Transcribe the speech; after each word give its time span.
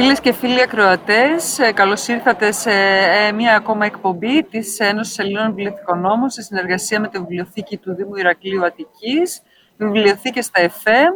Φίλες 0.00 0.20
και 0.20 0.32
φίλοι 0.32 0.62
ακροατές, 0.62 1.58
ε, 1.58 1.72
καλώς 1.72 2.08
ήρθατε 2.08 2.52
σε 2.52 2.70
ε, 2.70 3.32
μία 3.32 3.56
ακόμα 3.56 3.86
εκπομπή 3.86 4.44
της 4.44 4.78
Ένωσης 4.78 5.18
Ελλήνων 5.18 5.46
Βιβλιοθηκών 5.46 6.00
Νόμων 6.00 6.30
σε 6.30 6.42
συνεργασία 6.42 7.00
με 7.00 7.08
τη 7.08 7.18
Βιβλιοθήκη 7.18 7.76
του 7.76 7.94
Δήμου 7.94 8.16
Ηρακλείου 8.16 8.64
Αττικής, 8.64 9.42
βιβλιοθήκη 9.76 10.42
στα 10.42 10.60
ΕΦΕΜ. 10.60 11.14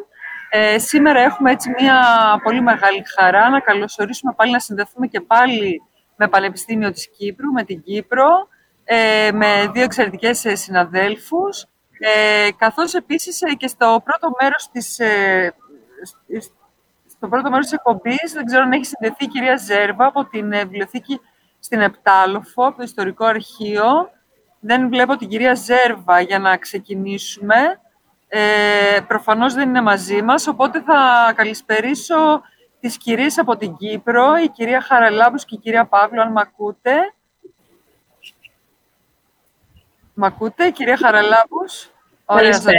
Ε, 0.51 0.79
σήμερα 0.79 1.21
έχουμε 1.21 1.51
έτσι 1.51 1.71
μία 1.79 2.01
πολύ 2.43 2.61
μεγάλη 2.63 3.03
χαρά 3.17 3.49
να 3.49 3.61
καλωσορίσουμε 3.61 4.33
πάλι, 4.37 4.53
να 4.53 4.59
συνδεθούμε 4.59 5.07
και 5.07 5.21
πάλι 5.21 5.83
με 6.17 6.29
Πανεπιστήμιο 6.29 6.91
της 6.91 7.09
Κύπρου, 7.09 7.53
με 7.53 7.65
την 7.65 7.83
Κύπρο, 7.83 8.29
ε, 8.85 9.31
με 9.33 9.71
δύο 9.73 9.83
εξαιρετικές 9.83 10.45
συναδέλφους, 10.53 11.67
ε, 11.99 12.49
καθώς 12.57 12.95
επίσης 12.95 13.41
και 13.57 13.67
στο 13.67 14.03
πρώτο 14.05 14.31
μέρος 14.41 14.69
της, 14.73 14.99
στο 17.23 17.31
πρώτο 17.31 17.51
μέρος 17.51 17.65
της 17.67 17.75
εκπομπής, 17.75 18.33
δεν 18.33 18.45
ξέρω 18.45 18.63
αν 18.63 18.73
έχει 18.73 18.85
συνδεθεί 18.85 19.25
η 19.25 19.27
κυρία 19.27 19.57
Ζέρβα 19.57 20.07
από 20.07 20.25
την 20.25 20.53
ε, 20.53 20.65
βιβλιοθήκη 20.65 21.21
στην 21.59 21.81
Επτάλοφο, 21.81 22.67
από 22.67 22.77
το 22.77 22.83
Ιστορικό 22.83 23.25
Αρχείο. 23.25 24.11
Δεν 24.61 24.89
βλέπω 24.89 25.17
την 25.17 25.29
κυρία 25.29 25.55
Ζέρβα 25.55 26.21
για 26.21 26.39
να 26.39 26.57
ξεκινήσουμε. 26.57 27.81
Ε, 28.29 29.01
προφανώς 29.07 29.55
δεν 29.55 29.69
είναι 29.69 29.81
μαζί 29.81 30.23
μας, 30.23 30.47
οπότε 30.47 30.83
θα 30.83 31.33
καλησπερίσω 31.37 32.43
τις 32.81 32.97
κυρίες 32.97 33.39
από 33.39 33.57
την 33.57 33.77
Κύπρο, 33.77 34.37
η 34.37 34.49
κυρία 34.49 34.81
Χαραλάμπους 34.81 35.45
και 35.45 35.55
η 35.55 35.59
κυρία 35.59 35.87
Παύλου, 35.87 36.21
αν 36.21 36.33
μ' 36.33 36.39
ακούτε. 36.39 37.15
Μ' 40.15 40.25
ακούτε, 40.25 40.71
κυρία 40.71 40.97
Χαραλάμπους; 40.97 41.91
Καλησπέρα. 42.27 42.79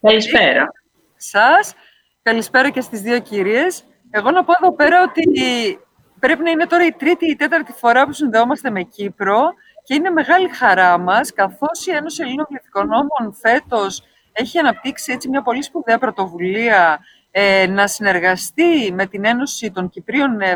Καλησπέρα. 0.00 0.72
Σας. 1.16 1.74
Καλησπέρα 2.22 2.70
και 2.70 2.80
στις 2.80 3.00
δύο 3.00 3.18
κυρίες. 3.18 3.84
Εγώ 4.10 4.30
να 4.30 4.44
πω 4.44 4.52
εδώ 4.62 4.74
πέρα 4.74 5.02
ότι 5.02 5.24
πρέπει 6.18 6.42
να 6.42 6.50
είναι 6.50 6.66
τώρα 6.66 6.86
η 6.86 6.92
τρίτη 6.92 7.26
ή 7.26 7.30
η 7.30 7.36
τέταρτη 7.36 7.72
φορά 7.72 8.06
που 8.06 8.12
συνδεόμαστε 8.12 8.70
με 8.70 8.82
Κύπρο 8.82 9.40
και 9.84 9.94
είναι 9.94 10.10
μεγάλη 10.10 10.48
χαρά 10.48 10.98
μας, 10.98 11.32
καθώς 11.32 11.86
η 11.86 11.90
Ένωση 11.90 12.22
Ελλήνων 12.22 12.46
Νόμων 12.74 13.34
φέτος 13.40 14.02
έχει 14.32 14.58
αναπτύξει 14.58 15.12
έτσι 15.12 15.28
μια 15.28 15.42
πολύ 15.42 15.62
σπουδαία 15.62 15.98
πρωτοβουλία 15.98 16.98
ε, 17.30 17.66
να 17.66 17.86
συνεργαστεί 17.86 18.92
με 18.92 19.06
την 19.06 19.24
Ένωση 19.24 19.70
των 19.70 19.88
Κυπρίων 19.88 20.40
ε, 20.40 20.54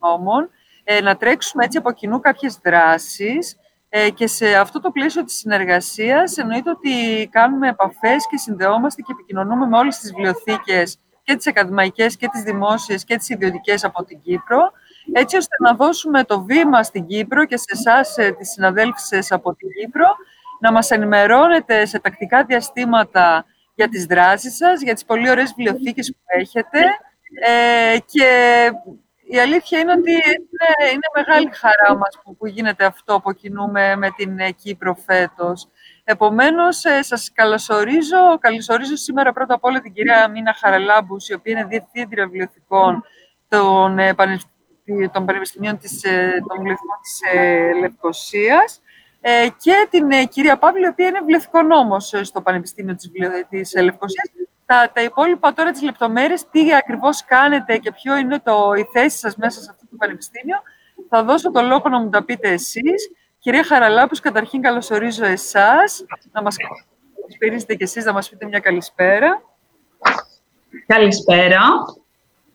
Νόμων, 0.00 0.50
ε, 0.84 1.00
να 1.00 1.16
τρέξουμε 1.16 1.64
έτσι 1.64 1.78
από 1.78 1.92
κοινού 1.92 2.20
κάποιες 2.20 2.58
δράσεις 2.64 3.56
ε, 3.96 4.10
και 4.10 4.26
σε 4.26 4.54
αυτό 4.54 4.80
το 4.80 4.90
πλαίσιο 4.90 5.24
της 5.24 5.36
συνεργασίας 5.36 6.36
εννοείται 6.36 6.70
ότι 6.70 7.28
κάνουμε 7.30 7.68
επαφές 7.68 8.26
και 8.30 8.36
συνδεόμαστε 8.36 9.02
και 9.02 9.12
επικοινωνούμε 9.12 9.66
με 9.66 9.76
όλες 9.76 9.98
τις 9.98 10.12
βιβλιοθήκες 10.12 10.98
και 11.22 11.36
τις 11.36 11.46
ακαδημαϊκές 11.46 12.16
και 12.16 12.28
τις 12.28 12.42
δημόσιες 12.42 13.04
και 13.04 13.16
τις 13.16 13.28
ιδιωτικές 13.28 13.84
από 13.84 14.04
την 14.04 14.20
Κύπρο, 14.20 14.58
έτσι 15.12 15.36
ώστε 15.36 15.56
να 15.62 15.74
δώσουμε 15.74 16.24
το 16.24 16.44
βήμα 16.44 16.82
στην 16.82 17.06
Κύπρο 17.06 17.44
και 17.44 17.56
σε 17.56 17.64
εσάς 17.72 18.18
ε, 18.18 18.30
τις 18.30 18.50
συναδέλφισες 18.50 19.32
από 19.32 19.54
την 19.54 19.68
Κύπρο, 19.70 20.06
να 20.60 20.72
μας 20.72 20.90
ενημερώνετε 20.90 21.86
σε 21.86 21.98
τακτικά 21.98 22.44
διαστήματα 22.44 23.44
για 23.74 23.88
τις 23.88 24.04
δράσεις 24.04 24.56
σας, 24.56 24.80
για 24.80 24.94
τις 24.94 25.04
πολύ 25.04 25.30
ωραίες 25.30 25.54
βιβλιοθήκες 25.56 26.12
που 26.12 26.38
έχετε 26.40 26.80
ε, 27.46 27.98
και 27.98 28.28
η 29.34 29.38
αλήθεια 29.38 29.78
είναι 29.78 29.92
ότι 29.92 30.10
είναι, 30.10 30.90
είναι 30.92 31.08
μεγάλη 31.14 31.50
χαρά 31.52 31.96
μας 31.96 32.18
που, 32.22 32.36
που 32.36 32.46
γίνεται 32.46 32.84
αυτό 32.84 33.20
που 33.20 33.32
κινούμε 33.32 33.96
με 33.96 34.10
την 34.10 34.38
ε, 34.38 34.50
Κύπρο 34.50 34.94
φέτος. 34.94 35.68
Επομένως, 36.04 36.84
ε, 36.84 37.02
σας 37.02 37.32
καλωσορίζω. 37.32 38.38
Καλωσορίζω 38.40 38.96
σήμερα 38.96 39.32
πρώτα 39.32 39.54
απ' 39.54 39.64
όλα 39.64 39.80
την 39.80 39.92
κυρία 39.92 40.28
Μίνα 40.28 40.54
Χαραλάμπους, 40.54 41.28
η 41.28 41.34
οποία 41.34 41.52
είναι 41.52 41.64
Διευθύντρια 41.64 42.24
Βιβλιοθηκών 42.24 43.04
των, 43.48 43.98
ε, 43.98 44.14
των 45.12 45.24
Πανεπιστημίων 45.26 45.78
της, 45.78 46.00
των 46.48 46.56
Βιβλιοθηκών 46.56 46.98
της 47.02 47.20
Λευκοσίας 47.80 48.80
και 49.56 49.88
την 49.90 50.28
κυρία 50.28 50.58
Παύλη, 50.58 50.84
η 50.84 50.88
οποία 50.88 51.06
είναι 51.06 51.18
βιβλιοθηκόν 51.18 52.00
στο 52.22 52.42
Πανεπιστήμιο 52.42 52.94
της, 52.94 53.10
της 53.48 53.82
Λευκοσίας 53.82 54.30
τα, 54.66 54.90
τα 54.94 55.02
υπόλοιπα 55.02 55.52
τώρα 55.52 55.70
τις 55.70 55.82
λεπτομέρειες, 55.82 56.48
τι 56.50 56.74
ακριβώς 56.74 57.24
κάνετε 57.24 57.78
και 57.78 57.92
ποιο 57.92 58.16
είναι 58.16 58.40
το, 58.40 58.72
η 58.76 58.86
θέση 58.92 59.18
σας 59.18 59.36
μέσα 59.36 59.60
σε 59.60 59.68
αυτό 59.70 59.86
το 59.90 59.96
πανεπιστήμιο, 59.96 60.56
θα 61.08 61.22
δώσω 61.24 61.50
το 61.50 61.62
λόγο 61.62 61.88
να 61.88 62.00
μου 62.00 62.08
τα 62.08 62.24
πείτε 62.24 62.48
εσείς. 62.48 63.10
Κυρία 63.38 63.64
Χαραλάπους, 63.64 64.20
καταρχήν 64.20 64.60
καλωσορίζω 64.60 65.24
εσάς, 65.24 66.04
να 66.32 66.42
μας 66.42 66.56
καλησπερίσετε 67.20 67.74
και 67.74 67.84
εσείς, 67.84 68.04
να 68.04 68.12
μας 68.12 68.28
πείτε 68.28 68.46
μια 68.46 68.58
καλησπέρα. 68.58 69.42
Καλησπέρα. 70.86 71.60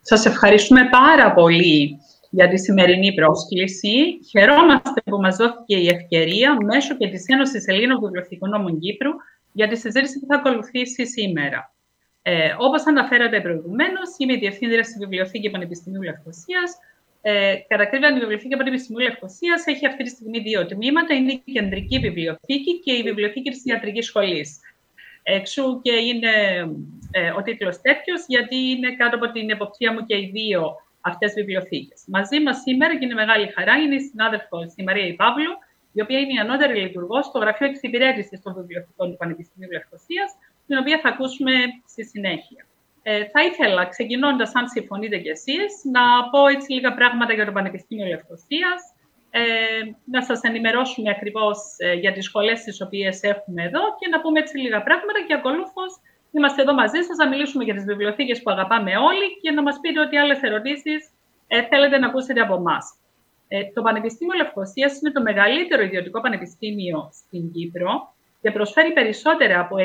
Σας 0.01 0.25
ευχαριστούμε 0.25 0.89
πάρα 0.89 1.33
πολύ 1.33 1.99
για 2.29 2.47
τη 2.49 2.57
σημερινή 2.57 3.13
πρόσκληση. 3.13 4.19
Χαιρόμαστε 4.29 5.01
που 5.05 5.19
μας 5.19 5.35
δόθηκε 5.35 5.75
η 5.75 5.87
ευκαιρία 5.87 6.57
μέσω 6.61 6.95
και 6.95 7.07
της 7.07 7.25
Ένωσης 7.27 7.67
Ελλήνων 7.67 7.99
Βιβλιοθηκών 7.99 8.49
Νόμων 8.49 8.79
Κύπρου 8.79 9.11
για 9.51 9.67
τη 9.67 9.75
συζήτηση 9.75 10.19
που 10.19 10.25
θα 10.25 10.35
ακολουθήσει 10.35 11.07
σήμερα. 11.07 11.73
Ε, 12.21 12.55
Όπως 12.57 12.87
αναφέρατε 12.87 13.41
προηγουμένως, 13.41 14.09
είμαι 14.17 14.33
η 14.33 14.37
Διευθύντρια 14.37 14.83
στη 14.83 14.99
Βιβλιοθήκη 14.99 15.49
Πανεπιστημίου 15.49 16.01
Λευκοσίας. 16.01 16.77
Ε, 17.21 17.55
κατά 17.67 17.83
ακρίβεια, 17.83 18.09
η 18.09 18.19
Βιβλιοθήκη 18.19 18.55
Πανεπιστημίου 18.55 19.01
Λευκοσίας 19.07 19.65
έχει 19.65 19.85
αυτή 19.85 20.03
τη 20.03 20.09
στιγμή 20.09 20.39
δύο 20.39 20.65
τμήματα. 20.65 21.13
Είναι 21.13 21.31
η 21.31 21.51
Κεντρική 21.51 21.99
Βιβλιοθήκη 21.99 22.79
και 22.79 22.93
η 22.93 23.01
Βιβλιοθήκη 23.01 23.49
της 23.49 23.65
Ιατρικής 23.65 24.05
Σχολής. 24.05 24.59
Εξού 25.23 25.81
και 25.81 25.91
είναι 25.91 26.33
ε, 27.11 27.31
ο 27.31 27.41
τίτλος 27.41 27.81
τέτοιος, 27.81 28.25
γιατί 28.27 28.55
είναι 28.55 28.95
κάτω 28.95 29.15
από 29.15 29.31
την 29.31 29.49
εποπτεία 29.49 29.93
μου 29.93 30.05
και 30.05 30.15
οι 30.15 30.29
δύο 30.33 30.75
αυτές 31.01 31.33
βιβλιοθήκες. 31.33 32.03
Μαζί 32.07 32.39
μας 32.39 32.57
σήμερα, 32.61 32.97
και 32.97 33.05
είναι 33.05 33.13
μεγάλη 33.13 33.47
χαρά, 33.55 33.75
είναι 33.75 33.95
η 33.95 33.99
συνάδελφο 33.99 34.57
η 34.75 34.83
Μαρία 34.83 35.15
Παύλου, 35.15 35.53
η 35.93 36.01
οποία 36.01 36.19
είναι 36.19 36.33
η 36.33 36.37
ανώτερη 36.37 36.79
λειτουργός 36.79 37.25
στο 37.25 37.39
Γραφείο 37.39 37.67
Εξυπηρέτηση 37.67 38.41
των 38.43 38.53
Βιβλιοθηκών 38.53 39.11
του 39.11 39.17
Πανεπιστημίου 39.17 39.71
Λευκοσίας 39.71 40.29
την 40.69 40.77
οποία 40.81 40.97
θα 41.03 41.09
ακούσουμε 41.09 41.53
στη 41.91 42.03
συνέχεια. 42.05 42.61
Ε, 43.03 43.25
θα 43.33 43.39
ήθελα, 43.49 43.81
ξεκινώντας, 43.85 44.55
αν 44.55 44.65
συμφωνείτε 44.67 45.17
κι 45.17 45.33
εσείς, 45.37 45.71
να 45.95 46.03
πω 46.31 46.47
έτσι 46.55 46.67
λίγα 46.73 46.91
πράγματα 46.93 47.33
για 47.33 47.45
το 47.45 47.51
Πανεπιστήμιο 47.51 48.07
Λευκοσίας, 48.13 48.79
ε, 49.29 49.41
να 50.13 50.21
σας 50.21 50.39
ενημερώσουμε 50.41 51.09
ακριβώς 51.09 51.57
ε, 51.77 51.93
για 51.93 52.11
τις 52.13 52.25
σχολές 52.25 52.63
τις 52.63 52.81
οποίες 52.81 53.23
έχουμε 53.23 53.63
εδώ 53.63 53.83
και 53.99 54.07
να 54.13 54.21
πούμε 54.21 54.39
έτσι 54.39 54.57
λίγα 54.57 54.83
πράγματα 54.83 55.19
και 55.27 55.33
ακολούθως 55.33 55.91
είμαστε 56.31 56.61
εδώ 56.61 56.73
μαζί 56.73 57.01
σας 57.07 57.17
να 57.17 57.27
μιλήσουμε 57.27 57.63
για 57.63 57.73
τις 57.73 57.85
βιβλιοθήκες 57.85 58.41
που 58.41 58.51
αγαπάμε 58.51 58.91
όλοι 58.97 59.27
και 59.41 59.51
να 59.51 59.61
μας 59.61 59.79
πείτε 59.81 59.99
ό,τι 59.99 60.17
άλλες 60.17 60.41
ερωτήσεις 60.41 61.01
ε, 61.47 61.63
θέλετε 61.63 61.97
να 61.97 62.07
ακούσετε 62.07 62.39
από 62.41 62.55
εμάς. 62.55 62.85
Ε, 63.47 63.63
το 63.73 63.81
Πανεπιστήμιο 63.81 64.35
Λευκοσίας 64.37 64.99
είναι 64.99 65.11
το 65.11 65.21
μεγαλύτερο 65.21 65.81
ιδιωτικό 65.81 66.21
πανεπιστήμιο 66.21 67.09
στην 67.11 67.51
Κύπρο 67.51 68.13
και 68.41 68.51
προσφέρει 68.51 68.93
περισσότερα 68.93 69.59
από 69.59 69.75
100 69.77 69.81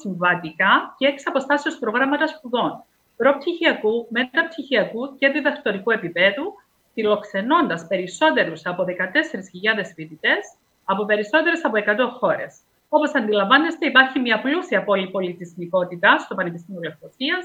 συμβατικά 0.00 0.94
και 0.98 1.06
εξ 1.06 1.26
αποστάσεως 1.26 1.78
προγράμματα 1.78 2.26
σπουδών 2.26 2.84
προπτυχιακού, 3.16 4.06
μεταπτυχιακού 4.10 5.16
και 5.18 5.28
διδακτορικού 5.28 5.90
επίπεδου, 5.90 6.54
φιλοξενώντας 6.94 7.86
περισσότερους 7.86 8.66
από 8.66 8.84
14.000 8.84 9.92
φοιτητές 9.94 10.56
από 10.84 11.04
περισσότερες 11.04 11.64
από 11.64 11.76
100 11.76 12.10
χώρες. 12.18 12.60
Όπως 12.88 13.14
αντιλαμβάνεστε, 13.14 13.86
υπάρχει 13.86 14.18
μια 14.18 14.40
πλούσια 14.40 14.84
πολυπολιτισμικότητα 14.84 16.18
στο 16.18 16.34
Πανεπιστήμιο 16.34 16.80
Λευκοσία 16.80 17.36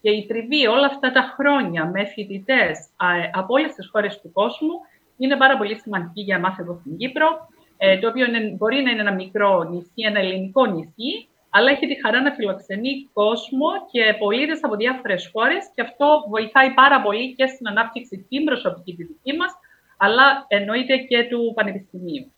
και 0.00 0.10
η 0.10 0.26
τριβή 0.26 0.66
όλα 0.66 0.86
αυτά 0.86 1.12
τα 1.12 1.34
χρόνια 1.36 1.86
με 1.86 2.04
φοιτητές 2.04 2.88
από 3.32 3.54
όλες 3.54 3.74
τις 3.74 3.88
χώρες 3.92 4.20
του 4.20 4.32
κόσμου 4.32 4.80
είναι 5.16 5.36
πάρα 5.36 5.56
πολύ 5.56 5.76
σημαντική 5.76 6.22
για 6.22 6.36
εμά 6.36 6.56
εδώ 6.60 6.76
στην 6.80 6.96
Κύπρο 6.96 7.26
ε, 7.28 7.53
το 8.00 8.08
οποίο 8.08 8.24
είναι, 8.26 8.40
μπορεί 8.40 8.82
να 8.82 8.90
είναι 8.90 9.00
ένα 9.00 9.14
μικρό 9.14 9.62
νησί, 9.62 10.02
ένα 10.06 10.18
ελληνικό 10.18 10.66
νησί, 10.66 11.28
αλλά 11.50 11.70
έχει 11.70 11.86
τη 11.86 12.00
χαρά 12.00 12.20
να 12.20 12.32
φιλοξενεί 12.32 13.08
κόσμο 13.12 13.68
και 13.90 14.14
πολίτες 14.18 14.64
από 14.64 14.76
διάφορες 14.76 15.30
χώρες 15.32 15.70
και 15.74 15.82
αυτό 15.82 16.24
βοηθάει 16.28 16.70
πάρα 16.74 17.02
πολύ 17.02 17.34
και 17.34 17.46
στην 17.46 17.68
ανάπτυξη 17.68 18.26
την 18.28 18.44
προσωπική 18.44 18.94
τη 18.94 19.04
δική 19.04 19.32
μας, 19.36 19.52
αλλά 19.96 20.44
εννοείται 20.48 20.96
και 20.96 21.24
του 21.30 21.52
Πανεπιστημίου. 21.54 22.32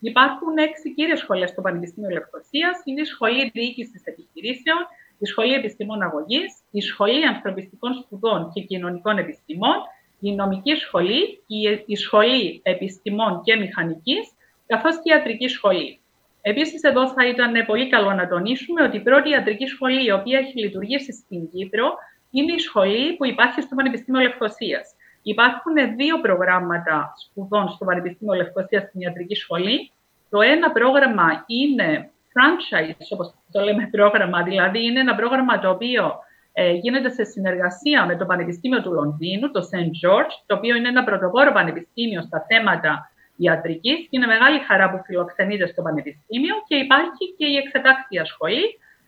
Υπάρχουν 0.00 0.56
έξι 0.56 0.94
κύριες 0.94 1.18
σχολές 1.18 1.50
στο 1.50 1.60
Πανεπιστήμιο 1.60 2.10
Λευκοσίας. 2.10 2.82
Είναι 2.84 3.00
η 3.00 3.04
Σχολή 3.04 3.50
Διοίκησης 3.50 4.02
Επιχειρήσεων, 4.04 4.78
η 5.18 5.26
Σχολή 5.26 5.54
Επιστημών 5.54 6.02
Αγωγής, 6.02 6.62
η 6.70 6.80
Σχολή 6.80 7.26
Ανθρωπιστικών 7.26 7.94
Σπουδών 7.94 8.50
και 8.54 8.60
Κοινωνικών 8.60 9.18
Επιστημών, 9.18 9.76
η 10.20 10.34
Νομική 10.34 10.74
Σχολή, 10.74 11.42
η 11.86 11.96
Σχολή 11.96 12.60
Επιστημών 12.62 13.42
και 13.44 13.56
Μηχανικής 13.56 14.32
καθώς 14.68 14.94
και 14.94 15.02
η 15.04 15.14
ιατρική 15.14 15.48
σχολή. 15.48 16.00
Επίσης, 16.42 16.82
εδώ 16.82 17.08
θα 17.12 17.28
ήταν 17.28 17.66
πολύ 17.66 17.88
καλό 17.88 18.12
να 18.12 18.28
τονίσουμε 18.28 18.82
ότι 18.82 18.96
η 18.96 19.00
πρώτη 19.00 19.30
ιατρική 19.30 19.66
σχολή 19.66 20.04
η 20.04 20.10
οποία 20.10 20.38
έχει 20.38 20.58
λειτουργήσει 20.58 21.12
στην 21.12 21.50
Κύπρο 21.50 21.94
είναι 22.30 22.52
η 22.52 22.58
σχολή 22.58 23.16
που 23.16 23.24
υπάρχει 23.24 23.60
στο 23.60 23.74
Πανεπιστήμιο 23.74 24.20
Λευκοσίας. 24.20 24.94
Υπάρχουν 25.22 25.74
δύο 25.96 26.20
προγράμματα 26.20 27.14
σπουδών 27.16 27.68
στο 27.68 27.84
Πανεπιστήμιο 27.84 28.34
Λευκοσίας 28.34 28.82
στην 28.82 29.00
ιατρική 29.00 29.34
σχολή. 29.34 29.92
Το 30.30 30.40
ένα 30.40 30.72
πρόγραμμα 30.72 31.44
είναι 31.46 32.10
franchise, 32.32 33.06
όπως 33.10 33.34
το 33.52 33.60
λέμε 33.60 33.88
πρόγραμμα, 33.90 34.42
δηλαδή 34.42 34.84
είναι 34.84 35.00
ένα 35.00 35.14
πρόγραμμα 35.14 35.58
το 35.58 35.70
οποίο 35.70 36.14
ε, 36.52 36.72
γίνεται 36.72 37.08
σε 37.08 37.24
συνεργασία 37.24 38.06
με 38.06 38.16
το 38.16 38.24
Πανεπιστήμιο 38.26 38.82
του 38.82 38.92
Λονδίνου, 38.92 39.50
το 39.50 39.60
St. 39.70 40.08
George, 40.08 40.32
το 40.46 40.56
οποίο 40.56 40.76
είναι 40.76 40.88
ένα 40.88 41.04
πρωτοπόρο 41.04 41.52
πανεπιστήμιο 41.52 42.22
στα 42.22 42.44
θέματα 42.48 43.10
ιατρικής 43.38 43.98
και 43.98 44.16
είναι 44.16 44.26
μεγάλη 44.26 44.58
χαρά 44.58 44.90
που 44.90 45.02
φιλοξενείται 45.06 45.66
στο 45.66 45.82
Πανεπιστήμιο 45.82 46.54
και 46.68 46.76
υπάρχει 46.76 47.24
και 47.36 47.46
η 47.46 47.56
εξετάκτια 47.56 48.24
σχολή 48.24 48.66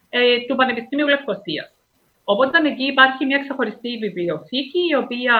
ε, 0.09 0.21
του 0.47 0.56
Πανεπιστήμιου 0.56 1.09
Λευκοσίας. 1.09 1.71
Οπότε 2.25 2.69
εκεί 2.69 2.85
υπάρχει 2.85 3.25
μια 3.27 3.38
ξεχωριστή 3.38 3.99
βιβλιοθήκη, 3.99 4.81
η 4.91 4.94
οποία 4.94 5.35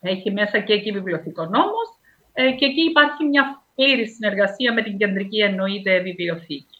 έχει 0.00 0.30
μέσα 0.30 0.58
και 0.58 0.72
εκεί 0.72 0.90
βιβλιοθηκονόμος 0.92 1.88
ε, 2.32 2.50
και 2.50 2.64
εκεί 2.64 2.80
υπάρχει 2.80 3.24
μια 3.24 3.62
πλήρη 3.74 4.06
συνεργασία 4.08 4.72
με 4.72 4.82
την 4.82 4.96
κεντρική 4.96 5.40
εννοείται 5.40 5.98
βιβλιοθήκη. 5.98 6.76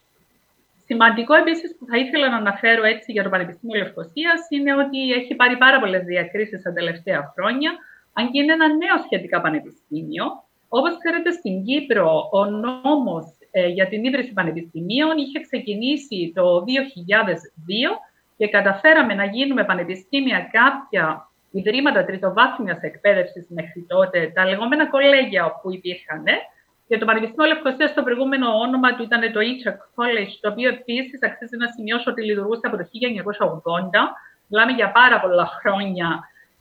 Σημαντικό 0.84 1.34
επίσης 1.34 1.76
που 1.78 1.86
θα 1.86 1.96
ήθελα 1.98 2.28
να 2.28 2.36
αναφέρω 2.36 2.84
έτσι 2.84 3.12
για 3.12 3.22
το 3.22 3.28
Πανεπιστήμιο 3.28 3.78
Λευκοσίας 3.78 4.40
είναι 4.48 4.74
ότι 4.74 5.12
έχει 5.12 5.34
πάρει 5.34 5.56
πάρα 5.56 5.80
πολλές 5.80 6.04
διακρίσεις 6.04 6.62
τα 6.62 6.72
τελευταία 6.72 7.32
χρόνια, 7.34 7.70
αν 8.12 8.30
και 8.30 8.42
είναι 8.42 8.52
ένα 8.52 8.68
νέο 8.68 8.96
σχετικά 9.04 9.40
πανεπιστήμιο. 9.40 10.24
Όπως 10.68 10.98
ξέρετε, 10.98 11.30
στην 11.30 11.64
Κύπρο 11.64 12.28
ο 12.32 12.44
νόμος 12.44 13.24
ε, 13.50 13.66
για 13.66 13.88
την 13.88 14.04
ίδρυση 14.04 14.32
πανεπιστημίων 14.32 15.16
είχε 15.18 15.40
ξεκινήσει 15.40 16.32
το 16.34 16.64
2002 16.64 16.64
και 18.36 18.48
καταφέραμε 18.48 19.14
να 19.14 19.24
γίνουμε 19.24 19.64
πανεπιστήμια 19.64 20.48
κάποια 20.52 21.30
ιδρύματα 21.50 22.04
τριτοβάθμιας 22.04 22.80
εκπαίδευσης 22.80 23.46
μέχρι 23.48 23.86
τότε, 23.88 24.30
τα 24.34 24.44
λεγόμενα 24.44 24.86
κολέγια 24.86 25.60
που 25.62 25.72
υπήρχαν, 25.72 26.24
και 26.88 26.98
το 26.98 27.04
Πανεπιστήμιο 27.04 27.46
Λευκοσίας, 27.46 27.94
το 27.94 28.02
προηγούμενο 28.02 28.48
όνομα 28.58 28.96
του 28.96 29.02
ήταν 29.02 29.32
το 29.32 29.40
Itchak 29.50 29.78
College, 29.96 30.32
το 30.40 30.48
οποίο 30.50 30.68
επίσης 30.68 31.22
αξίζει 31.22 31.56
να 31.56 31.66
σημειώσω 31.66 32.10
ότι 32.10 32.22
λειτουργούσε 32.22 32.66
από 32.66 32.76
το 32.76 32.82
1980. 32.82 34.00
Μιλάμε 34.46 34.72
για 34.72 34.92
πάρα 34.92 35.20
πολλά 35.20 35.46
χρόνια 35.46 36.08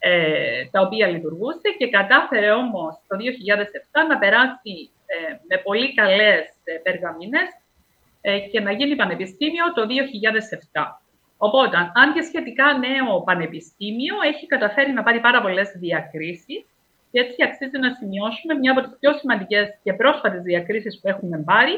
ε, 0.08 0.66
τα 0.72 0.82
οποία 0.82 1.08
λειτουργούσε 1.08 1.70
και 1.78 1.90
κατάφερε 1.90 2.52
όμως 2.52 2.94
το 3.08 3.16
2007 3.18 4.08
να 4.10 4.18
περάσει 4.18 4.76
ε, 5.06 5.16
με 5.50 5.58
πολύ 5.58 5.94
καλές 5.94 6.44
ε, 6.64 6.74
περγαμίνες 6.84 7.50
ε, 8.22 8.40
και 8.40 8.60
να 8.60 8.72
γίνει 8.72 8.96
πανεπιστήμιο 8.96 9.66
το 9.74 9.82
2007. 10.74 10.84
Οπότε, 11.38 11.78
αν 11.94 12.14
και 12.14 12.22
σχετικά 12.22 12.66
νέο 12.78 13.22
πανεπιστήμιο, 13.22 14.16
έχει 14.32 14.46
καταφέρει 14.46 14.92
να 14.92 15.04
πάρει 15.04 15.20
πάρα 15.20 15.42
πολλές 15.42 15.70
διακρίσεις 15.76 16.66
και 17.12 17.20
έτσι 17.20 17.44
αξίζει 17.44 17.80
να 17.86 17.90
σημειώσουμε 17.94 18.54
μια 18.54 18.72
από 18.72 18.82
τις 18.82 18.98
πιο 19.00 19.12
σημαντικές 19.14 19.66
και 19.84 19.94
πρόσφατες 19.94 20.42
διακρίσεις 20.42 21.00
που 21.00 21.08
έχουμε 21.08 21.38
πάρει, 21.46 21.76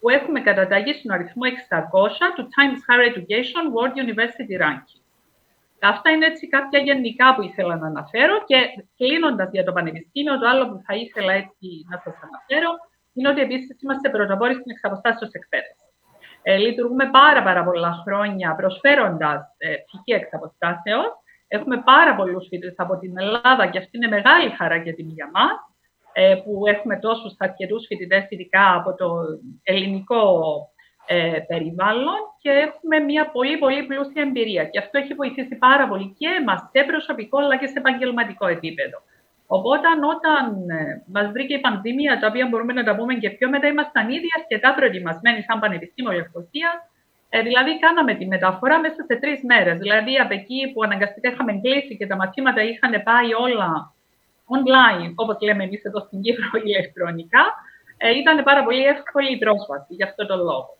που 0.00 0.08
έχουμε 0.08 0.40
καταταγεί 0.40 0.92
στον 0.92 1.10
αριθμό 1.14 1.42
600 1.68 2.32
του 2.36 2.48
Times 2.54 2.80
Higher 2.86 3.06
Education 3.10 3.64
World 3.74 3.94
University 4.04 4.56
Ranking. 4.64 4.99
Αυτά 5.80 6.10
είναι 6.10 6.26
έτσι 6.26 6.48
κάποια 6.48 6.78
γενικά 6.78 7.34
που 7.34 7.42
ήθελα 7.42 7.76
να 7.76 7.86
αναφέρω 7.86 8.44
και 8.44 8.56
κλείνοντας 8.96 9.48
για 9.52 9.64
το 9.64 9.72
Πανεπιστήμιο, 9.72 10.38
το 10.38 10.48
άλλο 10.48 10.68
που 10.68 10.82
θα 10.86 10.94
ήθελα 10.94 11.32
έτσι 11.32 11.68
να 11.90 11.96
σας 12.04 12.14
αναφέρω 12.26 12.70
είναι 13.12 13.28
ότι 13.28 13.40
επίσης 13.40 13.82
είμαστε 13.82 14.10
πρωτοπόροι 14.10 14.54
στην 14.54 14.70
εξαποστάσεως 14.70 15.30
εκπαίδευσης. 15.32 15.88
Ε, 16.42 16.56
λειτουργούμε 16.56 17.10
πάρα, 17.10 17.42
πάρα 17.42 17.64
πολλά 17.64 17.92
χρόνια 18.04 18.54
προσφέροντας 18.54 19.40
ε, 19.58 19.74
πτυχή 19.74 20.12
εξαποστάσεως 20.20 21.12
Έχουμε 21.52 21.82
πάρα 21.84 22.14
πολλούς 22.14 22.46
φοιτητές 22.48 22.74
από 22.76 22.98
την 22.98 23.18
Ελλάδα 23.18 23.66
και 23.66 23.78
αυτή 23.78 23.96
είναι 23.96 24.08
μεγάλη 24.08 24.50
χαρά 24.50 24.76
για 24.76 24.94
την 24.94 25.08
για 25.08 25.30
μας, 25.32 25.58
ε, 26.12 26.34
που 26.44 26.66
έχουμε 26.66 26.98
τόσους 26.98 27.34
αρκετούς 27.38 27.86
φοιτητές, 27.86 28.26
ειδικά 28.28 28.74
από 28.74 28.94
το 28.94 29.06
ελληνικό 29.62 30.22
ε, 31.12 31.38
περιβάλλον 31.50 32.20
και 32.42 32.50
έχουμε 32.66 32.98
μια 32.98 33.24
πολύ 33.30 33.56
πολύ 33.58 33.82
πλούσια 33.88 34.22
εμπειρία. 34.22 34.64
Και 34.64 34.78
αυτό 34.78 34.98
έχει 34.98 35.14
βοηθήσει 35.14 35.54
πάρα 35.56 35.88
πολύ 35.88 36.06
και 36.18 36.28
εμάς 36.40 36.60
σε 36.72 36.80
προσωπικό 36.90 37.38
αλλά 37.38 37.56
και 37.56 37.66
σε 37.66 37.78
επαγγελματικό 37.82 38.46
επίπεδο. 38.46 38.98
Οπότε, 39.46 39.86
όταν 40.14 40.44
ε, 40.78 41.02
μας 41.14 41.26
βρήκε 41.34 41.54
η 41.54 41.60
πανδημία, 41.66 42.18
τα 42.20 42.26
οποία 42.26 42.46
μπορούμε 42.48 42.72
να 42.72 42.84
τα 42.84 42.96
πούμε 42.96 43.14
και 43.14 43.30
πιο 43.30 43.48
μετά, 43.48 43.66
ήμασταν 43.66 44.08
ήδη 44.08 44.28
αρκετά 44.38 44.74
προετοιμασμένοι 44.74 45.42
σαν 45.42 45.60
Πανεπιστήμιο 45.60 46.12
Λευκοσία 46.12 46.70
ε, 47.32 47.42
δηλαδή, 47.42 47.78
κάναμε 47.78 48.14
τη 48.14 48.26
μεταφορά 48.26 48.80
μέσα 48.80 49.00
σε 49.08 49.14
τρεις 49.22 49.40
μέρες. 49.42 49.78
Δηλαδή, 49.78 50.18
από 50.24 50.34
εκεί 50.34 50.60
που 50.72 50.82
αναγκαστικά 50.82 51.28
είχαμε 51.30 51.52
κλείσει 51.62 51.96
και 51.96 52.06
τα 52.06 52.16
μαθήματα 52.16 52.62
είχαν 52.62 53.02
πάει 53.02 53.30
όλα 53.44 53.70
online, 54.56 55.12
όπως 55.14 55.36
λέμε 55.40 55.64
εμείς 55.64 55.82
εδώ 55.84 56.00
στην 56.00 56.20
Κύπρο, 56.22 56.46
ηλεκτρονικά, 56.64 57.44
ε, 57.96 58.10
ήταν 58.20 58.42
πάρα 58.42 58.62
πολύ 58.64 58.84
εύκολη 58.84 59.32
η 59.32 59.38
πρόσβαση 59.38 59.94
για 59.98 60.06
αυτό 60.06 60.26
τον 60.26 60.38
λόγο. 60.38 60.79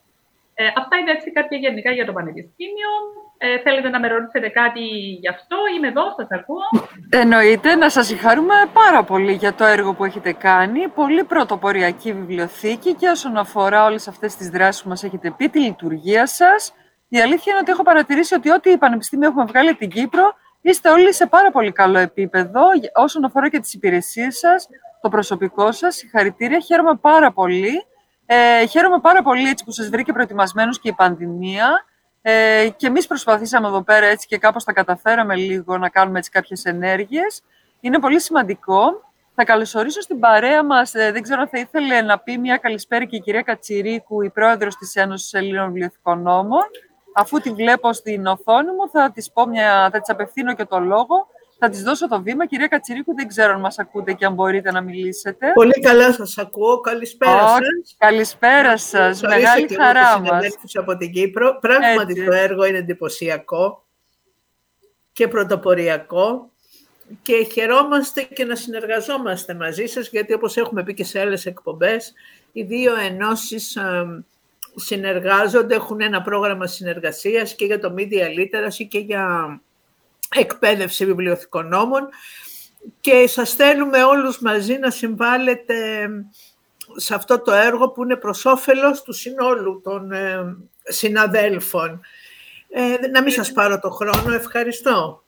Ε, 0.60 0.66
αυτά 0.76 0.96
είναι 0.96 1.10
έτσι 1.10 1.32
κάποια 1.32 1.58
γενικά 1.58 1.90
για 1.90 2.06
το 2.06 2.12
Πανεπιστήμιο. 2.12 2.90
Ε, 3.38 3.58
θέλετε 3.58 3.88
να 3.88 4.00
με 4.00 4.08
ρωτήσετε 4.08 4.48
κάτι 4.48 4.80
γι' 5.20 5.28
αυτό, 5.28 5.56
είμαι 5.76 5.88
εδώ, 5.88 6.02
σας 6.16 6.28
ακούω. 6.30 6.66
Εννοείται, 7.10 7.74
να 7.74 7.88
σας 7.88 8.06
συγχαρούμε 8.06 8.54
πάρα 8.72 9.02
πολύ 9.02 9.32
για 9.32 9.54
το 9.54 9.64
έργο 9.64 9.94
που 9.94 10.04
έχετε 10.04 10.32
κάνει. 10.32 10.88
Πολύ 10.88 11.24
πρωτοποριακή 11.24 12.12
βιβλιοθήκη 12.12 12.94
και 12.94 13.08
όσον 13.08 13.36
αφορά 13.36 13.84
όλες 13.84 14.08
αυτές 14.08 14.36
τις 14.36 14.48
δράσεις 14.48 14.82
που 14.82 14.88
μας 14.88 15.04
έχετε 15.04 15.30
πει, 15.36 15.48
τη 15.48 15.60
λειτουργία 15.60 16.26
σας. 16.26 16.72
Η 17.08 17.20
αλήθεια 17.20 17.52
είναι 17.52 17.60
ότι 17.60 17.70
έχω 17.70 17.82
παρατηρήσει 17.82 18.34
ότι 18.34 18.50
ό,τι 18.50 18.78
πανεπιστήμια 18.78 19.28
έχουμε 19.28 19.44
βγάλει 19.44 19.74
την 19.74 19.90
Κύπρο, 19.90 20.32
είστε 20.60 20.90
όλοι 20.90 21.14
σε 21.14 21.26
πάρα 21.26 21.50
πολύ 21.50 21.72
καλό 21.72 21.98
επίπεδο 21.98 22.62
όσον 22.94 23.24
αφορά 23.24 23.48
και 23.48 23.60
τις 23.60 23.74
υπηρεσίες 23.74 24.38
σας, 24.38 24.68
το 25.00 25.08
προσωπικό 25.08 25.72
σας. 25.72 25.94
Συγχαρητήρια, 25.94 26.58
χαίρομαι 26.58 26.94
πάρα 27.00 27.32
πολύ. 27.32 27.84
Ε, 28.32 28.66
χαίρομαι 28.66 28.98
πάρα 28.98 29.22
πολύ 29.22 29.48
έτσι 29.48 29.64
που 29.64 29.70
σας 29.70 29.88
βρήκε 29.88 30.12
προετοιμασμένους 30.12 30.80
και 30.80 30.88
η 30.88 30.92
πανδημία. 30.92 31.84
Ε, 32.22 32.68
και 32.76 32.86
εμείς 32.86 33.06
προσπαθήσαμε 33.06 33.66
εδώ 33.66 33.82
πέρα 33.82 34.06
έτσι 34.06 34.26
και 34.26 34.38
κάπως 34.38 34.64
τα 34.64 34.72
καταφέραμε 34.72 35.36
λίγο 35.36 35.78
να 35.78 35.88
κάνουμε 35.88 36.18
έτσι 36.18 36.30
κάποιες 36.30 36.64
ενέργειες. 36.64 37.42
Είναι 37.80 37.98
πολύ 37.98 38.20
σημαντικό. 38.20 38.80
Θα 39.34 39.44
καλωσορίσω 39.44 40.00
στην 40.00 40.18
παρέα 40.18 40.64
μας, 40.64 40.94
ε, 40.94 41.12
δεν 41.12 41.22
ξέρω 41.22 41.40
αν 41.40 41.48
θα 41.48 41.58
ήθελε 41.58 42.00
να 42.00 42.18
πει 42.18 42.38
μια 42.38 42.56
καλησπέρα 42.56 43.04
και 43.04 43.16
η 43.16 43.20
κυρία 43.20 43.42
Κατσιρίκου, 43.42 44.22
η 44.22 44.30
πρόεδρος 44.30 44.76
της 44.76 44.94
Ένωσης 44.94 45.32
Ελλήνων 45.32 45.66
Βιβλιοθηκονόμων. 45.66 46.64
Αφού 47.14 47.38
τη 47.38 47.50
βλέπω 47.50 47.92
στην 47.92 48.26
οθόνη 48.26 48.70
μου, 48.70 48.90
θα 48.92 49.10
της, 49.14 49.32
πω 49.32 49.46
μια, 49.46 49.88
θα 49.92 50.00
της 50.00 50.10
απευθύνω 50.10 50.54
και 50.54 50.64
το 50.64 50.78
λόγο 50.78 51.26
θα 51.60 51.68
της 51.68 51.82
δώσω 51.82 52.08
το 52.08 52.22
βήμα. 52.22 52.46
Κυρία 52.46 52.66
Κατσιρίκου, 52.66 53.14
δεν 53.14 53.28
ξέρω 53.28 53.52
αν 53.52 53.60
μας 53.60 53.78
ακούτε 53.78 54.12
και 54.12 54.24
αν 54.24 54.34
μπορείτε 54.34 54.70
να 54.70 54.80
μιλήσετε. 54.80 55.52
Πολύ 55.54 55.80
καλά 55.80 56.12
σας 56.12 56.38
ακούω. 56.38 56.80
Καλησπέρα 56.80 57.56
oh, 57.56 57.58
σας. 57.58 57.94
Καλησπέρα 57.98 58.76
σας. 58.76 59.20
Μεγάλη 59.22 59.74
χαρά 59.74 60.20
μας. 60.20 60.46
από 60.74 60.96
την 60.96 61.12
Κύπρο. 61.12 61.58
Πράγματι 61.60 62.24
το 62.24 62.32
έργο 62.32 62.64
είναι 62.64 62.78
εντυπωσιακό 62.78 63.84
και 65.12 65.28
πρωτοποριακό 65.28 66.50
και 67.22 67.46
χαιρόμαστε 67.52 68.22
και 68.22 68.44
να 68.44 68.54
συνεργαζόμαστε 68.54 69.54
μαζί 69.54 69.86
σας, 69.86 70.08
γιατί 70.08 70.32
όπως 70.32 70.56
έχουμε 70.56 70.82
πει 70.82 70.94
και 70.94 71.04
σε 71.04 71.20
άλλες 71.20 71.46
εκπομπές, 71.46 72.12
οι 72.52 72.62
δύο 72.62 72.96
ενώσεις 72.96 73.76
ε, 73.76 74.24
συνεργάζονται, 74.74 75.74
έχουν 75.74 76.00
ένα 76.00 76.22
πρόγραμμα 76.22 76.66
συνεργασίας 76.66 77.54
και 77.54 77.64
για 77.64 77.80
το 77.80 77.94
Media 77.96 78.24
Literacy 78.38 78.86
και 78.88 78.98
για 78.98 79.60
εκπαίδευση 80.36 81.06
βιβλιοθηκονόμων 81.06 82.08
και 83.00 83.26
σας 83.26 83.54
θέλουμε 83.54 84.02
όλους 84.02 84.40
μαζί 84.40 84.78
να 84.78 84.90
συμβάλλετε 84.90 86.08
σε 86.96 87.14
αυτό 87.14 87.40
το 87.40 87.52
έργο 87.52 87.90
που 87.90 88.02
είναι 88.02 88.16
προς 88.16 88.44
όφελος 88.44 89.02
του 89.02 89.12
συνόλου 89.12 89.80
των 89.84 90.12
ε, 90.12 90.56
συναδέλφων. 90.82 92.00
Ε, 92.70 93.06
να 93.12 93.22
μην 93.22 93.32
σας 93.32 93.52
πάρω 93.52 93.78
το 93.78 93.90
χρόνο. 93.90 94.34
Ευχαριστώ. 94.34 95.22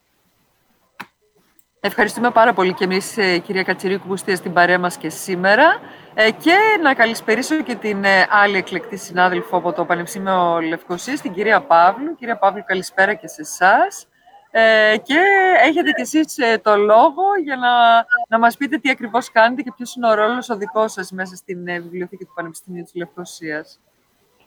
Ευχαριστούμε 1.81 2.31
πάρα 2.31 2.53
πολύ 2.53 2.75
και 2.75 2.85
εμείς, 2.85 3.17
ε, 3.17 3.39
κυρία 3.39 3.63
Κατσιρίκου, 3.63 4.07
που 4.07 4.15
είστε 4.15 4.35
στην 4.35 4.53
παρέα 4.53 4.79
μας 4.79 4.97
και 4.97 5.09
σήμερα. 5.09 5.81
Και 6.39 6.57
να 6.83 6.95
καλησπερίσω 6.95 7.63
και 7.63 7.75
την 7.75 8.05
άλλη 8.31 8.57
εκλεκτή 8.57 8.97
συνάδελφο 8.97 9.57
από 9.57 9.73
το 9.73 9.85
Πανεπιστήμιο 9.85 10.61
Λευκοσίας, 10.61 11.21
την 11.21 11.33
κυρία 11.33 11.61
Παύλου. 11.63 12.15
Κυρία 12.15 12.37
Παύλου, 12.37 12.65
καλησπέρα 12.67 13.15
και 13.15 13.29
σε 13.29 13.41
εσάς. 13.41 14.07
Ε, 14.55 14.97
και 15.03 15.19
έχετε 15.69 15.91
κι 15.91 16.01
εσείς 16.01 16.39
ε, 16.39 16.59
το 16.59 16.77
λόγο 16.77 17.23
για 17.45 17.57
να, 17.57 17.71
να 18.29 18.39
μας 18.39 18.57
πείτε 18.57 18.77
τι 18.77 18.91
ακριβώς 18.91 19.31
κάνετε 19.31 19.63
και 19.63 19.73
ποιος 19.77 19.95
είναι 19.95 20.09
ο 20.09 20.15
ρόλος 20.15 20.49
ο 20.49 20.57
δικός 20.57 20.93
σας 20.93 21.11
μέσα 21.11 21.37
στην 21.37 21.69
ε, 21.69 21.81
Βιβλιοθήκη 21.81 22.25
του 22.25 22.33
Πανεπιστημίου 22.35 22.83
της 22.83 22.95
Λευκοσίας. 22.95 23.81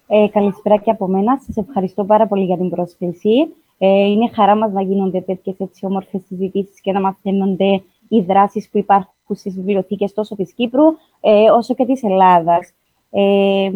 Ε, 0.07 0.27
καλησπέρα 0.31 0.77
και 0.77 0.91
από 0.91 1.07
μένα. 1.07 1.39
Σας 1.45 1.57
ευχαριστώ 1.57 2.05
πάρα 2.05 2.27
πολύ 2.27 2.45
για 2.45 2.57
την 2.57 2.69
πρόσκληση. 2.69 3.55
Ε, 3.77 3.88
είναι 3.88 4.29
χαρά 4.33 4.55
μας 4.55 4.71
να 4.71 4.81
γίνονται 4.81 5.21
τέτοιες 5.21 5.55
έτσι 5.59 5.85
όμορφες 5.85 6.21
συζητήσεις 6.27 6.81
και 6.81 6.91
να 6.91 7.00
μαθαίνονται 7.00 7.83
οι 8.07 8.21
δράσεις 8.21 8.69
που 8.69 8.77
υπάρχουν 8.77 9.35
στις 9.35 9.55
βιβλιοθήκες 9.55 10.13
τόσο 10.13 10.35
της 10.35 10.53
Κύπρου 10.53 10.85
ε, 11.21 11.50
όσο 11.51 11.74
και 11.74 11.85
της 11.85 12.03
Ελλάδας. 12.03 12.74
Ε, 13.17 13.72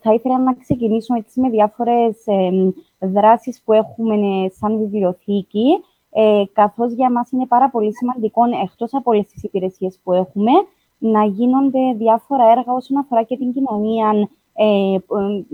θα 0.00 0.14
ήθελα 0.14 0.38
να 0.38 0.54
ξεκινήσω 0.54 1.14
έτσι 1.14 1.40
με 1.40 1.50
διάφορες 1.50 2.26
ε, 2.26 2.50
δράσεις 2.98 3.62
που 3.64 3.72
έχουμε 3.72 4.48
σαν 4.58 4.78
βιβλιοθήκη, 4.78 5.66
ε, 6.10 6.42
καθώς 6.52 6.92
για 6.92 7.10
μας 7.10 7.30
είναι 7.30 7.46
πάρα 7.46 7.70
πολύ 7.70 7.96
σημαντικό, 7.96 8.42
εκτός 8.62 8.94
από 8.94 9.10
όλες 9.10 9.26
τις 9.26 9.42
υπηρεσίες 9.42 10.00
που 10.02 10.12
έχουμε, 10.12 10.50
να 10.98 11.24
γίνονται 11.24 11.94
διάφορα 11.96 12.50
έργα 12.50 12.72
όσον 12.72 12.96
αφορά 12.96 13.22
και 13.22 13.36
την 13.36 13.52
κοινωνία, 13.52 14.28
ε, 14.52 14.96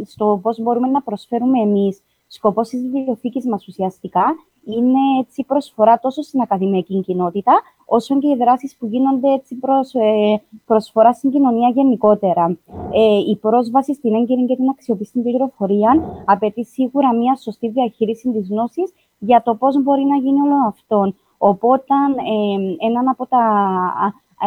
στο 0.04 0.38
πώς 0.42 0.60
μπορούμε 0.60 0.88
να 0.88 1.02
προσφέρουμε 1.02 1.60
εμείς. 1.60 2.02
Σκοπός 2.26 2.68
της 2.68 2.82
βιβλιοθήκης 2.82 3.46
μας 3.46 3.66
ουσιαστικά 3.68 4.24
είναι 4.66 5.18
έτσι 5.20 5.44
προσφορά 5.44 5.98
τόσο 5.98 6.22
στην 6.22 6.40
ακαδημαϊκή 6.40 7.00
κοινότητα, 7.00 7.52
όσο 7.86 8.18
και 8.18 8.28
οι 8.28 8.36
δράσεις 8.36 8.76
που 8.78 8.86
γίνονται 8.86 9.32
έτσι 9.32 9.54
προς, 9.54 9.94
ε, 9.94 10.42
προσφορά 10.66 11.12
στην 11.12 11.30
κοινωνία 11.30 11.68
γενικότερα. 11.68 12.58
Ε, 12.92 13.18
η 13.30 13.36
πρόσβαση 13.36 13.94
στην 13.94 14.14
έγκαιρη 14.14 14.44
και 14.44 14.56
την 14.56 14.68
αξιοπιστή 14.68 15.20
πληροφορία 15.20 16.22
απαιτεί 16.24 16.64
σίγουρα 16.64 17.14
μια 17.14 17.36
σωστή 17.36 17.68
διαχείριση 17.68 18.30
της 18.30 18.48
γνώσης 18.48 18.92
για 19.18 19.42
το 19.42 19.54
πώς 19.54 19.82
μπορεί 19.82 20.04
να 20.04 20.16
γίνει 20.16 20.40
όλο 20.40 20.66
αυτό. 20.66 21.12
Οπότε, 21.38 21.94
ε, 22.80 22.86
ένα 22.86 23.10
από 23.10 23.26
τα, 23.26 23.44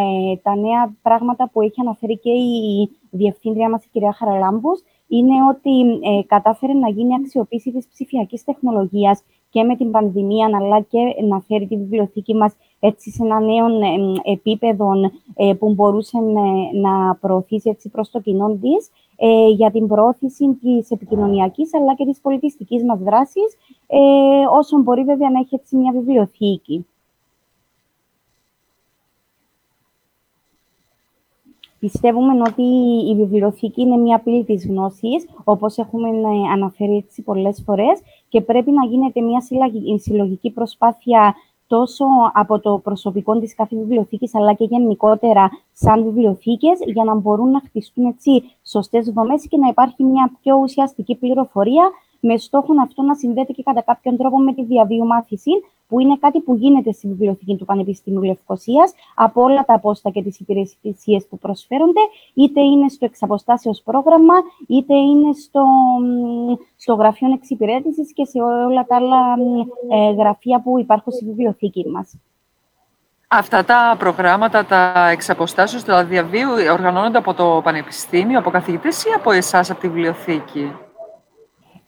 ε, 0.02 0.36
τα 0.36 0.56
νέα 0.56 0.96
πράγματα 1.02 1.50
που 1.50 1.62
έχει 1.62 1.82
αναφέρει 1.82 2.18
και 2.18 2.32
η 2.32 2.90
διευθύντρια 3.10 3.70
μας, 3.70 3.86
η 3.86 3.90
κυρία 3.92 4.14
Χαραλάμπους, 4.14 4.82
είναι 5.08 5.34
ότι 5.50 5.80
ε, 5.82 6.24
κατάφερε 6.26 6.74
να 6.74 6.90
γίνει 6.90 7.16
αξιοποίηση 7.16 7.72
της 7.72 7.88
ψηφιακής 7.88 8.44
τεχνολογίας 8.44 9.24
και 9.50 9.63
με 9.63 9.75
την 9.75 9.91
πανδημία, 9.91 10.50
αλλά 10.60 10.82
και 10.82 11.00
να 11.27 11.39
φέρει 11.39 11.68
τη 11.68 11.77
βιβλιοθήκη 11.77 12.36
μας 12.36 12.56
έτσι 12.79 13.12
σε 13.12 13.24
ένα 13.24 13.39
νέο 13.39 13.68
ε, 13.68 14.32
επίπεδο 14.32 14.91
ε, 15.36 15.53
που 15.53 15.74
μπορούσε 15.74 16.18
να 16.82 17.15
προωθήσει 17.15 17.70
έτσι 17.70 17.89
προς 17.89 18.10
το 18.10 18.20
κοινό 18.20 18.58
της 18.62 18.89
για 19.56 19.72
την 19.72 19.88
προώθηση 19.88 20.58
της 20.62 20.91
επικοινωνιακής 20.91 21.74
αλλά 21.74 21.96
και 21.96 22.06
της 22.06 22.20
πολιτιστικής 22.20 22.84
μας 22.84 23.00
δράσης, 23.00 23.58
όσο 24.58 24.77
μπορεί 24.77 25.03
βέβαια 25.03 25.29
να 25.29 25.39
έχει 25.39 25.56
έτσι 25.56 25.75
μια 25.75 25.91
βιβλιοθήκη. 25.91 26.86
Πιστεύουμε 31.79 32.41
ότι 32.48 32.63
η 33.12 33.15
βιβλιοθήκη 33.15 33.82
είναι 33.82 33.98
μια 33.98 34.20
πύλη 34.20 34.44
της 34.44 34.68
γνώσης, 34.68 35.27
όπως 35.44 35.77
έχουμε 35.77 36.08
ε, 36.08 36.51
αναφέρει 36.53 36.96
έτσι 36.96 37.22
πολλές 37.22 37.62
φορές, 37.65 38.00
και 38.29 38.41
πρέπει 38.41 38.71
να 38.71 38.86
γίνεται 38.86 39.21
μια 39.21 39.41
συλλογική 39.98 40.50
προσπάθεια 40.51 41.36
τόσο 41.67 42.05
από 42.33 42.59
το 42.59 42.79
προσωπικό 42.83 43.39
της 43.39 43.55
κάθε 43.55 43.75
βιβλιοθήκης, 43.75 44.36
αλλά 44.36 44.53
και 44.53 44.63
γενικότερα 44.63 45.50
σαν 45.74 46.03
βιβλιοθήκες, 46.03 46.79
για 46.86 47.03
να 47.03 47.15
μπορούν 47.15 47.51
να 47.51 47.59
χτιστούν 47.59 48.05
έτσι 48.05 48.43
σωστές 48.63 49.09
δομές 49.09 49.48
και 49.48 49.57
να 49.57 49.67
υπάρχει 49.67 50.03
μια 50.03 50.31
πιο 50.41 50.57
ουσιαστική 50.57 51.15
πληροφορία 51.15 51.89
με 52.20 52.38
στόχο 52.38 52.74
αυτό 52.82 53.02
να 53.02 53.16
συνδέεται 53.16 53.54
και 53.54 53.64
κατά 53.64 53.82
κάποιον 53.82 54.18
τρόπο 54.18 54.38
με 54.40 54.54
τη 54.54 54.64
διαβίου 54.64 55.06
μάθηση, 55.06 55.52
που 55.88 56.00
είναι 56.00 56.18
κάτι 56.18 56.40
που 56.40 56.56
γίνεται 56.56 56.92
στη 56.92 57.08
βιβλιοθήκη 57.08 57.56
του 57.56 57.66
Πανεπιστημίου 57.66 58.22
Λευκοσίας 58.22 58.94
από 59.16 59.42
όλα 59.42 59.66
τα 59.66 59.74
απόστα 59.74 60.10
και 60.10 60.24
τις 60.24 60.40
υπηρεσίες 60.40 61.28
που 61.30 61.38
προσφέρονται, 61.38 62.02
είτε 62.34 62.62
είναι 62.62 62.90
στο 62.90 63.06
εξαποστάσεως 63.06 63.82
πρόγραμμα, 63.82 64.34
είτε 64.68 64.96
είναι 64.96 65.34
στο, 65.34 65.64
στο 66.76 66.94
γραφείο 66.94 67.32
εξυπηρέτησης 67.34 68.14
και 68.14 68.26
σε 68.26 68.42
όλα 68.42 68.86
τα 68.86 68.96
άλλα 68.96 69.36
ε, 69.90 70.12
γραφεία 70.12 70.62
που 70.62 70.80
υπάρχουν 70.80 71.14
στη 71.14 71.26
βιβλιοθήκη 71.26 71.90
μας. 71.90 72.18
Αυτά 73.28 73.66
τα 73.66 73.96
προγράμματα, 74.00 74.66
τα 74.66 75.10
εξαποστάσεως, 75.10 75.84
τα 75.84 76.06
διαβίου, 76.06 76.50
οργανώνονται 76.72 77.18
από 77.18 77.34
το 77.34 77.62
Πανεπιστήμιο, 77.64 78.40
από 78.40 78.50
καθηγητές 78.50 79.04
ή 79.04 79.10
από 79.16 79.32
εσάς, 79.32 79.70
από 79.70 79.80
τη 79.80 79.88
βιβλιοθήκη; 79.88 80.76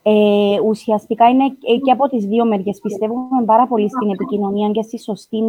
Ε, 0.04 0.60
ουσιαστικά 0.66 1.30
είναι 1.30 1.48
και 1.84 1.92
από 1.92 2.08
τις 2.10 2.26
δύο 2.26 2.46
μεριές. 2.46 2.80
Πιστεύουμε 2.80 3.44
πάρα 3.46 3.68
πολύ 3.68 3.90
στην 3.90 4.12
επικοινωνία 4.12 4.70
και 4.70 4.82
στη 4.82 5.00
σωστή 5.00 5.42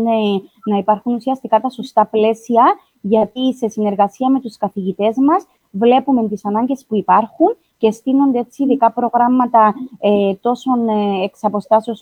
να 0.71 0.79
υπάρχουν 0.79 1.15
ουσιαστικά 1.15 1.61
τα 1.61 1.69
σωστά 1.69 2.07
πλαίσια, 2.07 2.65
γιατί 3.01 3.55
σε 3.55 3.69
συνεργασία 3.69 4.31
με 4.31 4.41
τους 4.41 4.57
καθηγητές 4.57 5.17
μας 5.17 5.47
βλέπουμε 5.71 6.29
τις 6.29 6.45
ανάγκες 6.45 6.85
που 6.89 6.97
υπάρχουν 6.97 7.57
και 7.79 7.91
στείνονται 7.91 8.39
έτσι 8.39 8.63
ειδικά 8.63 8.93
προγράμματα 8.93 9.75
ε, 9.99 10.35
τόσο 10.35 10.71
ε, 10.73 11.25
εξ 11.25 11.41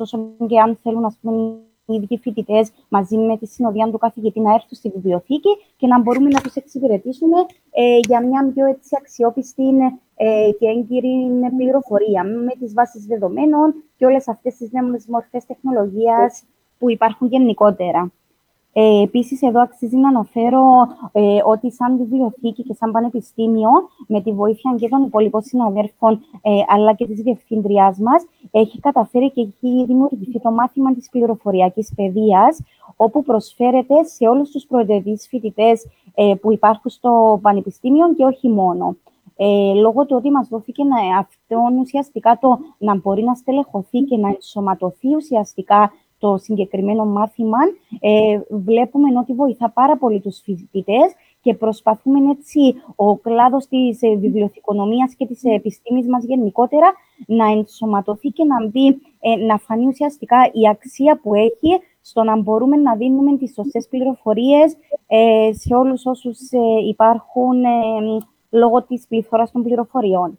όσο 0.01 0.19
και 0.47 0.61
αν 0.61 0.79
θέλουν 0.83 1.01
να 1.01 1.13
πούμε, 1.21 1.57
οι 1.91 1.95
ίδιοι 1.95 2.19
φοιτητές 2.19 2.73
μαζί 2.89 3.17
με 3.17 3.37
τη 3.37 3.47
συνοδεία 3.47 3.91
του 3.91 3.99
καθηγητή 3.99 4.41
να 4.41 4.55
έρθουν 4.55 4.77
στη 4.79 4.89
βιβλιοθήκη 4.89 5.51
και 5.77 5.87
να 5.87 6.01
μπορούμε 6.01 6.29
να 6.29 6.41
τους 6.41 6.55
εξυπηρετήσουμε 6.55 7.37
ε, 7.71 7.99
για 8.09 8.27
μια 8.27 8.51
πιο 8.55 8.67
έτσι, 8.67 8.97
αξιόπιστη 8.99 9.69
ε, 10.17 10.51
και 10.59 10.67
έγκυρη 10.67 11.31
πληροφορία 11.57 12.25
με 12.25 12.53
τις 12.61 12.73
βάσεις 12.73 13.05
δεδομένων 13.07 13.75
και 13.97 14.07
όλες 14.07 14.29
αυτές 14.29 14.55
τις 14.57 14.71
νέες 14.73 15.07
μορφές 15.07 15.47
τεχνολογίας 15.47 16.45
που 16.79 16.91
υπάρχουν 16.91 17.29
γενικότερα. 17.29 18.13
Ε, 18.73 19.03
Επίσης, 19.03 19.43
εδώ 19.43 19.63
αξίζει 19.63 19.97
να 19.97 20.09
αναφέρω 20.09 20.63
ε, 21.13 21.39
ότι, 21.45 21.73
σαν 21.73 21.97
βιβλιοθήκη 21.97 22.63
και 22.63 22.75
σαν 22.75 22.91
πανεπιστήμιο, 22.91 23.71
με 24.07 24.21
τη 24.21 24.33
βοήθεια 24.33 24.75
και 24.79 24.89
των 24.89 25.03
υπόλοιπων 25.03 25.43
συναδέρφων, 25.43 26.21
ε, 26.43 26.51
αλλά 26.67 26.95
και 26.95 27.07
της 27.07 27.21
διευθύντριάς 27.21 27.99
μας, 27.99 28.27
έχει 28.51 28.81
καταφέρει 28.81 29.31
και 29.31 29.41
έχει 29.41 29.85
δημιουργηθεί 29.85 30.41
το 30.41 30.51
μάθημα 30.51 30.95
της 30.95 31.09
πληροφοριακής 31.11 31.93
παιδείας, 31.97 32.63
όπου 32.97 33.23
προσφέρεται 33.23 34.03
σε 34.05 34.29
όλους 34.29 34.51
τους 34.51 34.67
προεδρευτεί 34.67 35.17
φοιτητές 35.29 35.87
ε, 36.15 36.35
που 36.41 36.53
υπάρχουν 36.53 36.91
στο 36.91 37.39
πανεπιστήμιο 37.43 38.15
και 38.15 38.25
όχι 38.25 38.49
μόνο. 38.49 38.97
Ε, 39.37 39.73
λόγω 39.75 40.07
του 40.07 40.17
ότι 40.17 40.31
μας 40.31 40.49
δόθηκε 40.49 40.85
να, 40.85 41.19
αυτό 41.19 41.57
ουσιαστικά 41.81 42.39
το 42.41 42.59
να 42.79 42.97
μπορεί 42.97 43.23
να 43.23 43.35
στελεχωθεί 43.35 43.99
και 43.99 44.17
να 44.17 44.29
ενσωματωθεί 44.29 45.15
ουσιαστικά 45.15 45.93
το 46.21 46.37
συγκεκριμένο 46.37 47.05
μάθημα, 47.05 47.59
ε, 48.01 48.41
βλέπουμε 48.49 49.19
ότι 49.19 49.33
βοηθά 49.33 49.71
πάρα 49.71 49.97
πολύ 49.97 50.21
τους 50.21 50.41
φοιτητές 50.45 51.15
και 51.41 51.55
προσπαθούμε 51.55 52.31
έτσι 52.31 52.61
ο 52.97 53.17
κλάδος 53.17 53.67
της 53.67 54.03
ε, 54.03 54.17
βιβλιοθηκονομίας 54.17 55.15
και 55.15 55.27
της 55.27 55.45
επιστήμης 55.45 56.07
μας 56.09 56.25
γενικότερα 56.25 56.93
να 57.27 57.51
ενσωματωθεί 57.51 58.29
και 58.29 58.45
να 58.45 58.67
μπει, 58.67 58.87
ε, 59.21 59.37
να 59.47 59.59
φανεί 59.59 59.87
ουσιαστικά 59.87 60.51
η 60.53 60.69
αξία 60.69 61.21
που 61.23 61.35
έχει 61.35 61.81
στο 62.01 62.23
να 62.23 62.37
μπορούμε 62.41 62.77
να 62.77 62.97
δίνουμε 62.97 63.37
τις 63.37 63.53
σωστές 63.53 63.89
πληροφορίες 63.89 64.77
ε, 65.07 65.51
σε 65.53 65.75
όλους 65.75 66.07
όσους 66.07 66.39
υπάρχουν 66.89 67.63
λόγω 68.51 68.83
της 68.83 69.07
πληθώρας 69.09 69.51
των 69.51 69.63
πληροφοριών. 69.63 70.39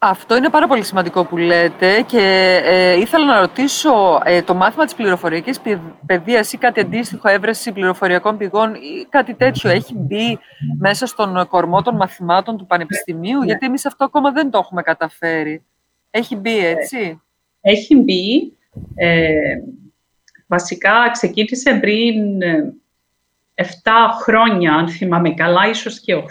Αυτό 0.00 0.36
είναι 0.36 0.48
πάρα 0.48 0.66
πολύ 0.66 0.82
σημαντικό 0.82 1.24
που 1.24 1.36
λέτε 1.36 2.02
και 2.02 2.60
ε, 2.64 2.98
ήθελα 2.98 3.24
να 3.24 3.40
ρωτήσω 3.40 4.20
ε, 4.24 4.42
το 4.42 4.54
μάθημα 4.54 4.84
της 4.84 4.94
πληροφοριακής 4.94 5.60
παιδείας 6.06 6.52
ή 6.52 6.56
κάτι 6.56 6.80
αντίστοιχο 6.80 7.28
έβρεση 7.28 7.72
πληροφοριακών 7.72 8.36
πηγών 8.36 8.74
ή 8.74 9.06
κάτι 9.08 9.34
τέτοιο 9.34 9.70
έχει 9.70 9.94
μπει 9.96 10.38
μέσα 10.78 11.06
στον 11.06 11.46
κορμό 11.48 11.82
των 11.82 11.96
μαθημάτων 11.96 12.56
του 12.56 12.66
Πανεπιστημίου, 12.66 13.42
γιατί 13.42 13.66
εμείς 13.66 13.86
αυτό 13.86 14.04
ακόμα 14.04 14.32
δεν 14.32 14.50
το 14.50 14.58
έχουμε 14.58 14.82
καταφέρει. 14.82 15.64
Έχει 16.10 16.36
μπει, 16.36 16.66
έτσι; 16.66 17.20
Έχει 17.60 17.96
μπει. 17.96 18.56
Ε, 18.94 19.32
βασικά 20.46 21.10
ξεκίνησε 21.12 21.74
πριν 21.74 22.14
7 23.60 23.64
χρόνια, 24.22 24.74
αν 24.74 24.88
θυμάμαι 24.88 25.30
καλά, 25.34 25.68
ίσως 25.68 26.00
και 26.00 26.14
8, 26.14 26.24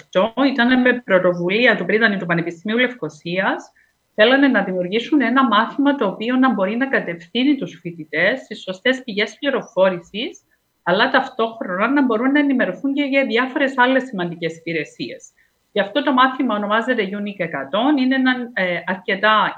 ήταν 0.47 0.81
με 0.81 1.01
προβουλία 1.05 1.77
του 1.77 1.85
Πρίτανη 1.85 2.17
του 2.17 2.25
Πανεπιστημίου 2.25 2.77
Λευκοσίας. 2.77 3.71
Θέλανε 4.15 4.47
να 4.47 4.63
δημιουργήσουν 4.63 5.21
ένα 5.21 5.47
μάθημα 5.47 5.95
το 5.95 6.07
οποίο 6.07 6.35
να 6.35 6.53
μπορεί 6.53 6.75
να 6.75 6.87
κατευθύνει 6.87 7.55
τους 7.55 7.79
φοιτητές 7.81 8.39
στις 8.39 8.61
σωστές 8.61 9.03
πηγές 9.03 9.37
πληροφόρησης, 9.39 10.41
αλλά 10.83 11.09
ταυτόχρονα 11.09 11.91
να 11.91 12.05
μπορούν 12.05 12.31
να 12.31 12.39
ενημερωθούν 12.39 12.93
και 12.93 13.03
για 13.03 13.25
διάφορες 13.25 13.77
άλλες 13.77 14.03
σημαντικές 14.03 14.57
υπηρεσίες. 14.57 15.31
Γι' 15.71 15.79
αυτό 15.79 16.03
το 16.03 16.13
μάθημα 16.13 16.55
ονομάζεται 16.55 17.09
Unique 17.11 17.43
100, 17.43 17.99
είναι 17.99 18.15
ένα 18.15 18.31
ε, 18.53 18.79
αρκετά 18.85 19.53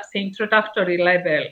σε 0.00 0.18
introductory 0.26 0.98
level, 1.08 1.44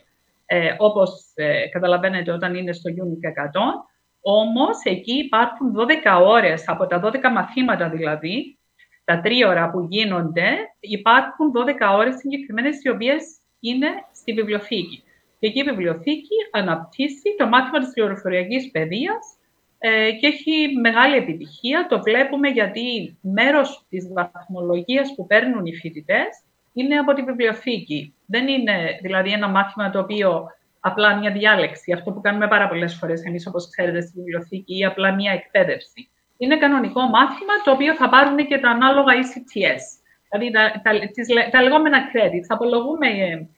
ε, 0.47 0.75
όπως 0.79 1.33
ε, 1.35 1.69
καταλαβαίνετε 1.69 2.33
όταν 2.33 2.55
είναι 2.55 2.73
στο 2.73 2.91
Unique 2.91 3.29
100, 3.29 3.92
όμως, 4.23 4.81
εκεί 4.85 5.15
υπάρχουν 5.15 5.73
12 5.73 6.21
ώρες, 6.23 6.69
από 6.69 6.87
τα 6.87 7.01
12 7.01 7.31
μαθήματα 7.33 7.89
δηλαδή, 7.89 8.59
τα 9.05 9.21
τρίωρα 9.21 9.71
που 9.71 9.87
γίνονται, 9.91 10.49
υπάρχουν 10.81 11.53
12 11.53 11.97
ώρες 11.97 12.17
συγκεκριμένες 12.17 12.83
οι 12.83 12.89
οποίες 12.89 13.23
είναι 13.61 13.89
στη 14.13 14.33
βιβλιοθήκη. 14.33 15.03
Και 15.39 15.47
εκεί 15.47 15.59
η 15.59 15.63
βιβλιοθήκη 15.63 16.37
αναπτύσσει 16.51 17.35
το 17.39 17.47
μάθημα 17.47 17.79
της 17.79 17.93
πληροφοριακής 17.93 18.71
παιδείας 18.71 19.37
ε, 19.79 20.13
και 20.13 20.27
έχει 20.27 20.77
μεγάλη 20.81 21.17
επιτυχία. 21.17 21.87
Το 21.89 22.03
βλέπουμε 22.03 22.49
γιατί 22.49 23.19
μέρος 23.21 23.85
της 23.89 24.13
βαθμολογίας 24.13 25.15
που 25.15 25.27
παίρνουν 25.27 25.67
οι 25.67 25.75
φοιτητές 25.75 26.43
είναι 26.73 26.99
από 26.99 27.13
τη 27.13 27.23
βιβλιοθήκη. 27.23 28.15
Δεν 28.27 28.49
είναι 28.49 28.99
δηλαδή 29.03 29.31
ένα 29.31 29.49
μάθημα 29.49 29.91
το 29.91 29.99
οποίο 29.99 30.47
απλά 30.89 31.09
μια 31.19 31.31
διάλεξη, 31.39 31.93
αυτό 31.93 32.09
που 32.13 32.21
κάνουμε 32.21 32.49
πάρα 32.49 32.69
πολλές 32.69 32.95
φορές 32.95 33.25
εμείς, 33.25 33.47
όπως 33.47 33.71
ξέρετε, 33.71 34.01
στη 34.01 34.13
βιβλιοθήκη, 34.17 34.79
ή 34.79 34.85
απλά 34.85 35.09
μια 35.15 35.33
εκπαίδευση. 35.33 36.01
Είναι 36.37 36.57
κανονικό 36.59 37.01
μάθημα 37.01 37.55
το 37.65 37.71
οποίο 37.71 37.95
θα 37.95 38.09
πάρουν 38.09 38.37
και 38.51 38.59
τα 38.59 38.71
ανάλογα 38.71 39.13
ECTS. 39.23 39.85
Δηλαδή 40.29 40.47
τα, 40.57 40.63
τα, 40.85 40.91
τις, 41.15 41.27
τα 41.51 41.63
λεγόμενα 41.63 41.99
credits. 42.11 42.49
Απολογούμε 42.49 43.09
ε, 43.09 43.49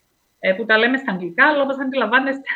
ε, 0.47 0.52
που 0.57 0.64
τα 0.64 0.78
λέμε 0.78 0.97
στα 1.02 1.12
αγγλικά, 1.12 1.45
αλλά 1.49 1.62
όπως 1.62 1.76
αντιλαμβάνεστε. 1.85 2.49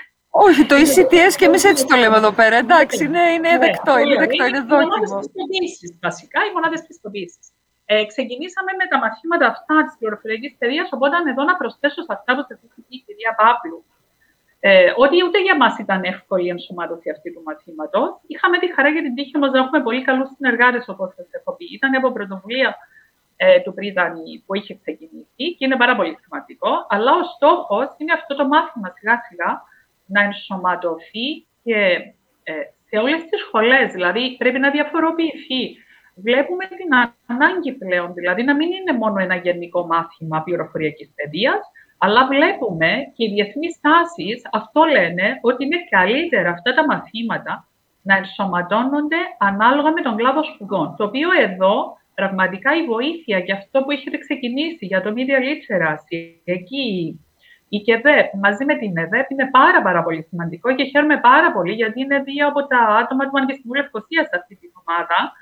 Όχι, 0.47 0.63
το 0.71 0.75
ECTS 0.85 1.33
και 1.39 1.47
εμείς 1.51 1.65
έτσι 1.71 1.83
το 1.91 1.97
λέμε 1.97 2.17
εδώ 2.17 2.33
πέρα. 2.41 2.57
Εντάξει, 2.65 3.05
είναι, 3.05 3.23
είναι 3.37 3.51
δεκτό, 3.67 3.93
είναι 4.03 4.17
δεκτό, 4.25 4.45
είναι 4.49 4.63
δόκιμο. 4.71 5.19
Οι 5.29 5.43
μονάδες 5.43 5.99
βασικά, 6.07 6.41
οι 6.47 6.53
μονάδες 6.57 6.83
πιστοποίησης. 6.89 7.47
Ε, 7.93 8.05
ξεκινήσαμε 8.13 8.71
με 8.81 8.87
τα 8.93 8.99
μαθήματα 9.05 9.47
αυτά 9.55 9.77
της 9.87 9.95
πληροφοριακής 9.99 10.53
παιδείας, 10.59 10.89
οπότε 10.97 11.15
εδώ 11.33 11.43
να 11.51 11.55
προσθέσω 11.61 12.01
σε 12.07 12.13
αυτά 12.17 12.31
που 12.35 12.43
σας 12.49 12.59
είπε 12.63 12.81
η 12.97 12.99
κυρία 13.07 13.33
Παύλου, 13.41 13.79
Ε, 14.61 14.93
ότι 14.97 15.25
ούτε 15.25 15.43
για 15.43 15.57
μας 15.57 15.79
ήταν 15.79 16.05
εύκολη 16.05 16.47
η 16.47 16.49
ενσωμάτωση 16.49 17.11
αυτή 17.11 17.33
του 17.33 17.43
μαθήματος. 17.45 18.21
Είχαμε 18.27 18.59
τη 18.59 18.75
χαρά 18.75 18.93
και 18.95 19.03
την 19.03 19.15
τύχη 19.15 19.38
μας 19.38 19.50
να 19.50 19.59
έχουμε 19.59 19.83
πολύ 19.83 20.03
καλούς 20.05 20.29
συνεργάτες, 20.37 20.88
όπως 20.88 21.15
σας 21.15 21.27
έχω 21.31 21.57
πει. 21.57 21.65
Ήταν 21.75 21.95
από 21.95 22.12
πρωτοβουλία 22.12 22.77
ε, 23.37 23.61
του 23.61 23.75
Πρίδανη 23.75 24.43
που 24.47 24.55
είχε 24.55 24.75
ξεκινήσει 24.83 25.55
και 25.57 25.65
είναι 25.65 25.77
πάρα 25.77 25.97
πολύ 25.97 26.19
σημαντικό. 26.23 26.87
Αλλά 26.88 27.12
ο 27.12 27.23
στόχος 27.35 27.95
είναι 27.99 28.12
αυτό 28.12 28.35
το 28.37 28.47
μάθημα 28.47 28.93
σιγά-σιγά 28.99 29.62
να 30.07 30.23
ενσωματωθεί 30.23 31.47
και 31.62 31.79
ε, 32.43 32.53
σε 32.88 32.97
όλες 32.97 33.23
τις 33.29 33.41
σχολές. 33.41 33.93
Δηλαδή 33.93 34.37
πρέπει 34.37 34.59
να 34.59 34.71
διαφοροποιηθεί. 34.71 35.62
Βλέπουμε 36.15 36.65
την 36.67 36.91
ανάγκη 37.27 37.73
πλέον, 37.73 38.15
δηλαδή 38.15 38.43
να 38.43 38.55
μην 38.55 38.73
είναι 38.73 38.93
μόνο 38.93 39.19
ένα 39.19 39.37
γενικό 39.37 39.87
μάθημα 39.87 40.43
πληροφοριακής 40.43 41.12
παιδείας, 41.15 41.61
αλλά 41.99 42.26
βλέπουμε 42.26 42.90
και 43.14 43.25
οι 43.25 43.33
διεθνείς 43.35 43.81
τάσεις 43.81 44.49
αυτό 44.52 44.85
λένε 44.85 45.38
ότι 45.40 45.64
είναι 45.64 45.78
καλύτερα 45.90 46.50
αυτά 46.50 46.75
τα 46.75 46.87
μαθήματα 46.87 47.69
να 48.02 48.17
ενσωματώνονται 48.17 49.17
ανάλογα 49.38 49.90
με 49.93 50.02
τον 50.02 50.17
κλάδο 50.17 50.43
σπουδών. 50.45 50.95
Το 50.97 51.05
οποίο 51.05 51.28
εδώ 51.47 51.97
πραγματικά 52.14 52.71
η 52.76 52.85
βοήθεια 52.87 53.40
και 53.40 53.52
αυτό 53.52 53.83
που 53.83 53.90
έχετε 53.90 54.19
ξεκινήσει 54.19 54.87
για 54.87 55.02
το 55.02 55.12
Media 55.17 55.38
Literacy, 55.47 56.21
εκεί 56.45 57.21
η 57.69 57.78
ΚΕΒΕΠ 57.81 58.35
μαζί 58.35 58.64
με 58.64 58.75
την 58.75 58.97
ΕΒΕΠ 58.97 59.31
είναι 59.31 59.49
πάρα, 59.50 59.83
πάρα 59.83 60.02
πολύ 60.02 60.23
σημαντικό 60.28 60.75
και 60.75 60.85
χαίρομαι 60.85 61.19
πάρα 61.21 61.52
πολύ 61.52 61.73
γιατί 61.73 62.00
είναι 62.00 62.19
δύο 62.23 62.47
από 62.49 62.67
τα 62.67 62.78
άτομα 62.78 63.25
του 63.25 63.31
Πανεπιστημίου 63.31 63.75
Λευκοσία 63.81 64.23
σε 64.23 64.35
αυτή 64.40 64.57
την 64.57 64.71
ομάδα 64.83 65.33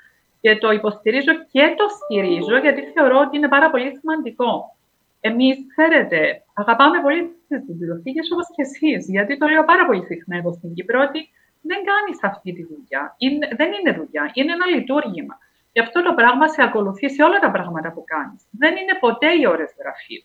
και 0.41 0.57
το 0.57 0.71
υποστηρίζω 0.71 1.33
και 1.51 1.73
το 1.77 1.85
στηρίζω 1.97 2.57
γιατί 2.57 2.81
θεωρώ 2.95 3.17
ότι 3.19 3.37
είναι 3.37 3.47
πάρα 3.47 3.69
πολύ 3.69 3.97
σημαντικό. 3.99 4.76
Εμείς, 5.19 5.57
ξέρετε, 5.71 6.43
αγαπάμε 6.53 7.01
πολύ 7.01 7.21
τις 7.47 7.65
βιβλιοθήκες 7.67 8.31
όπως 8.31 8.47
και 8.55 8.61
εσείς, 8.61 9.09
γιατί 9.09 9.37
το 9.37 9.47
λέω 9.47 9.63
πάρα 9.63 9.85
πολύ 9.85 10.03
συχνά 10.05 10.37
εδώ 10.37 10.51
στην 10.53 10.73
Κύπρο 10.73 11.01
ότι 11.07 11.29
δεν 11.61 11.79
κάνεις 11.89 12.17
αυτή 12.23 12.53
τη 12.53 12.63
δουλειά. 12.71 13.15
Είναι, 13.17 13.47
δεν 13.59 13.69
είναι 13.73 13.91
δουλειά, 13.99 14.31
είναι 14.33 14.51
ένα 14.51 14.65
λειτουργήμα. 14.65 15.35
Και 15.71 15.81
αυτό 15.81 16.03
το 16.03 16.13
πράγμα 16.13 16.47
σε 16.47 16.63
ακολουθεί 16.63 17.09
σε 17.09 17.23
όλα 17.23 17.39
τα 17.39 17.51
πράγματα 17.51 17.91
που 17.91 18.03
κάνεις. 18.13 18.47
Δεν 18.51 18.75
είναι 18.75 18.95
ποτέ 18.99 19.29
οι 19.39 19.45
ώρες 19.47 19.75
γραφείου. 19.79 20.23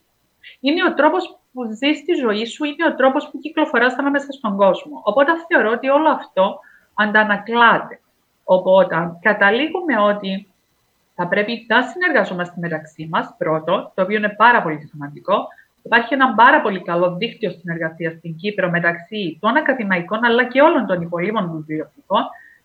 Είναι 0.61 0.85
ο 0.85 0.95
τρόπος 0.95 1.39
που 1.53 1.63
ζεις 1.79 2.05
τη 2.05 2.13
ζωή 2.15 2.45
σου, 2.45 2.65
είναι 2.65 2.87
ο 2.91 2.95
τρόπος 2.95 3.29
που 3.31 3.39
κυκλοφοράς 3.39 3.99
ανάμεσα 3.99 4.33
στον 4.33 4.57
κόσμο. 4.57 5.01
Οπότε 5.05 5.31
θεωρώ 5.49 5.71
ότι 5.71 5.89
όλο 5.89 6.09
αυτό 6.09 6.59
αντανακλάται. 6.95 8.01
Οπότε 8.45 9.19
καταλήγουμε 9.21 9.99
ότι 9.99 10.52
θα 11.15 11.29
πρέπει 11.29 11.65
να 11.69 11.83
συνεργαζόμαστε 11.83 12.55
μεταξύ 12.61 13.09
μας, 13.11 13.35
πρώτο, 13.39 13.93
το 13.95 14.03
οποίο 14.03 14.17
είναι 14.17 14.35
πάρα 14.37 14.63
πολύ 14.63 14.81
σημαντικό. 14.91 15.49
Υπάρχει 15.83 16.15
ένα 16.15 16.35
πάρα 16.35 16.61
πολύ 16.61 16.83
καλό 16.83 17.17
δίκτυο 17.17 17.51
συνεργασίας 17.51 18.13
στην 18.13 18.37
Κύπρο 18.37 18.71
μεταξύ 18.71 19.39
των 19.41 19.57
ακαδημαϊκών 19.57 20.25
αλλά 20.25 20.45
και 20.45 20.61
όλων 20.61 20.87
των 20.87 21.01
υπολείπων 21.01 21.53
βιβλιοθηκών. 21.53 22.23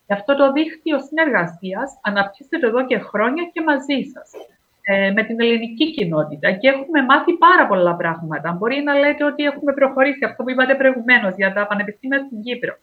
Και 0.08 0.14
αυτό 0.14 0.36
το 0.36 0.52
δίκτυο 0.52 1.00
συνεργασίας 1.00 2.00
αναπτύσσεται 2.02 2.68
εδώ 2.68 2.86
και 2.86 2.98
χρόνια 3.00 3.44
και 3.54 3.62
μαζί 3.62 4.00
σας. 4.14 4.32
Ε, 4.90 5.12
με 5.12 5.24
την 5.24 5.42
ελληνική 5.42 5.92
κοινότητα 5.92 6.52
και 6.52 6.68
έχουμε 6.68 7.02
μάθει 7.02 7.34
πάρα 7.38 7.68
πολλά 7.68 7.96
πράγματα. 7.96 8.52
Μπορεί 8.52 8.82
να 8.82 8.94
λέτε 8.94 9.24
ότι 9.24 9.44
έχουμε 9.44 9.74
προχωρήσει 9.74 10.26
αυτό 10.26 10.44
που 10.44 10.50
είπατε 10.50 10.76
προηγουμένως 10.76 11.36
για 11.36 11.54
τα 11.54 11.68
πανεπιστήμια 11.68 12.20
στην 12.26 12.42
Κύπρο. 12.42 12.74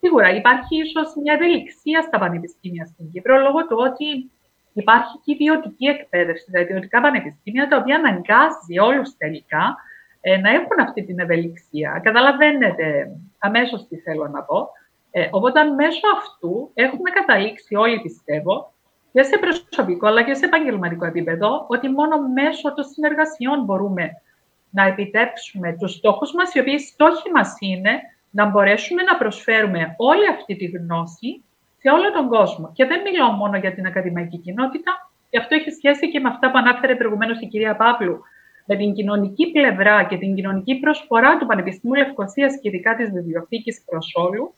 Σίγουρα 0.00 0.28
υπάρχει 0.34 0.76
ίσως 0.76 1.08
μια 1.22 1.34
ευελιξία 1.34 2.02
στα 2.02 2.18
πανεπιστήμια 2.18 2.84
στην 2.84 3.10
Κύπρο 3.12 3.38
λόγω 3.38 3.66
του 3.66 3.76
ότι 3.88 4.30
υπάρχει 4.72 5.18
και 5.24 5.32
ιδιωτική 5.32 5.86
εκπαίδευση, 5.86 6.50
τα 6.52 6.60
ιδιωτικά 6.60 7.00
πανεπιστήμια, 7.00 7.68
τα 7.68 7.76
οποία 7.76 7.96
αναγκάζει 7.96 8.78
όλους 8.80 9.16
τελικά 9.16 9.76
ε, 10.20 10.36
να 10.36 10.50
έχουν 10.50 10.80
αυτή 10.80 11.04
την 11.04 11.18
ευελιξία. 11.18 12.00
Καταλαβαίνετε 12.02 13.16
αμέσως 13.38 13.86
τι 13.88 13.96
θέλω 13.96 14.28
να 14.28 14.42
πω. 14.42 14.68
Ε, 15.10 15.28
οπότε 15.30 15.64
μέσω 15.64 16.06
αυτού 16.16 16.70
έχουμε 16.74 17.10
καταλήξει 17.10 17.74
όλοι, 17.74 18.00
πιστεύω, 18.00 18.72
και 19.12 19.22
σε 19.22 19.38
προσωπικό 19.38 20.06
αλλά 20.06 20.22
και 20.22 20.34
σε 20.34 20.44
επαγγελματικό 20.44 21.06
επίπεδο, 21.06 21.64
ότι 21.68 21.88
μόνο 21.88 22.28
μέσω 22.34 22.74
των 22.74 22.84
συνεργασιών 22.84 23.64
μπορούμε 23.64 24.10
να 24.70 24.82
επιτέψουμε 24.86 25.76
τους 25.80 25.92
στόχους 25.92 26.32
μας, 26.32 26.54
οι 26.54 26.60
οποίοι 26.60 26.78
στόχοι 26.78 27.30
μας 27.30 27.56
είναι 27.60 28.00
να 28.30 28.46
μπορέσουμε 28.46 29.02
να 29.02 29.16
προσφέρουμε 29.16 29.94
όλη 29.96 30.28
αυτή 30.28 30.56
τη 30.56 30.64
γνώση 30.64 31.44
σε 31.82 31.88
όλο 31.96 32.12
τον 32.12 32.28
κόσμο. 32.28 32.72
Και 32.76 32.84
δεν 32.84 33.00
μιλάω 33.06 33.30
μόνο 33.30 33.56
για 33.56 33.72
την 33.74 33.86
ακαδημαϊκή 33.86 34.38
κοινότητα, 34.38 34.92
και 35.30 35.38
αυτό 35.38 35.54
έχει 35.54 35.70
σχέση 35.70 36.10
και 36.10 36.20
με 36.20 36.28
αυτά 36.28 36.50
που 36.50 36.58
ανάφερε 36.58 36.94
προηγουμένως 36.94 37.40
η 37.40 37.46
κυρία 37.46 37.76
Παύλου, 37.76 38.16
με 38.66 38.76
την 38.76 38.92
κοινωνική 38.94 39.52
πλευρά 39.52 40.04
και 40.04 40.16
την 40.16 40.34
κοινωνική 40.34 40.74
προσφορά 40.78 41.38
του 41.38 41.46
Πανεπιστημίου 41.46 41.96
Λευκοσίας 42.02 42.52
και 42.60 42.68
ειδικά 42.68 42.96
της 42.96 43.10
βιβλιοθήκης 43.10 43.82
προς 43.86 44.12
όλους, 44.14 44.50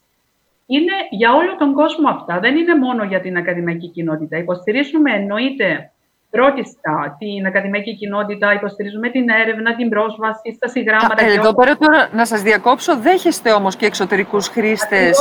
είναι 0.67 0.93
για 1.11 1.35
όλο 1.35 1.57
τον 1.57 1.73
κόσμο 1.73 2.09
αυτά. 2.09 2.39
Δεν 2.41 2.57
είναι 2.57 2.75
μόνο 2.75 3.05
για 3.05 3.21
την 3.21 3.37
ακαδημαϊκή 3.37 3.89
κοινότητα. 3.89 4.39
Υποστηρίζουμε 4.39 5.11
εννοείται 5.13 5.93
πρώτιστα 6.31 7.17
την 7.19 7.47
ακαδημαϊκή 7.47 7.97
κοινότητα, 7.97 8.53
υποστηρίζουμε 8.53 9.11
την 9.11 9.29
έρευνα, 9.29 9.75
την 9.75 9.89
πρόσβαση 9.89 10.53
στα 10.55 10.69
συγγράμματα. 10.69 11.25
Ε, 11.25 11.33
εδώ 11.33 11.55
πέρα 11.55 11.77
τώρα 11.77 12.09
να 12.13 12.25
σας 12.25 12.43
διακόψω, 12.43 12.97
δέχεστε 12.97 13.53
όμως 13.53 13.77
και 13.77 13.87
εξωτερικούς 13.87 14.49
χρήστες. 14.49 15.19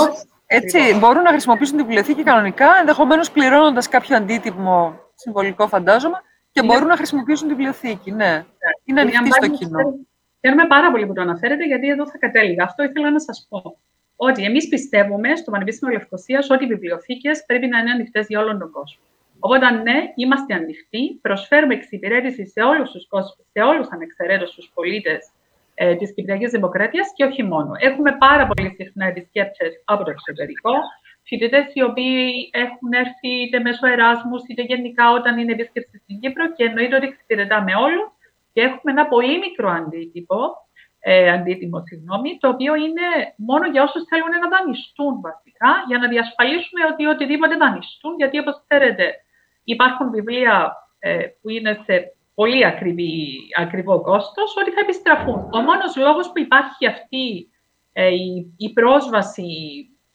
Έτσι, 0.55 0.97
μπορούν 0.99 1.21
να 1.21 1.29
χρησιμοποιήσουν 1.29 1.77
την 1.77 1.85
βιβλιοθήκη 1.85 2.23
κανονικά, 2.23 2.67
ενδεχομένως 2.79 3.31
πληρώνοντας 3.31 3.87
κάποιο 3.89 4.15
αντίτιμο 4.15 4.99
συμβολικό 5.15 5.67
φαντάζομαι, 5.67 6.21
και 6.51 6.59
είναι... 6.63 6.73
μπορούν 6.73 6.87
να 6.87 6.95
χρησιμοποιήσουν 6.95 7.47
την 7.47 7.55
βιβλιοθήκη. 7.55 8.11
Ναι, 8.11 8.25
ναι. 8.25 8.43
είναι 8.83 9.01
ανοιχτή 9.01 9.31
στο 9.31 9.47
κοινό. 9.47 9.79
Χαίρομαι 10.41 10.67
πάρα 10.67 10.91
πολύ 10.91 11.05
που 11.07 11.13
το 11.13 11.21
αναφέρετε, 11.21 11.65
γιατί 11.65 11.87
εδώ 11.87 12.09
θα 12.09 12.17
κατέληγα. 12.17 12.63
Αυτό 12.63 12.83
ήθελα 12.83 13.11
να 13.11 13.19
σας 13.19 13.47
πω 13.49 13.77
ότι 14.15 14.43
εμείς 14.43 14.67
πιστεύουμε 14.67 15.35
στο 15.35 15.51
Πανεπιστήμιο 15.51 15.93
Λευκοσίας 15.97 16.49
ότι 16.49 16.63
οι 16.63 16.67
βιβλιοθήκες 16.67 17.43
πρέπει 17.45 17.67
να 17.67 17.79
είναι 17.79 17.91
ανοιχτές 17.91 18.25
για 18.27 18.39
όλον 18.39 18.59
τον 18.59 18.71
κόσμο. 18.71 19.01
Οπότε, 19.39 19.69
ναι, 19.69 19.93
είμαστε 20.15 20.53
ανοιχτοί, 20.53 21.19
προσφέρουμε 21.21 21.73
εξυπηρέτηση 21.73 22.45
σε 22.45 22.61
όλους 22.61 22.91
τους 22.91 23.07
κόσμους, 23.07 23.45
σε 23.51 23.61
όλους 23.61 23.87
ανεξαιρέτως 23.91 24.53
τους 24.53 24.71
πολίτες 24.73 25.29
ε, 25.73 25.95
της 25.95 26.13
Κυπριακής 26.13 26.51
Δημοκρατίας 26.51 27.07
και 27.15 27.23
όχι 27.23 27.43
μόνο. 27.43 27.71
Έχουμε 27.79 28.11
πάρα 28.19 28.47
πολύ 28.47 28.75
συχνά 28.77 29.05
επισκέπτε 29.05 29.65
από 29.85 30.03
το 30.03 30.09
εξωτερικό, 30.09 30.73
φοιτητές 31.23 31.65
οι 31.73 31.83
οποίοι 31.83 32.49
έχουν 32.51 32.91
έρθει 32.93 33.31
είτε 33.43 33.59
μέσω 33.59 33.87
Εράσμους 33.87 34.41
είτε 34.47 34.61
γενικά 34.61 35.11
όταν 35.11 35.37
είναι 35.37 35.51
επίσκεψη 35.51 35.97
στην 36.03 36.19
Κύπρο 36.19 36.53
και 36.53 36.63
εννοείται 36.63 36.95
ότι 36.95 37.07
εξυπηρετάμε 37.07 37.75
όλους 37.75 38.09
και 38.53 38.61
έχουμε 38.61 38.91
ένα 38.95 39.05
πολύ 39.07 39.37
μικρό 39.37 39.69
αντίτυπο 39.69 40.37
ε, 41.05 41.31
αντίτιμο, 41.31 41.83
συγγνώμη, 41.85 42.37
το 42.39 42.47
οποίο 42.47 42.75
είναι 42.75 43.07
μόνο 43.35 43.65
για 43.67 43.83
όσους 43.83 44.03
θέλουν 44.09 44.33
να 44.43 44.49
δανειστούν 44.53 45.21
βασικά, 45.21 45.71
για 45.87 45.97
να 45.97 46.07
διασφαλίσουμε 46.07 46.81
ότι 46.91 47.05
οτιδήποτε 47.05 47.55
δανειστούν, 47.55 48.13
γιατί 48.17 48.39
όπως 48.39 48.55
ξέρετε 48.67 49.05
υπάρχουν 49.63 50.09
βιβλία 50.09 50.55
ε, 50.99 51.25
που 51.41 51.49
είναι 51.49 51.73
σε 51.85 51.95
πολύ 52.35 52.65
ακριβή, 52.65 53.37
ακριβό 53.59 54.01
κόστος, 54.01 54.55
ότι 54.61 54.71
θα 54.71 54.79
επιστραφούν. 54.79 55.49
Ο 55.51 55.59
μόνος 55.61 55.95
λόγος 55.95 56.27
που 56.31 56.39
υπάρχει 56.39 56.87
αυτή 56.87 57.49
ε, 57.93 58.07
η, 58.07 58.53
η, 58.57 58.73
πρόσβαση, 58.73 59.45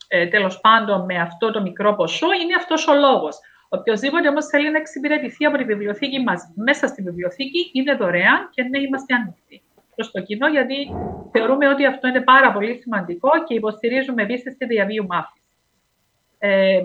ε, 0.08 0.26
τέλος 0.26 0.60
πάντων, 0.60 1.04
με 1.04 1.20
αυτό 1.20 1.50
το 1.50 1.62
μικρό 1.62 1.94
ποσό, 1.94 2.26
είναι 2.42 2.54
αυτός 2.54 2.88
ο 2.88 2.94
λόγος. 2.94 3.38
Οποιοδήποτε 3.68 4.28
όμως 4.28 4.46
θέλει 4.46 4.70
να 4.70 4.78
εξυπηρετηθεί 4.78 5.44
από 5.44 5.56
τη 5.56 5.64
βιβλιοθήκη 5.64 6.20
μας 6.20 6.52
μέσα 6.54 6.86
στη 6.86 7.02
βιβλιοθήκη 7.02 7.70
είναι 7.72 7.94
δωρεάν 7.94 8.48
και 8.50 8.62
ναι, 8.62 8.78
είμαστε 8.78 9.14
ανοιχτοί 9.14 9.62
προς 9.94 10.10
το 10.10 10.20
κοινό, 10.20 10.48
γιατί 10.48 10.74
θεωρούμε 11.32 11.68
ότι 11.68 11.86
αυτό 11.86 12.08
είναι 12.08 12.20
πάρα 12.20 12.52
πολύ 12.52 12.74
σημαντικό 12.82 13.30
και 13.46 13.54
υποστηρίζουμε 13.54 14.22
επίσης 14.22 14.56
τη 14.56 14.66
διαβίου 14.66 15.06
μάθησης. 15.06 15.42
Ε, 16.38 16.80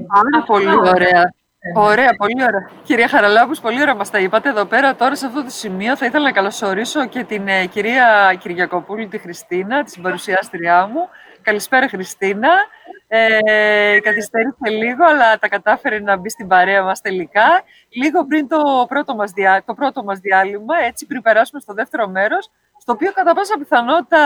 πολύ 0.45 0.75
ωραία. 0.75 1.33
Ε, 1.65 1.80
ωραία, 1.80 2.15
πολύ 2.17 2.43
ωραία. 2.43 2.69
Κυρία 2.84 3.08
Χαραλάμπους, 3.08 3.60
πολύ 3.60 3.82
ωραία 3.82 3.95
μας 3.95 4.10
τα 4.10 4.19
είπατε 4.19 4.49
εδώ 4.49 4.65
πέρα. 4.65 4.95
Τώρα 4.95 5.15
σε 5.15 5.26
αυτό 5.26 5.43
το 5.43 5.49
σημείο 5.49 5.97
θα 5.97 6.06
ήθελα 6.06 6.23
να 6.23 6.32
καλωσορίσω 6.32 7.06
και 7.06 7.23
την 7.23 7.47
ε, 7.47 7.65
κυρία 7.65 8.38
Κυριακοπούλη, 8.39 9.08
τη 9.08 9.17
Χριστίνα, 9.17 9.84
τη 9.84 9.89
συμπαρουσιάστριά 9.91 10.88
μου. 10.88 11.10
Καλησπέρα 11.41 11.88
Χριστίνα. 11.88 12.49
Ε, 13.08 13.99
καθυστέρησε 13.99 14.69
λίγο, 14.69 15.06
αλλά 15.06 15.38
τα 15.39 15.47
κατάφερε 15.47 15.99
να 15.99 16.17
μπει 16.17 16.30
στην 16.30 16.47
παρέα 16.47 16.84
μας 16.84 17.02
τελικά. 17.02 17.63
Λίγο 17.89 18.26
πριν 18.26 18.47
το 18.47 18.86
πρώτο 18.88 19.15
μας, 19.15 19.32
διά, 19.32 19.63
το 19.65 19.73
πρώτο 19.73 20.04
μας 20.04 20.19
διάλειμμα, 20.19 20.76
έτσι 20.86 21.06
πριν 21.06 21.21
περάσουμε 21.21 21.60
στο 21.62 21.73
δεύτερο 21.73 22.08
μέρος, 22.08 22.49
στο 22.78 22.91
οποίο 22.91 23.12
κατά 23.12 23.34
πάσα 23.34 23.58
πιθανότητα, 23.58 24.19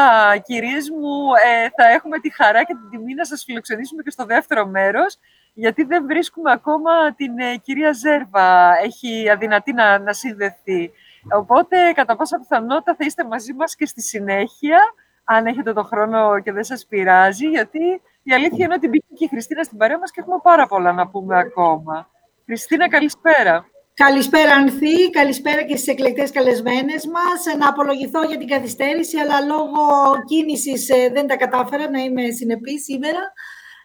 κυρίες 0.46 0.90
μου, 0.90 1.34
ε, 1.46 1.70
θα 1.76 1.90
έχουμε 1.90 2.20
τη 2.20 2.34
χαρά 2.34 2.64
και 2.64 2.74
την 2.74 2.90
τιμή 2.90 3.14
να 3.14 3.26
σας 3.26 3.44
φιλοξενήσουμε 3.44 4.04
και 4.04 4.12
στο 4.12 4.26
δεύτερο 4.26 4.66
μέρος, 4.66 5.18
γιατί 5.60 5.84
δεν 5.84 6.06
βρίσκουμε 6.06 6.52
ακόμα 6.52 7.14
την 7.16 7.40
ε, 7.40 7.56
κυρία 7.56 7.92
Ζέρβα, 7.92 8.78
έχει 8.84 9.30
αδυνατή 9.30 9.74
να, 9.74 10.00
να 10.00 10.14
συνδεθεί. 10.14 10.92
Οπότε, 11.32 11.92
κατά 11.96 12.16
πάσα 12.16 12.38
πιθανότητα, 12.40 12.96
θα 12.98 13.06
είστε 13.06 13.24
μαζί 13.26 13.54
μας 13.54 13.76
και 13.76 13.86
στη 13.86 14.02
συνέχεια, 14.02 14.80
αν 15.24 15.46
έχετε 15.46 15.74
το 15.74 15.84
χρόνο 15.84 16.40
και 16.40 16.52
δεν 16.52 16.64
σας 16.64 16.86
πειράζει, 16.86 17.48
γιατί 17.48 18.02
η 18.24 18.34
αλήθεια 18.34 18.66
είναι 18.66 18.74
ότι 18.74 18.88
μπήκε 18.88 19.14
και 19.18 19.26
η 19.26 19.28
Χριστίνα 19.28 19.64
στην 19.64 19.78
παρέα 19.78 20.00
μας 20.00 20.12
και 20.12 20.20
έχουμε 20.20 20.40
πάρα 20.44 20.68
πολλά 20.68 20.92
να 20.92 21.08
πούμε 21.08 21.38
ακόμα. 21.38 22.10
Χριστίνα, 22.46 22.90
καλησπέρα. 22.90 23.66
Καλησπέρα 23.94 24.54
Ανθή, 24.54 25.10
καλησπέρα 25.10 25.64
και 25.64 25.76
στις 25.76 25.88
εκλεκτές 25.88 26.32
καλεσμένες 26.32 27.06
μας. 27.06 27.58
Να 27.58 27.70
απολογηθώ 27.70 28.24
για 28.24 28.38
την 28.38 28.48
καθυστέρηση, 28.48 29.18
αλλά 29.18 29.42
λόγω 29.42 29.82
κίνησης 30.28 30.90
ε, 30.90 31.10
δεν 31.14 31.28
τα 31.28 31.36
κατάφερα 31.36 31.90
να 31.90 32.00
είμαι 32.00 32.32
συνεπής 32.32 32.84
σήμερα. 32.84 33.20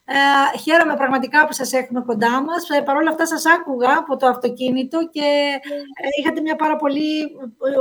Ε, 0.05 0.59
χαίρομαι 0.59 0.97
πραγματικά 0.97 1.47
που 1.47 1.53
σας 1.53 1.73
έχουμε 1.73 2.01
κοντά 2.01 2.43
μας. 2.43 2.69
Ε, 2.69 2.81
Παρ' 2.81 2.97
όλα 2.97 3.11
αυτά 3.11 3.27
σας 3.27 3.45
άκουγα 3.47 3.97
από 3.99 4.17
το 4.17 4.27
αυτοκίνητο 4.27 5.09
και 5.13 5.29
ε, 6.03 6.07
είχατε 6.21 6.41
μια 6.41 6.57
πάρα 6.57 6.77
πολύ 6.77 7.11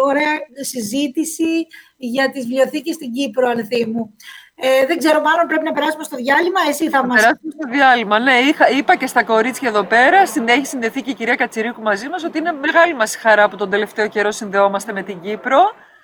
ωραία 0.05 0.33
συζήτηση 0.61 1.67
για 1.97 2.29
τις 2.31 2.45
βιβλιοθήκες 2.45 2.95
στην 2.95 3.11
Κύπρο, 3.11 3.49
Ανθή 3.49 3.85
μου. 3.85 4.15
Ε, 4.55 4.85
δεν 4.85 4.97
ξέρω, 4.97 5.21
μάλλον 5.21 5.47
πρέπει 5.47 5.63
να 5.63 5.71
περάσουμε 5.71 6.03
στο 6.03 6.15
διάλειμμα. 6.15 6.59
Εσύ 6.69 6.89
θα, 6.89 6.99
θα 6.99 7.05
μας... 7.05 7.21
Περάσουμε 7.21 7.51
στο 7.51 7.69
διάλειμμα. 7.69 8.19
Ναι, 8.19 8.33
είχα, 8.33 8.69
είπα 8.69 8.95
και 8.95 9.07
στα 9.07 9.23
κορίτσια 9.23 9.69
εδώ 9.69 9.83
πέρα, 9.83 10.17
έχει 10.45 10.65
συνδεθεί 10.65 11.01
και 11.01 11.09
η 11.09 11.13
κυρία 11.13 11.35
Κατσιρίκου 11.35 11.81
μαζί 11.81 12.09
μας, 12.09 12.23
ότι 12.23 12.37
είναι 12.37 12.51
μεγάλη 12.51 12.93
μας 12.93 13.15
χαρά 13.15 13.49
που 13.49 13.55
τον 13.55 13.69
τελευταίο 13.69 14.07
καιρό 14.07 14.31
συνδεόμαστε 14.31 14.93
με 14.93 15.03
την 15.03 15.21
Κύπρο. 15.21 15.59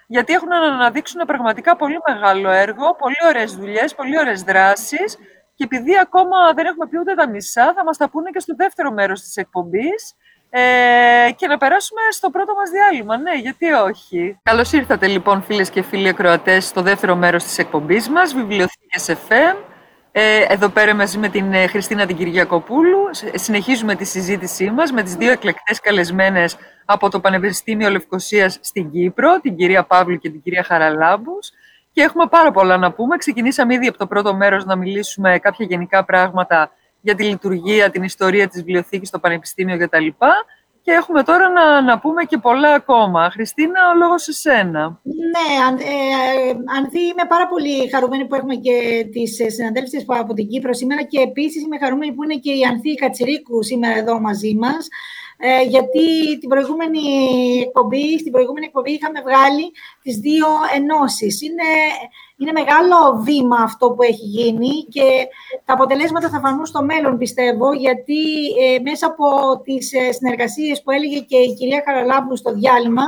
Γιατί 0.08 0.34
έχουν 0.34 0.48
να 0.48 0.58
αναδείξουν 0.58 1.22
πραγματικά 1.28 1.76
πολύ 1.76 1.98
μεγάλο 2.08 2.50
έργο, 2.50 2.96
πολύ 2.96 3.16
ωραίες 3.28 3.56
δουλειές, 3.56 3.96
πολύ 3.96 4.20
ωραίες 4.20 4.42
δράσεις. 4.44 5.18
Και 5.58 5.64
επειδή 5.64 5.98
ακόμα 6.02 6.54
δεν 6.56 6.66
έχουμε 6.66 6.88
πει 6.88 6.98
ούτε 6.98 7.14
τα 7.14 7.30
μισά, 7.30 7.74
θα 7.76 7.84
μας 7.84 7.98
τα 7.98 8.10
πούνε 8.10 8.30
και 8.30 8.40
στο 8.40 8.56
δεύτερο 8.56 8.92
μέρος 8.92 9.22
της 9.22 9.36
εκπομπής. 9.36 10.16
Ε, 10.50 11.32
και 11.36 11.48
να 11.48 11.58
περάσουμε 11.58 12.02
στο 12.12 12.30
πρώτο 12.30 12.54
μας 12.54 12.70
διάλειμμα. 12.70 13.18
Ναι, 13.18 13.36
γιατί 13.36 13.72
όχι. 13.72 14.40
Καλώς 14.44 14.72
ήρθατε 14.72 15.08
λοιπόν 15.08 15.42
φίλες 15.42 15.70
και 15.70 15.82
φίλοι 15.82 16.08
ακροατές 16.08 16.66
στο 16.66 16.82
δεύτερο 16.82 17.16
μέρος 17.16 17.44
της 17.44 17.58
εκπομπής 17.58 18.10
μας, 18.10 18.34
Βιβλιοθήκες 18.34 19.10
FM. 19.10 19.56
Ε, 20.12 20.46
εδώ 20.48 20.70
πέρα 20.70 20.96
μαζί 20.96 21.18
με 21.18 21.30
την 21.30 21.54
ε, 21.54 21.68
Χριστίνα 21.68 22.06
την 22.06 22.16
Κυριακοπούλου 22.16 23.10
συνεχίζουμε 23.34 23.96
τη 23.96 24.06
συζήτησή 24.06 24.70
μας 24.72 24.92
με 24.92 25.04
τις 25.04 25.16
δύο 25.16 25.32
εκλεκτές 25.32 25.80
καλεσμένες 25.80 26.58
από 26.86 27.10
το 27.10 27.20
Πανεπιστήμιο 27.20 27.90
Λευκοσίας 27.90 28.60
στην 28.62 28.92
Κύπρο, 28.92 29.40
την 29.40 29.56
κυρία 29.56 29.84
Παύλου 29.84 30.18
και 30.18 30.30
την 30.30 30.42
κυρία 30.42 30.64
Χαραλάμπους. 30.64 31.52
Και 31.98 32.04
έχουμε 32.04 32.28
πάρα 32.30 32.52
πολλά 32.52 32.78
να 32.78 32.92
πούμε. 32.92 33.18
Ξεκινήσαμε 33.18 33.74
ήδη 33.74 33.88
από 33.88 33.98
το 33.98 34.08
πρώτο 34.08 34.36
μέρος 34.36 34.66
να 34.66 34.76
μιλήσουμε 34.76 35.40
κάποια 35.40 35.66
γενικά 35.66 36.06
πράγματα 36.06 36.72
για 37.02 37.16
τη 37.16 37.24
λειτουργία, 37.24 37.90
την 37.90 38.04
ιστορία 38.04 38.48
της 38.48 38.64
βιβλιοθήκης 38.64 39.08
στο 39.08 39.20
Πανεπιστήμιο 39.20 39.78
κτλ. 39.78 40.08
Και 40.82 40.92
έχουμε 40.92 41.24
τώρα 41.24 41.50
να, 41.50 41.82
να 41.82 42.00
πούμε 42.00 42.24
και 42.24 42.38
πολλά 42.38 42.74
ακόμα. 42.74 43.30
Χριστίνα, 43.32 43.80
ο 43.94 43.98
λόγος 43.98 44.24
σε 44.24 44.34
σένα. 44.34 45.00
Ναι, 45.34 45.64
αν, 45.68 45.76
ε, 45.76 46.78
Ανθή, 46.78 47.00
είμαι 47.00 47.26
πάρα 47.28 47.48
πολύ 47.48 47.90
χαρούμενη 47.90 48.26
που 48.26 48.36
έχουμε 48.36 48.56
και 48.56 49.08
τις 49.12 49.40
ε, 49.40 49.50
συναντέλφες 49.50 50.06
από 50.08 50.34
την 50.34 50.48
Κύπρο 50.48 50.74
σήμερα 50.74 51.04
και 51.04 51.20
επίσης 51.20 51.64
είμαι 51.64 51.78
χαρούμενη 51.78 52.14
που 52.14 52.24
είναι 52.24 52.36
και 52.36 52.52
η 52.52 52.64
Ανθή 52.64 52.96
Κατσιρίκου 52.96 53.64
σήμερα 53.64 53.98
εδώ 53.98 54.20
μαζί 54.20 54.56
μας. 54.56 54.88
Ε, 55.40 55.62
γιατί 55.64 56.38
την 56.40 56.50
προηγούμενη 56.50 57.02
εκπομπή, 57.66 58.20
στην 58.20 58.32
προηγούμενη 58.32 58.66
εκπομπή 58.66 58.92
είχαμε 58.92 59.22
βγάλει 59.22 59.72
τις 60.04 60.18
δύο 60.18 60.48
ενώσεις. 60.76 61.42
Είναι, 61.42 61.70
είναι 62.38 62.52
μεγάλο 62.52 63.22
βήμα 63.24 63.58
αυτό 63.62 63.92
που 63.92 64.04
έχει 64.04 64.26
γίνει 64.26 64.74
και 64.90 65.28
τα 65.66 65.74
αποτελέσματα 65.74 66.30
θα 66.30 66.40
φανούν 66.40 66.66
στο 66.66 66.84
μέλλον, 66.84 67.18
πιστεύω, 67.18 67.74
γιατί 67.74 68.22
ε, 68.62 68.80
μέσα 68.80 69.06
από 69.06 69.28
τις 69.64 69.94
ε, 69.94 70.12
συνεργασίες 70.12 70.82
που 70.84 70.92
έλεγε 70.92 71.20
και 71.20 71.38
η 71.38 71.54
κυρία 71.54 71.84
Χαραλάμπου 71.86 72.36
στο 72.36 72.54
διάλειμμα, 72.54 73.04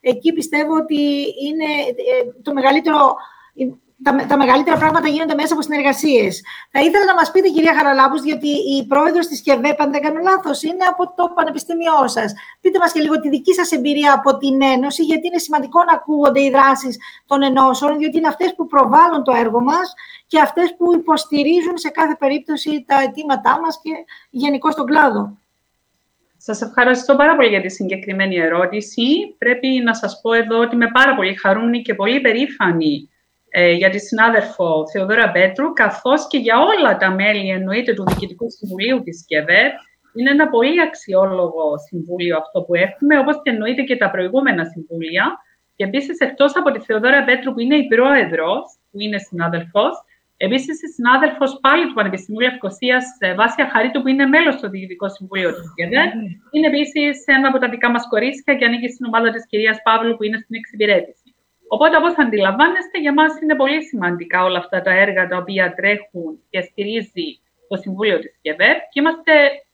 εκεί 0.00 0.32
πιστεύω 0.32 0.74
ότι 0.76 1.02
είναι 1.46 1.70
το 2.42 2.52
μεγαλύτερο 2.52 3.16
τα, 4.02 4.26
τα 4.28 4.36
μεγαλύτερα 4.36 4.76
πράγματα 4.76 5.08
γίνονται 5.08 5.34
μέσα 5.34 5.52
από 5.52 5.62
συνεργασίες. 5.62 6.42
Θα 6.70 6.80
ήθελα 6.80 7.04
να 7.04 7.14
μας 7.14 7.30
πείτε, 7.30 7.48
κυρία 7.48 7.74
Χαραλάμπους, 7.74 8.22
γιατί 8.22 8.48
η 8.48 8.86
πρόεδρος 8.86 9.26
της 9.26 9.42
ΚΕΒΕΠ, 9.42 9.80
αν 9.80 9.90
δεν 9.90 10.02
κάνω 10.02 10.20
λάθος, 10.22 10.62
είναι 10.62 10.84
από 10.92 11.14
το 11.16 11.32
πανεπιστήμιό 11.34 11.98
σας. 12.04 12.32
Πείτε 12.60 12.78
μας 12.78 12.92
και 12.92 13.00
λίγο 13.00 13.20
τη 13.20 13.28
δική 13.28 13.52
σας 13.54 13.72
εμπειρία 13.72 14.12
από 14.12 14.36
την 14.36 14.62
Ένωση, 14.62 15.02
γιατί 15.02 15.26
είναι 15.26 15.38
σημαντικό 15.38 15.84
να 15.84 15.92
ακούγονται 15.92 16.42
οι 16.42 16.50
δράσεις 16.50 16.98
των 17.26 17.42
ενώσεων, 17.42 17.98
διότι 17.98 18.16
είναι 18.18 18.28
αυτές 18.28 18.54
που 18.54 18.66
προβάλλουν 18.66 19.24
το 19.24 19.32
έργο 19.32 19.60
μας 19.60 19.94
και 20.26 20.40
αυτές 20.40 20.74
που 20.76 20.94
υποστηρίζουν 20.94 21.76
σε 21.78 21.88
κάθε 21.88 22.16
περίπτωση 22.18 22.84
τα 22.86 23.00
αιτήματά 23.00 23.60
μας 23.62 23.80
και 23.82 23.90
γενικώ 24.30 24.68
τον 24.68 24.86
κλάδο. 24.86 25.38
Σας 26.36 26.62
ευχαριστώ 26.62 27.16
πάρα 27.16 27.36
πολύ 27.36 27.48
για 27.48 27.60
τη 27.60 27.68
συγκεκριμένη 27.68 28.36
ερώτηση. 28.36 29.02
Πρέπει 29.38 29.68
να 29.84 29.94
σας 29.94 30.20
πω 30.22 30.32
εδώ 30.32 30.58
ότι 30.58 30.74
είμαι 30.74 30.90
πάρα 30.90 31.14
πολύ 31.14 31.34
χαρούμενη 31.34 31.82
και 31.82 31.94
πολύ 31.94 32.20
περήφανη 32.20 33.08
ε, 33.08 33.13
για 33.76 33.90
τη 33.90 33.98
συνάδελφο 33.98 34.84
Θεοδόρα 34.92 35.30
Πέτρου, 35.30 35.72
καθώς 35.72 36.26
και 36.26 36.38
για 36.38 36.56
όλα 36.60 36.96
τα 36.96 37.10
μέλη, 37.10 37.48
εννοείται, 37.48 37.94
του 37.94 38.04
Διοικητικού 38.06 38.46
Συμβουλίου 38.50 39.02
της 39.02 39.24
ΚΕΒΕΡ. 39.26 39.70
Είναι 40.16 40.30
ένα 40.30 40.48
πολύ 40.48 40.80
αξιόλογο 40.80 41.64
συμβούλιο 41.88 42.36
αυτό 42.36 42.62
που 42.62 42.74
έχουμε, 42.74 43.18
όπως 43.18 43.40
και 43.42 43.50
εννοείται 43.50 43.82
και 43.82 43.96
τα 43.96 44.10
προηγούμενα 44.10 44.64
συμβούλια. 44.64 45.24
Και 45.76 45.84
επίσης, 45.84 46.18
εκτός 46.18 46.56
από 46.56 46.70
τη 46.70 46.80
Θεοδόρα 46.80 47.24
Πέτρου, 47.24 47.52
που 47.52 47.60
είναι 47.60 47.76
η 47.76 47.86
πρόεδρος, 47.86 48.64
που 48.90 49.00
είναι 49.00 49.18
συνάδελφος, 49.18 49.92
επίσης 50.36 50.82
η 50.82 50.88
συνάδελφος 50.96 51.58
πάλι 51.60 51.86
του 51.86 51.94
Πανεπιστημίου 51.98 52.40
Λευκοσίας, 52.40 53.04
ε, 53.18 53.34
Βάσια 53.34 53.68
Χαρίτου, 53.72 54.02
που 54.02 54.08
είναι 54.08 54.26
μέλος 54.26 54.54
στο 54.54 54.68
Διοικητικό 54.68 55.08
Συμβούλιο 55.08 55.50
της 55.56 55.66
ΚΕΒΕΡ. 55.74 56.08
Είναι 56.50 56.66
επίσης 56.66 57.24
ένα 57.26 57.48
από 57.48 57.58
τα 57.58 57.68
δικά 57.68 57.90
μας 57.90 58.08
κορίτσια 58.08 58.54
και 58.54 58.64
ανήκει 58.64 58.88
στην 58.88 59.06
ομάδα 59.06 59.30
της 59.30 59.46
κυρίας 59.46 59.78
Παύλου, 59.82 60.16
που 60.16 60.24
είναι 60.24 60.38
στην 60.42 60.54
εξυπηρέτηση. 60.60 61.23
Οπότε, 61.74 61.96
όπως 61.96 62.14
αντιλαμβάνεστε, 62.18 62.96
για 63.00 63.12
μας 63.12 63.40
είναι 63.40 63.54
πολύ 63.54 63.82
σημαντικά 63.82 64.44
όλα 64.44 64.58
αυτά 64.58 64.80
τα 64.82 64.92
έργα 65.04 65.28
τα 65.28 65.36
οποία 65.36 65.74
τρέχουν 65.74 66.30
και 66.50 66.60
στηρίζει 66.60 67.28
το 67.68 67.76
Συμβούλιο 67.76 68.18
της 68.18 68.38
ΚΕΒΕΠ 68.42 68.78
και 68.90 69.00
είμαστε, 69.00 69.32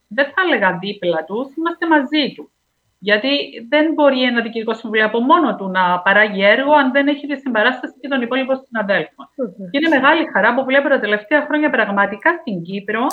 δεν 0.08 0.26
θα 0.32 0.40
έλεγα 0.44 0.78
δίπλα 0.82 1.24
τους, 1.24 1.46
είμαστε 1.56 1.84
μαζί 1.94 2.24
τους. 2.36 2.50
Γιατί 2.98 3.32
δεν 3.68 3.92
μπορεί 3.92 4.22
ένα 4.22 4.40
διοικητικό 4.42 4.74
συμβούλιο 4.74 5.06
από 5.06 5.20
μόνο 5.20 5.56
του 5.56 5.68
να 5.68 6.00
παράγει 6.00 6.44
έργο 6.44 6.72
αν 6.72 6.92
δεν 6.92 7.08
έχει 7.08 7.26
τη 7.26 7.36
συμπαράσταση 7.36 7.94
και 8.00 8.08
των 8.08 8.22
υπόλοιπων 8.22 8.56
συναδέλφων. 8.66 9.24
Και 9.70 9.78
είναι 9.78 9.94
μεγάλη 9.96 10.22
χαρά 10.32 10.54
που 10.54 10.64
βλέπω 10.64 10.88
τα 10.88 11.00
τελευταία 11.00 11.40
χρόνια 11.46 11.70
πραγματικά 11.70 12.30
στην 12.40 12.62
Κύπρο 12.62 13.06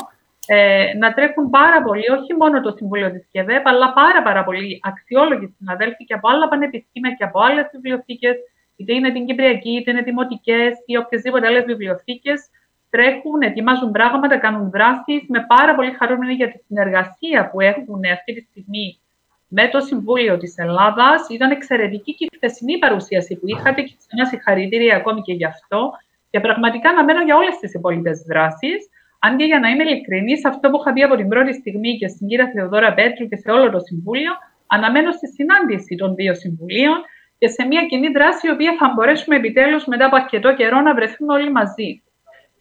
ε, 0.47 0.93
να 0.97 1.13
τρέχουν 1.13 1.50
πάρα 1.50 1.84
πολύ, 1.84 2.06
όχι 2.17 2.34
μόνο 2.39 2.62
το 2.62 2.71
Συμβούλιο 2.78 3.12
της 3.12 3.28
ΚΕΒΕΠ, 3.32 3.67
αλλά 3.67 3.93
πάρα, 3.93 4.21
πάρα 4.23 4.43
πολύ 4.43 4.80
αξιόλογοι 4.84 5.56
συναδέλφοι 5.58 6.04
και 6.06 6.13
από 6.13 6.30
άλλα 6.30 6.47
πανεπιστήμια 6.47 7.12
και 7.17 7.23
από 7.23 7.39
άλλες 7.41 7.65
βιβλιοθήκες 7.73 8.36
είτε 8.78 8.94
είναι 8.94 9.12
την 9.12 9.26
Κυπριακή, 9.26 9.70
είτε 9.70 9.92
είναι 9.92 10.02
δημοτικές 10.02 10.74
ή 10.86 10.98
οποιασδήποτε 10.98 11.48
άλλες 11.48 11.63
βιβλιοθήκες, 11.66 12.50
τρέχουν, 12.90 13.42
ετοιμάζουν 13.42 13.92
πράγματα, 13.92 14.38
κάνουν 14.38 14.70
δράσεις. 14.70 15.22
Με 15.28 15.46
πάρα 15.48 15.76
πολύ 15.76 15.92
χαρούμενη 15.92 16.34
για 16.34 16.52
τη 16.52 16.58
συνεργασία 16.68 17.50
που 17.52 17.62
έχουν 17.62 18.02
αυτή 18.13 18.34
τη 18.34 18.42
στιγμή 18.42 19.00
με 19.48 19.68
το 19.68 19.80
Συμβούλιο 19.80 20.38
της 20.38 20.58
Ελλάδας. 20.58 21.28
Ήταν 21.30 21.52
εξαιρετική 21.52 22.13
και 22.16 22.26
η 22.26 22.36
χθεσινή 22.36 22.78
παρουσίαση 22.78 23.36
που 23.36 23.48
είχατε 23.48 23.82
και 23.82 23.94
ένα 24.12 24.26
συγχαρητήρια 24.26 24.96
ακόμη 24.96 25.22
και 25.22 25.34
γι' 25.34 25.46
αυτό. 25.46 25.92
Και 26.30 26.40
πραγματικά 26.40 26.90
αναμένω 26.90 27.22
για 27.24 27.36
όλες 27.36 27.58
τις 27.58 27.74
υπόλοιπες 27.74 28.22
δράσεις. 28.28 28.90
Αν 29.20 29.38
και 29.38 29.44
για 29.44 29.60
να 29.60 29.70
είμαι 29.70 29.84
ειλικρινής, 29.84 30.46
αυτό 30.46 30.70
που 30.70 30.78
είχα 30.80 30.94
δει 30.94 31.04
από 31.04 31.16
την 31.16 31.28
πρώτη 31.28 31.54
στιγμή 31.54 31.98
και 31.98 32.08
στην 32.08 32.28
κυρία 32.28 32.52
Θεοδόρα 32.54 32.94
Πέτρου 32.94 33.28
και 33.28 33.36
σε 33.36 33.52
όλο 33.52 33.70
το 33.70 33.80
Συμβούλιο, 33.80 34.32
αναμένω 34.68 35.12
στη 35.12 35.28
συνάντηση 35.28 35.96
των 35.96 36.16
δύο 36.16 36.34
Συμβουλίων 36.36 36.98
και 37.38 37.47
σε 37.47 37.65
μια 37.65 37.86
κοινή 37.86 38.08
δράση 38.08 38.47
η 38.47 38.52
οποία 38.52 38.76
θα 38.80 38.91
μπορέσουμε 38.95 39.36
επιτέλους 39.36 39.86
μετά 39.86 40.06
από 40.06 40.15
αρκετό 40.15 40.56
καιρό 40.56 40.82
να 40.82 40.93
βρεθούμε 40.93 41.34
όλοι 41.34 41.52
μαζί. 41.52 42.02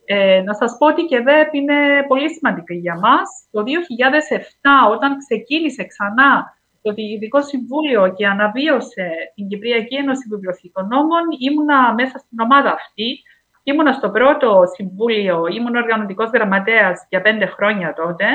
Ε, 0.05 0.43
να 0.43 0.55
σας 0.55 0.77
πω 0.79 0.87
ότι 0.87 1.01
η 1.03 1.07
ΚΕΔΕΠ 1.07 1.55
είναι 1.55 2.05
πολύ 2.09 2.31
σημαντική 2.31 2.75
για 2.75 2.99
μας. 2.99 3.29
Το 3.51 3.63
2007, 3.63 4.91
όταν 4.91 5.17
ξεκίνησε 5.19 5.85
ξανά 5.85 6.57
το 6.83 6.93
Διοικητικό 6.93 7.43
Συμβούλιο 7.43 8.13
και 8.17 8.27
αναβίωσε 8.27 9.11
την 9.35 9.49
Κυπριακή 9.49 9.95
Ένωση 9.95 10.29
Βιβλιοθηκονόμων, 10.31 11.25
ήμουνα 11.39 11.95
μέσα 11.95 12.19
στην 12.19 12.41
ομάδα 12.41 12.73
αυτή. 12.73 13.23
Ήμουνα 13.63 13.93
στο 13.93 14.11
πρώτο 14.11 14.63
συμβούλιο, 14.75 15.47
ήμουν 15.47 15.77
οργανωτικός 15.77 16.31
γραμματέας 16.31 17.07
για 17.09 17.21
πέντε 17.21 17.47
χρόνια 17.47 17.93
τότε. 17.93 18.27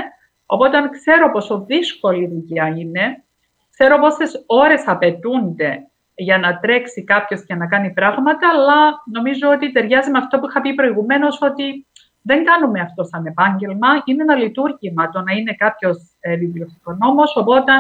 Οπότε 0.46 0.90
ξέρω 0.90 1.32
πόσο 1.32 1.66
δύσκολη 1.68 2.28
δουλειά 2.28 2.68
είναι, 2.68 3.24
ξέρω 3.70 4.00
πόσες 4.00 4.44
ώρες 4.46 4.88
απαιτούνται 4.88 5.91
για 6.24 6.38
να 6.38 6.60
τρέξει 6.60 7.04
κάποιος 7.04 7.46
και 7.46 7.56
να 7.56 7.68
κάνει 7.68 7.94
πράγματα, 7.94 8.50
αλλά 8.54 9.04
νομίζω 9.12 9.50
ότι 9.50 9.72
ταιριάζει 9.72 10.12
με 10.12 10.18
αυτό 10.18 10.40
που 10.40 10.48
είχα 10.50 10.62
πει 10.62 10.74
προηγουμένως, 10.74 11.42
ότι 11.42 11.88
δεν 12.22 12.44
κάνουμε 12.44 12.80
αυτό 12.80 13.04
σαν 13.04 13.26
επάγγελμα. 13.26 13.88
Είναι 14.06 14.22
ένα 14.22 14.36
λειτουργήμα 14.36 15.10
το 15.10 15.22
να 15.22 15.32
είναι 15.32 15.54
κάποιος 15.54 15.98
ε, 16.20 16.36
βιβλιοθηκονόμος, 16.36 17.36
οπότε 17.36 17.72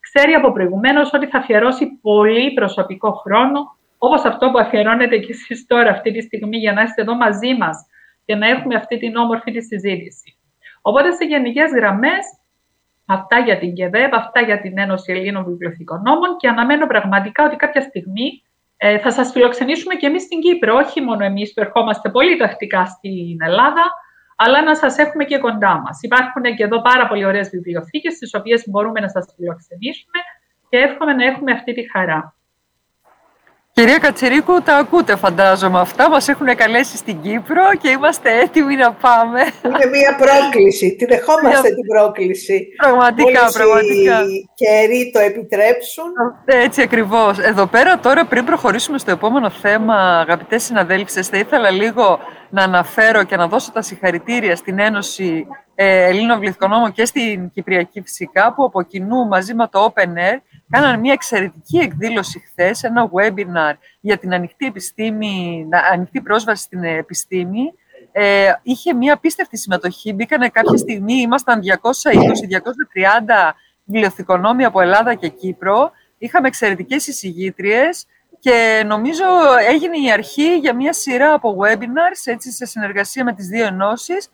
ξέρει 0.00 0.32
από 0.32 0.52
προηγουμένως 0.52 1.12
ότι 1.12 1.26
θα 1.26 1.38
αφιερώσει 1.38 1.98
πολύ 2.02 2.52
προσωπικό 2.52 3.12
χρόνο, 3.12 3.76
όπως 3.98 4.24
αυτό 4.24 4.50
που 4.50 4.58
αφιερώνετε 4.58 5.18
και 5.18 5.32
εσείς 5.32 5.66
τώρα 5.66 5.90
αυτή 5.90 6.12
τη 6.12 6.20
στιγμή 6.20 6.56
για 6.56 6.72
να 6.72 6.82
είστε 6.82 7.02
εδώ 7.02 7.14
μαζί 7.14 7.56
μας 7.56 7.86
και 8.24 8.34
να 8.34 8.48
έχουμε 8.48 8.74
αυτή 8.74 8.98
την 8.98 9.16
όμορφη 9.16 9.52
τη 9.52 9.62
συζήτηση. 9.62 10.38
Οπότε, 10.82 11.10
σε 11.12 11.24
γενικές 11.24 11.70
γραμμές, 11.70 12.24
Αυτά 13.06 13.38
για 13.38 13.58
την 13.58 13.74
ΚΕΔΕΠ, 13.74 14.14
αυτά 14.14 14.40
για 14.40 14.60
την 14.60 14.78
Ένωση 14.78 15.12
Ελλήνων 15.12 15.44
Βιβλιοθηκονόμων 15.44 16.36
και 16.36 16.48
αναμένω 16.48 16.86
πραγματικά 16.86 17.44
ότι 17.44 17.56
κάποια 17.56 17.80
στιγμή 17.80 18.42
ε, 18.76 18.98
θα 18.98 19.10
σας 19.10 19.30
φιλοξενήσουμε 19.30 19.94
και 19.94 20.06
εμείς 20.06 20.22
στην 20.22 20.40
Κύπρο, 20.40 20.74
όχι 20.74 21.00
μόνο 21.00 21.24
εμείς 21.24 21.52
που 21.52 21.60
ερχόμαστε 21.60 22.10
πολύ 22.10 22.36
τακτικά 22.36 22.84
στην 22.86 23.42
Ελλάδα, 23.42 23.82
αλλά 24.36 24.62
να 24.62 24.74
σας 24.74 24.98
έχουμε 24.98 25.24
και 25.24 25.38
κοντά 25.38 25.80
μας. 25.80 26.02
Υπάρχουν 26.02 26.42
και 26.42 26.64
εδώ 26.64 26.82
πάρα 26.82 27.06
πολύ 27.06 27.24
ωραίες 27.24 27.48
βιβλιοθήκες, 27.48 28.14
στις 28.14 28.34
οποίες 28.34 28.68
μπορούμε 28.68 29.00
να 29.00 29.08
σας 29.08 29.34
φιλοξενήσουμε 29.36 30.18
και 30.68 30.76
εύχομαι 30.76 31.12
να 31.12 31.24
έχουμε 31.24 31.52
αυτή 31.52 31.72
τη 31.72 31.90
χαρά. 31.90 32.36
Κυρία 33.74 33.98
Κατσερίκου, 33.98 34.62
τα 34.62 34.76
ακούτε 34.76 35.16
φαντάζομαι 35.16 35.80
αυτά. 35.80 36.10
Μας 36.10 36.28
έχουν 36.28 36.46
καλέσει 36.56 36.96
στην 36.96 37.20
Κύπρο 37.20 37.62
και 37.80 37.88
είμαστε 37.88 38.38
έτοιμοι 38.38 38.76
να 38.76 38.92
πάμε. 38.92 39.40
Είναι 39.64 39.86
μια 39.98 40.16
πρόκληση. 40.16 40.96
Τη 40.96 41.04
δεχόμαστε 41.04 41.68
την 41.68 41.86
πρόκληση. 41.86 42.68
Πραγματικά, 42.76 43.40
Μόλις 43.40 43.56
πραγματικά. 43.56 44.22
οι 44.22 44.48
καιροί 44.54 45.10
το 45.12 45.18
επιτρέψουν. 45.18 46.04
Έτσι 46.44 46.82
ακριβώς. 46.82 47.38
Εδώ 47.38 47.66
πέρα 47.66 47.98
τώρα 47.98 48.26
πριν 48.26 48.44
προχωρήσουμε 48.44 48.98
στο 48.98 49.10
επόμενο 49.10 49.50
θέμα, 49.50 50.18
αγαπητές 50.20 50.62
συναδέλφισες, 50.62 51.28
θα 51.28 51.38
ήθελα 51.38 51.70
λίγο 51.70 52.18
να 52.50 52.62
αναφέρω 52.62 53.22
και 53.22 53.36
να 53.36 53.48
δώσω 53.48 53.72
τα 53.72 53.82
συγχαρητήρια 53.82 54.56
στην 54.56 54.78
Ένωση 54.78 55.46
ε, 55.74 56.04
Ελλήνων 56.04 56.38
Βληθκονόμων 56.38 56.92
και 56.92 57.04
στην 57.04 57.50
Κυπριακή 57.50 58.00
φυσικά, 58.00 58.54
που 58.54 58.64
από 58.64 58.82
κοινού 58.82 59.26
μαζί 59.26 59.54
με 59.54 59.68
το 59.70 59.92
Open 59.94 60.08
Air 60.08 60.38
κάνανε 60.74 60.98
μια 60.98 61.12
εξαιρετική 61.12 61.78
εκδήλωση 61.78 62.38
χθες, 62.38 62.82
ένα 62.82 63.10
webinar 63.12 63.74
για 64.00 64.18
την 64.18 64.34
ανοιχτή 64.34 64.66
επιστήμη, 64.66 65.66
ανοιχτή 65.92 66.20
πρόσβαση 66.20 66.62
στην 66.62 66.84
επιστήμη. 66.84 67.72
Ε, 68.12 68.52
είχε 68.62 68.94
μια 68.94 69.14
απίστευτη 69.14 69.58
συμμετοχή. 69.58 70.12
Μπήκανε 70.12 70.48
κάποια 70.48 70.76
στιγμή, 70.76 71.14
ήμασταν 71.14 71.60
220-230 71.60 73.54
βιβλιοθηκονόμοι 73.84 74.64
από 74.64 74.80
Ελλάδα 74.80 75.14
και 75.14 75.28
Κύπρο. 75.28 75.90
Είχαμε 76.18 76.46
εξαιρετικές 76.48 77.06
εισηγήτριες 77.06 78.06
και 78.38 78.82
νομίζω 78.86 79.24
έγινε 79.68 79.96
η 79.98 80.12
αρχή 80.12 80.56
για 80.56 80.74
μια 80.74 80.92
σειρά 80.92 81.32
από 81.32 81.56
webinars, 81.60 82.22
έτσι, 82.24 82.52
σε 82.52 82.66
συνεργασία 82.66 83.24
με 83.24 83.32
τις 83.32 83.46
δύο 83.46 83.66
ενώσεις, 83.66 84.30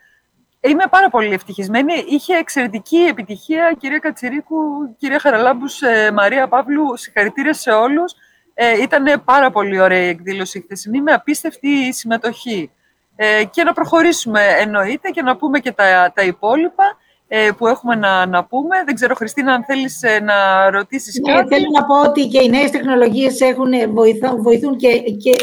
Είμαι 0.63 0.85
πάρα 0.91 1.11
πολύ 1.11 1.33
ευτυχισμένη. 1.33 2.05
Είχε 2.07 2.35
εξαιρετική 2.35 2.97
επιτυχία, 2.97 3.77
κυρία 3.79 3.99
Κατσιρίκου, 3.99 4.57
κυρία 4.99 5.19
Χαραλάμπους, 5.19 5.83
ε, 5.83 6.13
Μαρία 6.13 6.49
Παύλου, 6.49 6.97
συγχαρητήρια 6.97 7.53
σε 7.53 7.71
όλους. 7.71 8.15
Ε, 8.55 8.83
ήταν 8.83 9.23
πάρα 9.25 9.51
πολύ 9.51 9.81
ωραία 9.81 9.99
η 9.99 10.09
εκδήλωση 10.09 10.61
χθεσινή, 10.61 11.03
με 11.03 11.13
απίστευτη 11.13 11.93
συμμετοχή. 11.93 12.71
Ε, 13.17 13.45
και 13.45 13.63
να 13.63 13.73
προχωρήσουμε 13.73 14.41
εννοείται 14.59 15.11
και 15.11 15.23
να 15.23 15.37
πούμε 15.37 15.59
και 15.59 15.73
τα, 15.73 16.13
τα 16.15 16.23
υπόλοιπα. 16.23 16.97
Ε, 17.33 17.51
που 17.57 17.67
έχουμε 17.67 17.95
να, 17.95 18.27
να 18.27 18.45
πούμε. 18.45 18.77
Δεν 18.85 18.95
ξέρω, 18.95 19.15
Χριστίνα, 19.15 19.53
αν 19.53 19.65
θέλεις 19.65 20.03
ε, 20.03 20.21
να 20.21 20.71
ρωτήσεις 20.71 21.21
ναι, 21.21 21.33
Θέλω 21.33 21.69
να 21.73 21.85
πω 21.85 22.01
ότι 22.09 22.27
και 22.27 22.43
οι 22.43 22.49
νέες 22.49 22.71
τεχνολογίες 22.71 23.41
έχουν, 23.41 23.73
ε, 23.73 23.87
βοηθούν, 23.87 24.43
βοηθούν 24.43 24.77
και, 24.77 24.89
και 25.01 25.37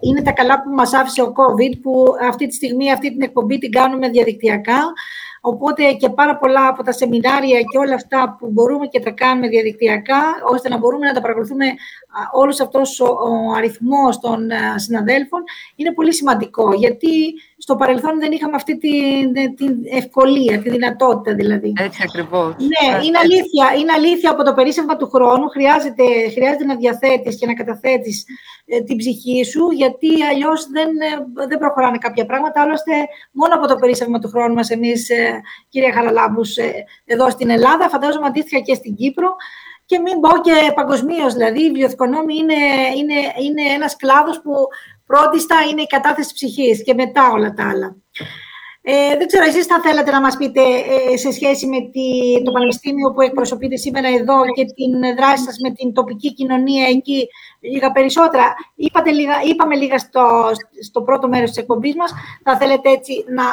είναι 0.00 0.22
τα 0.22 0.32
καλά 0.32 0.62
που 0.62 0.70
μας 0.70 0.92
άφησε 0.92 1.22
ο 1.22 1.32
COVID, 1.36 1.78
που 1.82 2.04
αυτή 2.28 2.46
τη 2.46 2.54
στιγμή 2.54 2.92
αυτή 2.92 3.10
την 3.10 3.22
εκπομπή 3.22 3.58
την 3.58 3.70
κάνουμε 3.70 4.08
διαδικτυακά. 4.08 4.80
Οπότε 5.40 5.92
και 5.92 6.08
πάρα 6.08 6.36
πολλά 6.36 6.68
από 6.68 6.82
τα 6.82 6.92
σεμινάρια 6.92 7.60
και 7.60 7.78
όλα 7.78 7.94
αυτά 7.94 8.36
που 8.38 8.50
μπορούμε 8.50 8.86
και 8.86 9.00
τα 9.00 9.10
κάνουμε 9.10 9.48
διαδικτυακά, 9.48 10.22
ώστε 10.52 10.68
να 10.68 10.78
μπορούμε 10.78 11.06
να 11.06 11.12
τα 11.12 11.20
παρακολουθούμε 11.20 11.66
όλος 12.32 12.60
αυτός 12.60 13.00
ο, 13.00 13.04
ο 13.04 13.52
αριθμός 13.56 14.18
των 14.18 14.48
συναδέλφων, 14.76 15.42
είναι 15.76 15.92
πολύ 15.92 16.14
σημαντικό. 16.14 16.74
Γιατί 16.74 17.34
στο 17.58 17.76
παρελθόν 17.76 18.18
δεν 18.18 18.32
είχαμε 18.32 18.56
αυτή 18.56 18.78
την, 18.78 19.32
την 19.56 19.76
ευκολία, 19.92 20.62
τη 20.62 20.70
δυνατότητα 20.70 21.34
δηλαδή. 21.34 21.72
Έτσι 21.80 22.00
ακριβώς. 22.04 22.54
Ναι, 22.58 23.04
είναι 23.04 23.18
αλήθεια, 23.18 23.66
είναι 23.78 23.92
αλήθεια 23.92 24.30
από 24.30 24.44
το 24.44 24.54
περίσσευμα 24.54 24.96
του 24.96 25.08
χρόνου. 25.08 25.48
Χρειάζεται, 25.48 26.04
χρειάζεται 26.32 26.64
να 26.64 26.76
διαθέτεις 26.76 27.38
και 27.38 27.46
να 27.46 27.54
καταθέτεις 27.54 28.24
ε, 28.66 28.80
την 28.80 28.96
ψυχή 28.96 29.44
σου, 29.44 29.70
γιατί 29.70 30.22
αλλιώς 30.30 30.66
δεν, 30.66 30.88
ε, 30.88 31.46
δεν 31.48 31.58
προχωράνε 31.58 31.98
κάποια 31.98 32.26
πράγματα. 32.26 32.60
Άλλωστε, 32.62 32.92
μόνο 33.32 33.54
από 33.54 33.66
το 33.66 33.76
περίσσευμα 33.76 34.18
του 34.18 34.28
χρόνου 34.28 34.54
μας 34.54 34.70
εμείς, 34.70 35.10
ε, 35.10 35.40
κυρία 35.68 35.92
Χαραλάμπους, 35.92 36.56
ε, 36.56 36.72
εδώ 37.04 37.30
στην 37.30 37.50
Ελλάδα, 37.50 37.88
φαντάζομαι 37.88 38.26
αντίστοιχα 38.26 38.60
και 38.60 38.74
στην 38.74 38.94
Κύπρο, 38.94 39.36
και 39.86 39.98
μην 39.98 40.20
πω 40.20 40.28
και 40.40 40.72
παγκοσμίως, 40.74 41.34
δηλαδή 41.34 41.60
η 41.60 41.66
βιβλιοθηκονόμη 41.66 42.34
είναι, 42.36 42.54
είναι, 42.96 43.14
είναι 43.44 43.72
ένας 43.74 43.96
κλάδος 43.96 44.40
που 44.42 44.52
Πρώτιστα 45.06 45.56
είναι 45.70 45.82
η 45.82 45.86
κατάθεση 45.86 46.34
ψυχής 46.34 46.82
και 46.82 46.94
μετά 46.94 47.30
όλα 47.30 47.52
τα 47.52 47.68
άλλα. 47.68 47.96
Ε, 48.88 49.16
δεν 49.16 49.26
ξέρω, 49.26 49.44
εσείς 49.44 49.66
θα 49.66 49.80
θέλατε 49.80 50.10
να 50.10 50.20
μας 50.20 50.36
πείτε 50.36 50.60
ε, 50.60 51.16
σε 51.16 51.32
σχέση 51.32 51.66
με 51.66 51.76
τη, 51.80 52.42
το 52.44 52.50
Πανεπιστήμιο 52.50 53.12
που 53.12 53.20
εκπροσωπείτε 53.20 53.76
σήμερα 53.76 54.08
εδώ 54.08 54.44
και 54.54 54.64
την 54.64 55.16
δράση 55.16 55.44
σας 55.44 55.56
με 55.62 55.70
την 55.70 55.92
τοπική 55.92 56.34
κοινωνία 56.34 56.86
εκεί 56.88 57.28
λίγα 57.60 57.92
περισσότερα. 57.92 58.54
Είπατε 58.74 59.10
λίγα, 59.10 59.42
είπαμε 59.42 59.76
λίγα 59.76 59.98
στο, 59.98 60.50
στο 60.82 61.02
πρώτο 61.02 61.28
μέρος 61.28 61.48
της 61.48 61.58
εκπομπής 61.58 61.94
μας. 61.94 62.12
Θα 62.42 62.56
θέλετε 62.56 62.90
έτσι 62.90 63.24
να 63.28 63.44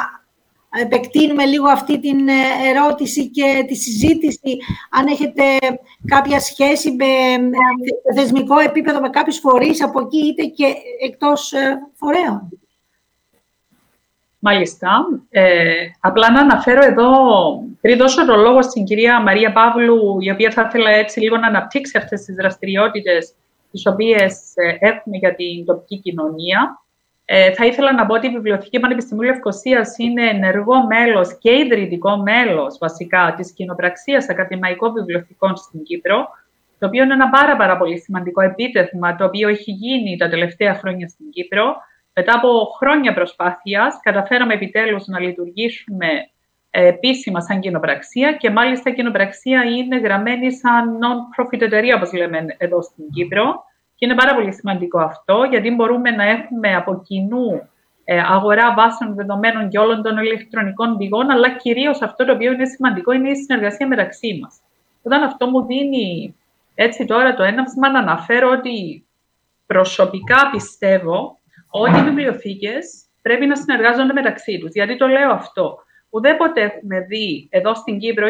επεκτείνουμε 0.82 1.44
λίγο 1.44 1.68
αυτή 1.68 2.00
την 2.00 2.28
ε, 2.28 2.68
ερώτηση 2.68 3.30
και 3.30 3.64
τη 3.66 3.74
συζήτηση, 3.74 4.56
αν 4.90 5.06
έχετε 5.06 5.42
κάποια 6.06 6.40
σχέση 6.40 6.92
με 6.92 7.04
θεσμικό 8.14 8.58
επίπεδο 8.58 9.00
με 9.00 9.10
κάποιους 9.10 9.38
φορείς 9.38 9.82
από 9.82 10.00
εκεί, 10.00 10.18
είτε 10.26 10.44
και 10.44 10.74
εκτός 11.00 11.52
ε, 11.52 11.78
φορέων. 11.94 12.48
Μάλιστα. 14.38 15.06
Ε, 15.30 15.74
απλά 16.00 16.30
να 16.30 16.40
αναφέρω 16.40 16.84
εδώ, 16.84 17.10
πριν 17.80 17.96
δώσω 17.96 18.26
το 18.26 18.36
λόγο 18.36 18.62
στην 18.62 18.84
κυρία 18.84 19.20
Μαρία 19.20 19.52
Παύλου, 19.52 20.16
η 20.20 20.30
οποία 20.30 20.50
θα 20.50 20.64
ήθελα 20.68 20.90
έτσι 20.90 21.20
λίγο 21.20 21.36
να 21.36 21.46
αναπτύξει 21.46 21.98
αυτές 21.98 22.24
τις 22.24 22.34
δραστηριότητες 22.34 23.34
τις 23.70 23.86
οποίες 23.86 24.52
έχουμε 24.78 25.16
για 25.16 25.34
την 25.34 25.64
τοπική 25.64 25.98
κοινωνία. 25.98 26.83
Ε, 27.26 27.52
θα 27.52 27.66
ήθελα 27.66 27.92
να 27.92 28.06
πω 28.06 28.14
ότι 28.14 28.26
η 28.26 28.30
Βιβλιοθήκη 28.30 28.80
Πανεπιστημίου 28.80 29.22
Λευκοσίας 29.22 29.98
είναι 29.98 30.28
ενεργό 30.28 30.86
μέλος 30.86 31.38
και 31.38 31.58
ιδρυτικό 31.58 32.16
μέλος 32.16 32.78
βασικά 32.78 33.34
της 33.36 33.52
κοινοπραξίας 33.52 34.28
ακαδημαϊκών 34.28 34.92
βιβλιοθηκών 34.92 35.56
στην 35.56 35.82
Κύπρο, 35.82 36.28
το 36.78 36.86
οποίο 36.86 37.02
είναι 37.02 37.12
ένα 37.12 37.28
πάρα, 37.28 37.56
πάρα 37.56 37.76
πολύ 37.76 37.98
σημαντικό 37.98 38.40
επίτευγμα 38.40 39.16
το 39.16 39.24
οποίο 39.24 39.48
έχει 39.48 39.70
γίνει 39.70 40.16
τα 40.16 40.28
τελευταία 40.28 40.74
χρόνια 40.74 41.08
στην 41.08 41.30
Κύπρο. 41.30 41.76
Μετά 42.14 42.34
από 42.34 42.48
χρόνια 42.78 43.14
προσπάθειας, 43.14 44.00
καταφέραμε 44.02 44.54
επιτέλους 44.54 45.06
να 45.06 45.20
λειτουργήσουμε 45.20 46.06
ε, 46.70 46.86
επίσημα 46.86 47.40
σαν 47.40 47.60
κοινοπραξία 47.60 48.32
και 48.32 48.50
μάλιστα 48.50 48.90
η 48.90 48.94
κοινοπραξία 48.94 49.62
είναι 49.64 49.98
γραμμένη 49.98 50.52
σαν 50.52 50.98
non-profit 50.98 51.60
εταιρεία, 51.60 51.96
όπως 51.96 52.12
λέμε 52.12 52.46
εδώ 52.58 52.82
στην 52.82 53.10
Κύπρο. 53.10 53.64
Και 54.04 54.10
είναι 54.10 54.20
πάρα 54.20 54.34
πολύ 54.34 54.52
σημαντικό 54.52 54.98
αυτό, 54.98 55.46
γιατί 55.50 55.70
μπορούμε 55.70 56.10
να 56.10 56.24
έχουμε 56.24 56.74
από 56.74 57.02
κοινού 57.06 57.68
ε, 58.04 58.20
αγορά 58.20 58.74
βάσεων 58.74 59.14
δεδομένων 59.14 59.68
και 59.68 59.78
όλων 59.78 60.02
των 60.02 60.18
ηλεκτρονικών 60.18 60.96
πηγών, 60.96 61.30
αλλά 61.30 61.56
κυρίως 61.56 62.02
αυτό 62.02 62.24
το 62.24 62.32
οποίο 62.32 62.52
είναι 62.52 62.64
σημαντικό 62.64 63.12
είναι 63.12 63.30
η 63.30 63.34
συνεργασία 63.34 63.86
μεταξύ 63.86 64.38
μας. 64.42 64.60
Όταν 65.02 65.22
αυτό 65.22 65.46
μου 65.46 65.66
δίνει 65.66 66.36
έτσι 66.74 67.04
τώρα 67.04 67.34
το 67.34 67.42
έναυσμα 67.42 67.90
να 67.90 67.98
αναφέρω 67.98 68.50
ότι 68.50 69.06
προσωπικά 69.66 70.50
πιστεύω 70.50 71.38
ότι 71.70 71.98
οι 71.98 72.02
βιβλιοθήκες 72.02 73.04
πρέπει 73.22 73.46
να 73.46 73.56
συνεργάζονται 73.56 74.12
μεταξύ 74.12 74.58
τους. 74.58 74.72
Γιατί 74.72 74.96
το 74.96 75.06
λέω 75.06 75.30
αυτό. 75.30 75.78
Ουδέποτε 76.10 76.60
έχουμε 76.60 77.00
δει 77.00 77.48
εδώ 77.50 77.74
στην 77.74 77.98
Κύπρο 77.98 78.28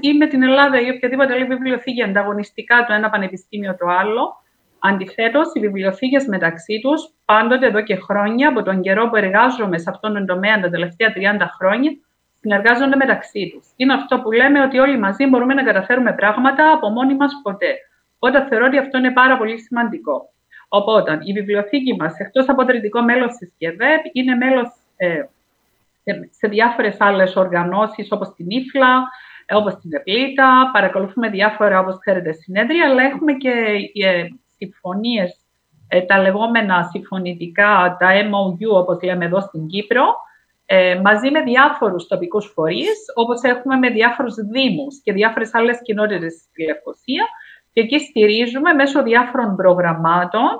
ή, 0.00 0.12
με 0.18 0.26
την 0.26 0.42
Ελλάδα 0.42 0.80
ή 0.80 0.90
οποιαδήποτε 0.90 1.32
άλλη 1.32 1.44
βιβλιοθήκη 1.44 2.02
ανταγωνιστικά 2.02 2.84
το 2.86 2.92
ένα 2.92 3.10
πανεπιστήμιο 3.10 3.76
το 3.76 3.86
άλλο, 3.86 4.41
Αντιθέτως, 4.84 5.50
οι 5.54 5.60
βιβλιοθήκες 5.60 6.26
μεταξύ 6.26 6.80
τους, 6.82 7.12
πάντοτε 7.24 7.66
εδώ 7.66 7.82
και 7.82 7.96
χρόνια, 7.96 8.48
από 8.48 8.62
τον 8.62 8.80
καιρό 8.80 9.08
που 9.08 9.16
εργάζομαι 9.16 9.78
σε 9.78 9.90
αυτόν 9.90 10.12
τον 10.12 10.26
τομέα 10.26 10.60
τα 10.60 10.70
τελευταία 10.70 11.12
30 11.16 11.46
χρόνια, 11.56 11.90
συνεργάζονται 12.40 12.96
μεταξύ 12.96 13.50
τους. 13.52 13.66
Είναι 13.76 13.92
αυτό 13.92 14.20
που 14.20 14.32
λέμε 14.32 14.62
ότι 14.62 14.78
όλοι 14.78 14.98
μαζί 14.98 15.26
μπορούμε 15.26 15.54
να 15.54 15.62
καταφέρουμε 15.62 16.12
πράγματα 16.12 16.72
από 16.72 16.88
μόνοι 16.88 17.14
μας 17.14 17.32
ποτέ. 17.42 17.74
Οπότε 18.18 18.46
θεωρώ 18.48 18.66
ότι 18.66 18.78
αυτό 18.78 18.98
είναι 18.98 19.12
πάρα 19.12 19.36
πολύ 19.36 19.58
σημαντικό. 19.60 20.32
Οπότε, 20.68 21.18
η 21.22 21.32
βιβλιοθήκη 21.32 21.96
μας, 21.98 22.18
εκτός 22.18 22.48
από 22.48 22.64
τριτικό 22.64 23.02
μέλος 23.02 23.36
της 23.36 23.52
ΚΕΔΕΠ, 23.58 24.02
είναι 24.12 24.34
μέλος 24.34 24.68
ε, 24.96 25.22
σε 26.30 26.48
διάφορες 26.48 26.96
άλλες 26.98 27.36
οργανώσεις 27.36 28.12
όπως 28.12 28.34
την 28.34 28.46
ΙΦΛΑ, 28.48 29.02
όπως 29.52 29.76
την 29.76 29.90
ΕΠΛΙΤΑ. 29.94 30.70
Παρακολουθούμε 30.72 31.28
διάφορα, 31.28 31.80
όπως 31.80 31.98
ξέρετε, 31.98 32.32
συνέδρια, 32.32 32.88
αλλά 32.88 33.02
έχουμε 33.02 33.32
και 33.32 33.50
ε, 34.04 34.26
συμφωνίες, 34.62 35.30
ε, 35.88 36.00
τα 36.00 36.18
λεγόμενα 36.18 36.88
συμφωνητικά, 36.92 37.96
τα 37.98 38.08
MOU, 38.30 38.80
όπως 38.80 39.02
λέμε 39.02 39.24
εδώ 39.24 39.40
στην 39.40 39.66
Κύπρο, 39.66 40.04
ε, 40.66 41.00
μαζί 41.04 41.30
με 41.30 41.42
διάφορους 41.42 42.06
τοπικούς 42.06 42.46
φορείς, 42.54 42.98
όπως 43.14 43.42
έχουμε 43.42 43.76
με 43.76 43.88
διάφορους 43.90 44.34
δήμους 44.34 45.00
και 45.02 45.12
διάφορες 45.12 45.54
άλλες 45.54 45.78
κοινότητες 45.82 46.32
στη 46.32 46.64
Λευκοσία. 46.64 47.24
Και 47.72 47.80
εκεί 47.80 47.98
στηρίζουμε 47.98 48.72
μέσω 48.72 49.02
διάφορων 49.02 49.56
προγραμμάτων 49.56 50.50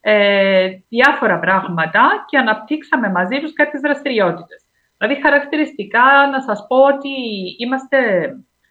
ε, 0.00 0.68
διάφορα 0.88 1.38
πράγματα 1.38 2.24
και 2.28 2.38
αναπτύξαμε 2.38 3.10
μαζί 3.10 3.40
τους 3.40 3.52
κάποιες 3.52 3.80
δραστηριότητες. 3.80 4.64
Δηλαδή, 4.98 5.22
χαρακτηριστικά, 5.22 6.28
να 6.32 6.40
σας 6.40 6.66
πω 6.68 6.76
ότι 6.76 7.14
είμαστε, 7.58 7.98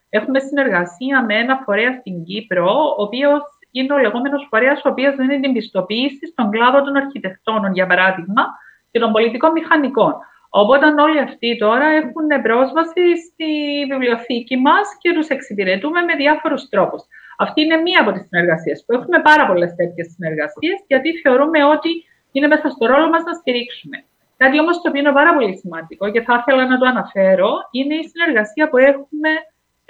έχουμε 0.10 0.40
συνεργασία 0.40 1.26
με 1.26 1.36
ένα 1.36 1.62
φορέα 1.66 1.94
στην 1.94 2.24
Κύπρο, 2.24 2.72
ο 2.98 3.02
οποίος 3.02 3.42
είναι 3.72 3.94
ο 3.94 3.98
λεγόμενος 3.98 4.48
φορέας, 4.50 4.86
ο 4.86 4.90
οποίος 4.90 5.16
δίνει 5.16 5.40
την 5.40 5.54
πιστοποίηση 5.54 6.28
στον 6.28 6.50
κλάδο 6.50 6.82
των 6.84 6.96
αρχιτεκτόνων, 6.96 7.74
για 7.74 7.88
παράδειγμα, 7.88 8.44
και 8.92 9.00
των 9.00 9.12
πολιτικών 9.12 9.52
μηχανικών. 9.52 10.14
Οπότε 10.50 10.86
όλοι 11.02 11.20
αυτοί 11.20 11.58
τώρα 11.58 11.86
έχουν 11.86 12.28
πρόσβαση 12.42 13.04
στη 13.26 13.50
βιβλιοθήκη 13.90 14.58
μας 14.58 14.88
και 15.02 15.14
τους 15.14 15.28
εξυπηρετούμε 15.28 16.02
με 16.02 16.16
διάφορους 16.16 16.70
τρόπους. 16.70 17.02
Αυτή 17.38 17.62
είναι 17.62 17.76
μία 17.76 18.02
από 18.02 18.12
τις 18.12 18.26
συνεργασίες 18.28 18.84
που 18.86 18.94
έχουμε 18.94 19.22
πάρα 19.22 19.48
πολλές 19.48 19.76
τέτοιες 19.76 20.08
συνεργασίες 20.14 20.78
γιατί 20.88 21.10
θεωρούμε 21.24 21.64
ότι 21.64 21.90
είναι 22.32 22.48
μέσα 22.48 22.70
στο 22.70 22.86
ρόλο 22.86 23.10
μας 23.10 23.24
να 23.24 23.34
στηρίξουμε. 23.34 23.98
Κάτι 24.38 24.60
όμως 24.60 24.82
το 24.82 24.90
οποίο 24.90 25.02
είναι 25.02 25.12
πάρα 25.12 25.34
πολύ 25.34 25.58
σημαντικό 25.58 26.12
και 26.12 26.22
θα 26.22 26.34
ήθελα 26.40 26.68
να 26.68 26.78
το 26.78 26.86
αναφέρω 26.86 27.52
είναι 27.72 27.96
η 27.96 28.06
συνεργασία 28.14 28.70
που 28.70 28.78
έχουμε 28.78 29.30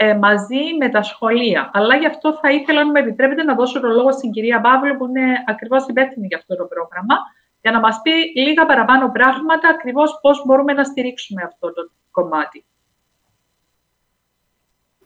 ε, 0.02 0.14
μαζί 0.14 0.64
με 0.80 0.90
τα 0.90 1.02
σχολεία. 1.02 1.70
Αλλά 1.74 1.96
γι' 1.96 2.06
αυτό 2.06 2.34
θα 2.42 2.52
ήθελα, 2.52 2.80
αν 2.82 2.92
με 2.92 3.00
επιτρέπετε, 3.00 3.44
να 3.44 3.56
δώσω 3.56 3.80
το 3.80 3.88
λόγο 3.88 4.12
στην 4.12 4.32
κυρία 4.32 4.62
Παύλου, 4.62 4.98
που 4.98 5.06
είναι 5.06 5.44
ακριβώς 5.46 5.88
υπεύθυνη 5.88 6.28
για 6.28 6.38
αυτό 6.38 6.56
το 6.56 6.66
πρόγραμμα, 6.66 7.16
για 7.62 7.72
να 7.72 7.80
μας 7.80 8.00
πει 8.04 8.12
λίγα 8.42 8.66
παραπάνω 8.66 9.12
πράγματα, 9.12 9.70
ακριβώς 9.70 10.20
πώς 10.22 10.44
μπορούμε 10.46 10.74
να 10.74 10.84
στηρίξουμε 10.84 11.42
αυτό 11.44 11.74
το 11.74 11.92
κομμάτι. 12.12 12.66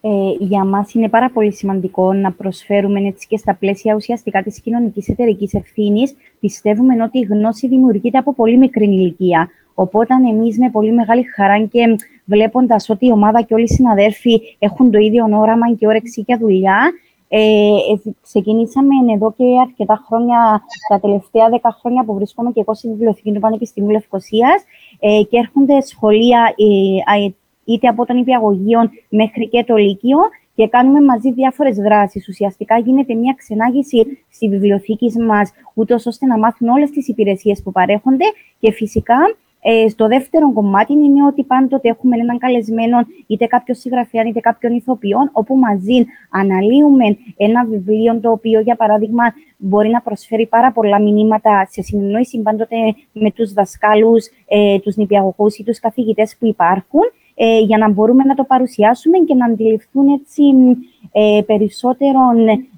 Ε, 0.02 0.36
για 0.40 0.64
μας 0.66 0.94
είναι 0.94 1.10
πάρα 1.10 1.30
πολύ 1.30 1.54
σημαντικό 1.54 2.14
να 2.14 2.32
προσφέρουμε 2.32 3.00
έτσι 3.08 3.28
και 3.28 3.38
στα 3.38 3.56
πλαίσια 3.56 3.96
ουσιαστικά 3.96 4.44
της 4.44 4.62
κοινωνικής 4.62 5.08
εταιρικής 5.08 5.54
ευθύνης. 5.54 6.16
Πιστεύουμε 6.40 7.04
ότι 7.04 7.20
η 7.20 7.22
γνώση 7.22 7.68
δημιουργείται 7.68 8.18
από 8.18 8.34
πολύ 8.34 8.58
μικρή 8.58 8.86
ηλικία. 8.86 9.50
Οπότε 9.74 10.14
εμείς 10.30 10.58
με 10.58 10.70
πολύ 10.70 10.92
μεγάλη 10.92 11.24
χαρά 11.36 11.62
και 11.62 11.98
βλέποντας 12.26 12.90
ότι 12.90 13.06
η 13.06 13.12
ομάδα 13.12 13.42
και 13.42 13.54
όλοι 13.54 13.64
οι 13.64 13.68
συναδέλφοι 13.68 14.42
έχουν 14.60 14.92
το 14.92 14.98
ίδιο 14.98 15.28
όραμα 15.32 15.74
και 15.74 15.88
όρεξη 15.88 16.24
για 16.28 16.38
δουλειά, 16.38 16.92
ε, 17.36 17.40
ε, 17.40 18.12
ξεκινήσαμε 18.22 19.14
εδώ 19.14 19.34
και 19.38 19.44
αρκετά 19.62 20.04
χρόνια, 20.08 20.64
τα 20.90 21.00
τελευταία 21.00 21.50
δέκα 21.50 21.78
χρόνια 21.80 22.04
που 22.04 22.14
βρίσκομαι 22.14 22.52
και 22.52 22.60
εγώ 22.60 22.74
στη 22.74 22.88
βιβλιοθήκη 22.88 23.32
του 23.32 23.40
Πανεπιστημίου 23.40 23.90
Λευκοσίας 23.90 24.64
ε, 25.00 25.22
και 25.30 25.38
έρχονται 25.38 25.82
σχολεία 25.82 26.54
ε, 27.16 27.30
είτε 27.66 27.88
από 27.88 28.06
τον 28.06 28.18
υπηαγωγείο 28.18 28.80
μέχρι 29.10 29.48
και 29.48 29.64
το 29.64 29.76
Λύκειο 29.76 30.18
και 30.56 30.68
κάνουμε 30.68 31.02
μαζί 31.02 31.32
διάφορες 31.32 31.78
δράσεις. 31.78 32.28
Ουσιαστικά 32.28 32.78
γίνεται 32.78 33.14
μια 33.14 33.36
ξενάγηση 33.38 34.24
στη 34.30 34.50
βιβλιοθήκη 34.50 35.20
μας, 35.28 35.52
ούτως 35.74 36.06
ώστε 36.06 36.26
να 36.26 36.38
μάθουν 36.38 36.68
όλες 36.68 36.90
τις 36.90 37.08
υπηρεσίες 37.08 37.62
που 37.64 37.72
παρέχονται 37.72 38.26
και 38.60 38.72
φυσικά 38.72 39.18
ε, 39.64 39.88
στο 39.88 40.08
δεύτερο 40.08 40.54
κομμάτι 40.54 40.94
είναι 40.94 41.26
ότι 41.26 41.44
πάντοτε 41.44 41.90
έχουμε 41.90 42.18
έναν 42.18 42.38
καλεσμένο, 42.38 42.98
είτε 43.28 43.46
κάποιο 43.46 43.74
συγγραφέας 43.74 44.26
είτε 44.26 44.40
κάποιον 44.40 44.74
ηθοποιό, 44.74 45.18
όπου 45.32 45.56
μαζί 45.56 46.06
αναλύουμε 46.30 47.18
ένα 47.38 47.66
βιβλίο 47.66 48.20
το 48.20 48.32
οποίο, 48.32 48.60
για 48.60 48.76
παράδειγμα, 48.76 49.24
μπορεί 49.58 49.90
να 49.90 50.02
προσφέρει 50.02 50.46
πάρα 50.48 50.72
πολλά 50.72 51.02
μηνύματα 51.02 51.68
σε 51.70 51.82
συνεννόηση 51.82 52.42
πάντοτε 52.42 52.76
με 53.12 53.32
τους 53.32 53.54
δασκάλους, 53.54 54.26
ε, 54.48 54.80
τους 54.80 54.96
νηπιαγωγούς 54.96 55.58
ή 55.58 55.64
τους 55.64 55.80
καθηγητές 55.80 56.36
που 56.40 56.46
υπάρχουν, 56.46 57.02
ε, 57.36 57.60
για 57.60 57.78
να 57.78 57.90
μπορούμε 57.90 58.24
να 58.24 58.36
το 58.36 58.44
παρουσιάσουμε 58.44 59.18
και 59.18 59.36
να 59.36 59.46
αντιληφθούν 59.46 60.08
έτσι 60.08 60.44
ε, 61.12 61.42
περισσότερο 61.46 62.20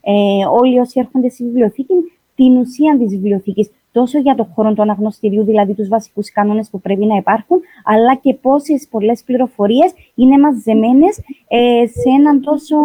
ε, 0.02 0.46
όλοι 0.62 0.80
όσοι 0.80 1.00
έρχονται 1.00 1.30
στη 1.30 1.44
βιβλιοθήκη 1.44 1.94
την 2.36 2.58
ουσία 2.58 2.98
της 3.00 3.12
βιβλιοθήκης 3.12 3.72
τόσο 4.00 4.20
για 4.20 4.36
το 4.36 4.48
χώρο 4.54 4.74
του 4.74 4.82
αναγνωστηρίου, 4.82 5.44
δηλαδή 5.44 5.74
τους 5.74 5.88
βασικούς 5.88 6.32
κανόνες 6.32 6.70
που 6.70 6.80
πρέπει 6.82 7.06
να 7.06 7.16
υπάρχουν, 7.16 7.60
αλλά 7.84 8.16
και 8.16 8.34
πόσες 8.34 8.88
πολλές 8.92 9.24
πληροφορίες 9.26 9.94
είναι 10.16 10.40
μαζεμένες 10.40 11.18
ε, 11.48 11.88
σε 11.88 12.10
έναν 12.20 12.42
τόσο... 12.42 12.76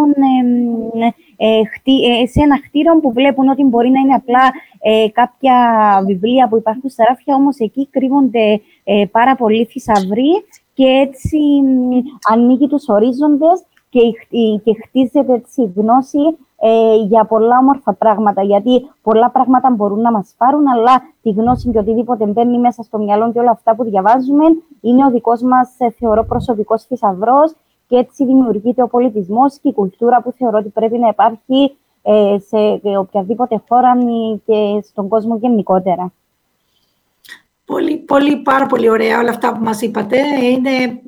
Ε, 1.36 1.60
ε, 1.84 2.26
σε 2.26 2.40
ένα 2.42 2.60
χτίριο 2.64 3.00
που 3.00 3.12
βλέπουν 3.12 3.48
ότι 3.48 3.64
μπορεί 3.64 3.90
να 3.90 4.00
είναι 4.00 4.14
απλά 4.14 4.52
ε, 4.80 5.08
κάποια 5.12 5.56
βιβλία 6.06 6.48
που 6.48 6.56
υπάρχουν 6.56 6.90
στα 6.90 7.04
ράφια, 7.08 7.34
όμως 7.34 7.56
εκεί 7.58 7.88
κρύβονται 7.90 8.60
ε, 8.84 9.04
πάρα 9.10 9.34
πολλοί 9.36 9.64
θησαυροί 9.64 10.32
και 10.74 10.84
έτσι 10.84 11.38
ανοίγει 12.32 12.66
τους 12.66 12.88
ορίζοντες 12.88 13.64
και, 13.90 14.00
και 14.64 14.74
χτίζεται 14.84 15.32
έτσι 15.32 15.62
η 15.62 15.72
γνώση 15.76 16.38
ε, 16.62 16.96
για 16.96 17.24
πολλά 17.24 17.58
όμορφα 17.58 17.92
πράγματα. 17.92 18.42
Γιατί 18.42 18.90
πολλά 19.02 19.30
πράγματα 19.30 19.70
μπορούν 19.70 20.00
να 20.00 20.10
μας 20.10 20.34
πάρουν, 20.38 20.68
αλλά 20.68 21.02
τη 21.22 21.30
γνώση 21.30 21.70
και 21.70 21.78
οτιδήποτε 21.78 22.26
μπαίνει 22.26 22.58
μέσα 22.58 22.82
στο 22.82 22.98
μυαλό 22.98 23.32
και 23.32 23.38
όλα 23.38 23.50
αυτά 23.50 23.74
που 23.74 23.84
διαβάζουμε 23.84 24.44
είναι 24.80 25.04
ο 25.04 25.10
δικός 25.10 25.42
μας, 25.42 25.74
ε, 25.78 25.90
θεωρώ, 25.90 26.24
προσωπικός 26.24 26.84
θησαυρός. 26.84 27.52
Και 27.88 27.96
έτσι 27.96 28.24
δημιουργείται 28.24 28.82
ο 28.82 28.88
πολιτισμός 28.88 29.58
και 29.58 29.68
η 29.68 29.72
κουλτούρα 29.72 30.22
που 30.22 30.32
θεωρώ 30.36 30.58
ότι 30.58 30.68
πρέπει 30.68 30.98
να 30.98 31.08
υπάρχει 31.08 31.76
ε, 32.02 32.36
σε 32.38 32.80
οποιαδήποτε 32.98 33.62
χώρα 33.68 33.98
και 34.44 34.80
στον 34.82 35.08
κόσμο 35.08 35.36
γενικότερα. 35.36 36.12
Πολύ, 37.64 37.96
πολύ, 37.96 38.36
πάρα 38.36 38.66
πολύ 38.66 38.88
ωραία 38.88 39.18
όλα 39.18 39.30
αυτά 39.30 39.52
που 39.52 39.64
μας 39.64 39.80
είπατε. 39.80 40.18
Είναι 40.44 41.00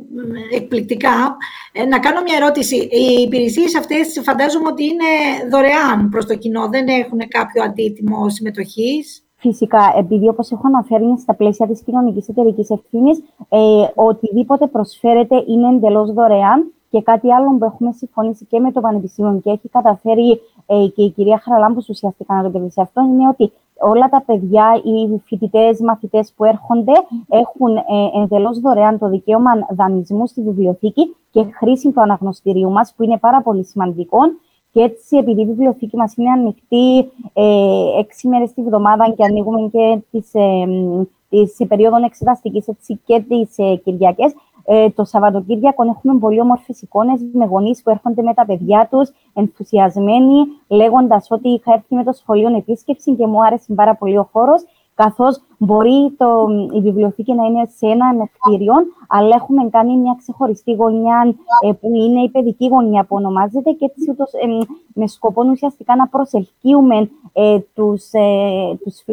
εκπληκτικά. 0.52 1.36
Ε, 1.72 1.84
να 1.84 1.98
κάνω 1.98 2.22
μια 2.22 2.36
ερώτηση. 2.36 2.76
Οι 2.76 3.22
υπηρεσίες 3.22 3.76
αυτές 3.76 4.20
φαντάζομαι 4.22 4.68
ότι 4.68 4.84
είναι 4.84 5.10
δωρεάν 5.50 6.08
προς 6.08 6.26
το 6.26 6.34
κοινό. 6.36 6.68
Δεν 6.68 6.86
έχουν 6.88 7.18
κάποιο 7.28 7.62
αντίτιμο 7.62 8.28
συμμετοχής; 8.28 9.24
Φυσικά, 9.44 9.94
επειδή 9.98 10.28
όπως 10.28 10.50
έχω 10.50 10.66
αναφέρει 10.66 11.18
στα 11.18 11.34
πλαίσια 11.34 11.66
της 11.66 11.82
κοινωνικής 11.82 12.28
εταιρικής 12.28 12.70
ευθύνης, 12.70 13.18
ε, 13.48 13.58
οτιδήποτε 13.94 14.66
προσφέρεται 14.66 15.44
είναι 15.46 15.68
εντελώς 15.68 16.12
δωρεάν 16.12 16.72
και 16.90 17.02
κάτι 17.02 17.32
άλλο 17.32 17.56
που 17.58 17.64
έχουμε 17.64 17.92
συμφωνήσει 17.92 18.44
και 18.44 18.60
με 18.60 18.72
το 18.72 18.80
Πανεπιστήμιο 18.80 19.40
και 19.44 19.50
έχει 19.50 19.68
καταφέρει 19.68 20.40
ε, 20.66 20.86
και 20.94 21.02
η 21.02 21.10
κυρία 21.10 21.40
Χαραλάμπους 21.44 21.88
ουσιαστικά 21.88 22.34
να 22.34 22.50
το 22.50 22.58
πει 22.58 22.72
αυτό, 22.76 23.00
είναι 23.00 23.28
ότι 23.28 23.52
όλα 23.82 24.08
τα 24.08 24.22
παιδιά, 24.26 24.80
οι 24.84 25.20
φοιτητές, 25.24 25.80
μαθητές 25.80 26.32
που 26.36 26.44
έρχονται 26.44 26.92
έχουν 27.28 27.76
ε, 27.76 28.22
εντελώς 28.22 28.60
δωρεάν 28.60 28.98
το 28.98 29.08
δικαίωμα 29.08 29.50
δανεισμού 29.70 30.26
στη 30.26 30.42
βιβλιοθήκη 30.42 31.16
και 31.30 31.44
χρήση 31.58 31.92
του 31.92 32.00
αναγνωστηρίου 32.00 32.70
μας, 32.70 32.94
που 32.96 33.02
είναι 33.02 33.18
πάρα 33.18 33.42
πολύ 33.42 33.64
σημαντικό. 33.64 34.18
Και 34.72 34.80
έτσι, 34.80 35.16
επειδή 35.16 35.40
η 35.40 35.46
βιβλιοθήκη 35.46 35.96
μας 35.96 36.16
είναι 36.16 36.30
ανοιχτή 36.30 37.10
ε, 37.32 37.98
έξι 37.98 38.28
μέρες 38.28 38.52
τη 38.52 38.62
βδομάδα 38.62 39.10
και 39.16 39.24
ανοίγουμε 39.24 39.68
και 39.72 39.98
τις 40.10 41.60
ε, 41.60 41.64
περίοδων 41.68 42.02
εξεταστικής 42.02 42.64
και 43.04 43.24
τις 43.28 43.58
ε, 43.58 43.74
Κυριακές, 43.84 44.32
ε, 44.64 44.90
το 44.90 45.04
Σαββατοκύριακο 45.04 45.82
έχουμε 45.82 46.18
πολύ 46.18 46.40
όμορφες 46.40 46.82
εικόνες 46.82 47.20
με 47.32 47.44
γονείς 47.44 47.82
που 47.82 47.90
έρχονται 47.90 48.22
με 48.22 48.34
τα 48.34 48.44
παιδιά 48.46 48.88
τους, 48.90 49.10
ενθουσιασμένοι, 49.34 50.36
λέγοντας 50.68 51.26
ότι 51.30 51.48
είχα 51.48 51.72
έρθει 51.72 51.94
με 51.94 52.04
το 52.04 52.12
σχολείο 52.12 52.56
επίσκεψη 52.56 53.14
και 53.14 53.26
μου 53.26 53.44
άρεσε 53.44 53.74
πάρα 53.74 53.94
πολύ 53.94 54.18
ο 54.18 54.28
χώρος. 54.32 54.64
Καθώς 54.94 55.42
μπορεί 55.58 56.14
το, 56.16 56.46
η 56.72 56.80
βιβλιοθήκη 56.80 57.34
να 57.34 57.44
είναι 57.44 57.66
σε 57.76 57.86
ένα 57.86 58.28
κτίριο, 58.38 58.74
αλλά 59.08 59.34
έχουμε 59.34 59.68
κάνει 59.70 59.96
μια 59.96 60.14
ξεχωριστή 60.18 60.72
γωνιά 60.72 61.34
ε, 61.66 61.72
που 61.72 61.94
είναι 61.94 62.20
η 62.20 62.30
παιδική 62.30 62.68
γωνιά 62.68 63.04
που 63.04 63.16
ονομάζεται 63.16 63.70
και 63.70 63.84
έτσι 63.84 64.10
ούτως, 64.10 64.32
ε, 64.32 64.46
με 64.94 65.06
σκοπό 65.06 65.44
ουσιαστικά 65.50 65.96
να 65.96 66.08
προσελκύουμε 66.08 67.10
ε, 67.32 67.58
τους, 67.74 68.12
ε, 68.12 68.78
τους, 68.82 69.04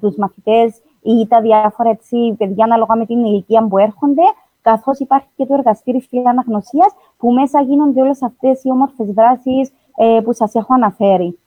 τους 0.00 0.16
μαθητές 0.16 0.80
ή 1.02 1.26
τα 1.28 1.40
διάφορα 1.40 1.90
έτσι, 1.90 2.34
παιδιά 2.38 2.64
ανάλογα 2.64 2.96
με 2.96 3.06
την 3.06 3.24
ηλικία 3.24 3.66
που 3.68 3.78
έρχονται, 3.78 4.22
καθώς 4.70 4.98
υπάρχει 4.98 5.28
και 5.36 5.46
το 5.46 5.54
εργαστήρι 5.54 6.02
αναγνωσίας, 6.28 6.92
που 7.16 7.32
μέσα 7.32 7.60
γίνονται 7.60 8.00
όλες 8.00 8.22
αυτές 8.22 8.64
οι 8.64 8.70
όμορφες 8.70 9.06
δράσεις 9.18 9.70
ε, 9.96 10.20
που 10.24 10.32
σας 10.32 10.54
έχω 10.54 10.74
αναφέρει. 10.74 11.38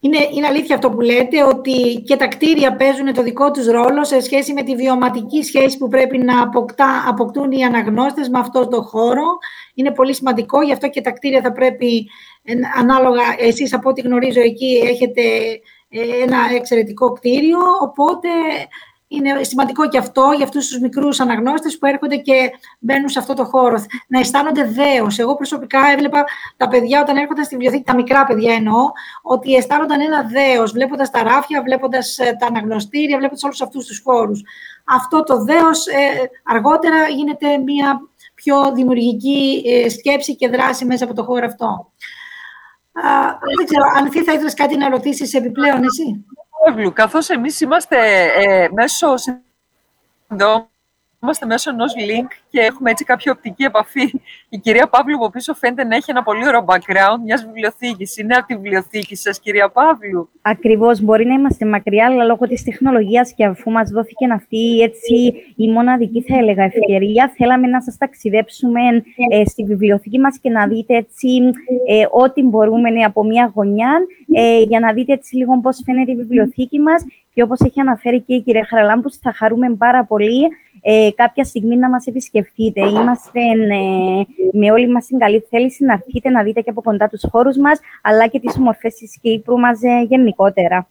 Είναι, 0.00 0.18
είναι 0.34 0.46
αλήθεια 0.46 0.74
αυτό 0.74 0.90
που 0.90 1.00
λέτε, 1.00 1.42
ότι 1.42 2.02
και 2.06 2.16
τα 2.16 2.28
κτίρια 2.28 2.76
παίζουν 2.76 3.12
το 3.12 3.22
δικό 3.22 3.50
τους 3.50 3.66
ρόλο 3.66 4.04
σε 4.04 4.20
σχέση 4.20 4.52
με 4.52 4.62
τη 4.62 4.74
βιωματική 4.74 5.42
σχέση 5.42 5.78
που 5.78 5.88
πρέπει 5.88 6.18
να 6.18 6.42
αποκτά, 6.42 7.04
αποκτούν 7.08 7.50
οι 7.52 7.64
αναγνώστες 7.64 8.28
με 8.28 8.38
αυτό 8.38 8.68
το 8.68 8.82
χώρο. 8.82 9.26
Είναι 9.74 9.92
πολύ 9.92 10.14
σημαντικό, 10.14 10.62
γι' 10.62 10.72
αυτό 10.72 10.88
και 10.88 11.00
τα 11.00 11.10
κτίρια 11.10 11.40
θα 11.40 11.52
πρέπει, 11.52 12.06
ανάλογα, 12.76 13.22
εσείς 13.38 13.74
από 13.74 13.88
ό,τι 13.88 14.00
γνωρίζω 14.00 14.40
εκεί 14.40 14.82
έχετε 14.84 15.22
ε, 15.88 16.22
ένα 16.22 16.38
εξαιρετικό 16.56 17.12
κτίριο, 17.12 17.58
οπότε 17.82 18.28
είναι 19.16 19.42
σημαντικό 19.42 19.88
και 19.88 19.98
αυτό 19.98 20.32
για 20.36 20.44
αυτούς 20.44 20.68
τους 20.68 20.78
μικρούς 20.80 21.20
αναγνώστες 21.20 21.78
που 21.78 21.86
έρχονται 21.86 22.16
και 22.16 22.50
μπαίνουν 22.78 23.08
σε 23.08 23.18
αυτό 23.18 23.34
το 23.34 23.44
χώρο. 23.44 23.84
Να 24.08 24.20
αισθάνονται 24.20 24.64
δέος. 24.64 25.18
Εγώ 25.18 25.34
προσωπικά 25.34 25.78
έβλεπα 25.92 26.24
τα 26.56 26.68
παιδιά 26.68 27.00
όταν 27.00 27.16
έρχονταν 27.16 27.44
στη 27.44 27.54
βιβλιοθήκη, 27.54 27.84
τα 27.84 27.94
μικρά 27.94 28.24
παιδιά 28.24 28.54
εννοώ, 28.54 28.90
ότι 29.22 29.54
αισθάνονταν 29.54 30.00
ένα 30.00 30.22
δέος, 30.22 30.72
βλέποντας 30.72 31.10
τα 31.10 31.22
ράφια, 31.22 31.62
βλέποντας 31.62 32.18
ε, 32.18 32.36
τα 32.38 32.46
αναγνωστήρια, 32.46 33.18
βλέποντας 33.18 33.42
όλους 33.42 33.62
αυτούς 33.62 33.86
τους 33.86 34.00
χώρους. 34.04 34.42
Αυτό 34.84 35.22
το 35.22 35.44
δέος 35.44 35.86
ε, 35.86 36.30
αργότερα 36.42 37.08
γίνεται 37.08 37.58
μια 37.58 38.00
πιο 38.34 38.72
δημιουργική 38.72 39.62
ε, 39.66 39.88
σκέψη 39.88 40.36
και 40.36 40.48
δράση 40.48 40.84
μέσα 40.84 41.04
από 41.04 41.14
το 41.14 41.24
χώρο 41.24 41.46
αυτό. 41.46 41.92
δεν 43.56 43.66
ξέρω, 43.66 43.84
αν 43.96 44.24
θα 44.24 44.32
ήθελες 44.32 44.54
κάτι 44.54 44.76
να 44.76 44.88
ρωτήσεις 44.88 45.34
επιπλέον 45.34 45.82
εσύ; 45.82 46.24
Καθώς 46.92 47.30
εμείς 47.30 47.60
είμαστε 47.60 47.96
ε, 48.24 48.68
μέσω 48.72 49.14
συνδρόμων 49.16 50.68
συναντιόμαστε 51.24 51.46
μέσω 51.46 51.70
ενός 51.70 51.92
link 52.08 52.28
και 52.50 52.60
έχουμε 52.60 52.90
έτσι 52.90 53.04
κάποια 53.04 53.32
οπτική 53.32 53.62
επαφή. 53.62 54.12
Η 54.48 54.58
κυρία 54.58 54.86
Παύλου 54.88 55.16
από 55.16 55.30
πίσω 55.30 55.54
φαίνεται 55.54 55.84
να 55.84 55.96
έχει 55.96 56.10
ένα 56.10 56.22
πολύ 56.22 56.46
ωραίο 56.46 56.64
background 56.68 57.18
μιας 57.24 57.44
βιβλιοθήκης. 57.44 58.16
Είναι 58.16 58.34
από 58.34 58.46
τη 58.46 58.54
βιβλιοθήκη 58.54 59.16
σας, 59.16 59.40
κυρία 59.40 59.68
Παύλου; 59.70 60.28
Ακριβώς. 60.42 61.00
Μπορεί 61.00 61.26
να 61.26 61.34
είμαστε 61.34 61.66
μακριά, 61.66 62.06
αλλά 62.06 62.24
λόγω 62.24 62.46
της 62.46 62.62
τεχνολογίας 62.62 63.34
και 63.34 63.44
αφού 63.44 63.70
μας 63.70 63.90
δόθηκε 63.90 64.26
αυτή 64.32 64.80
έτσι, 64.80 65.14
η 65.56 65.70
μοναδική, 65.70 66.22
θα 66.22 66.36
έλεγα, 66.36 66.62
ευκαιρία, 66.62 67.32
θέλαμε 67.36 67.66
να 67.66 67.82
σας 67.82 67.96
ταξιδέψουμε 67.96 68.80
ε, 69.30 69.44
στη 69.44 69.64
βιβλιοθήκη 69.64 70.18
μας 70.18 70.38
και 70.38 70.50
να 70.50 70.66
δείτε 70.66 70.96
έτσι 70.96 71.28
ε, 71.88 72.04
ό,τι 72.10 72.42
μπορούμε 72.42 73.02
από 73.04 73.24
μια 73.24 73.52
γωνιά 73.54 73.92
ε, 74.34 74.60
για 74.62 74.80
να 74.80 74.92
δείτε 74.92 75.12
έτσι 75.12 75.36
λίγο 75.36 75.60
πώς 75.60 75.80
φαίνεται 75.84 76.12
η 76.12 76.16
βιβλιοθήκη 76.16 76.78
μας 76.78 77.04
και 77.34 77.42
όπως 77.42 77.60
έχει 77.60 77.80
αναφέρει 77.80 78.20
και 78.20 78.34
η 78.34 78.42
κυρία 78.42 78.66
Χαραλάμπους, 78.68 79.16
θα 79.16 79.32
χαρούμε 79.32 79.74
πάρα 79.74 80.04
πολύ 80.04 80.48
ε, 80.86 81.10
κάποια 81.14 81.44
στιγμή 81.44 81.76
να 81.76 81.88
μας 81.88 82.06
επισκεφτείτε. 82.06 82.88
Είμαστε 82.88 83.40
ε, 83.40 84.24
με 84.52 84.70
όλη 84.70 84.88
μας 84.88 85.06
την 85.06 85.18
καλή 85.18 85.46
θέληση 85.50 85.84
να 85.84 85.92
έρθετε 85.92 86.30
να 86.30 86.42
δείτε 86.42 86.60
και 86.60 86.70
από 86.70 86.82
κοντά 86.82 87.08
τους 87.08 87.24
χώρους 87.30 87.56
μας, 87.56 87.78
αλλά 88.02 88.26
και 88.26 88.40
τις 88.40 88.56
ομορφές 88.56 88.94
της 88.94 89.18
Κύπρου 89.22 89.58
μας 89.58 89.82
ε, 89.82 90.06
γενικότερα. 90.08 90.88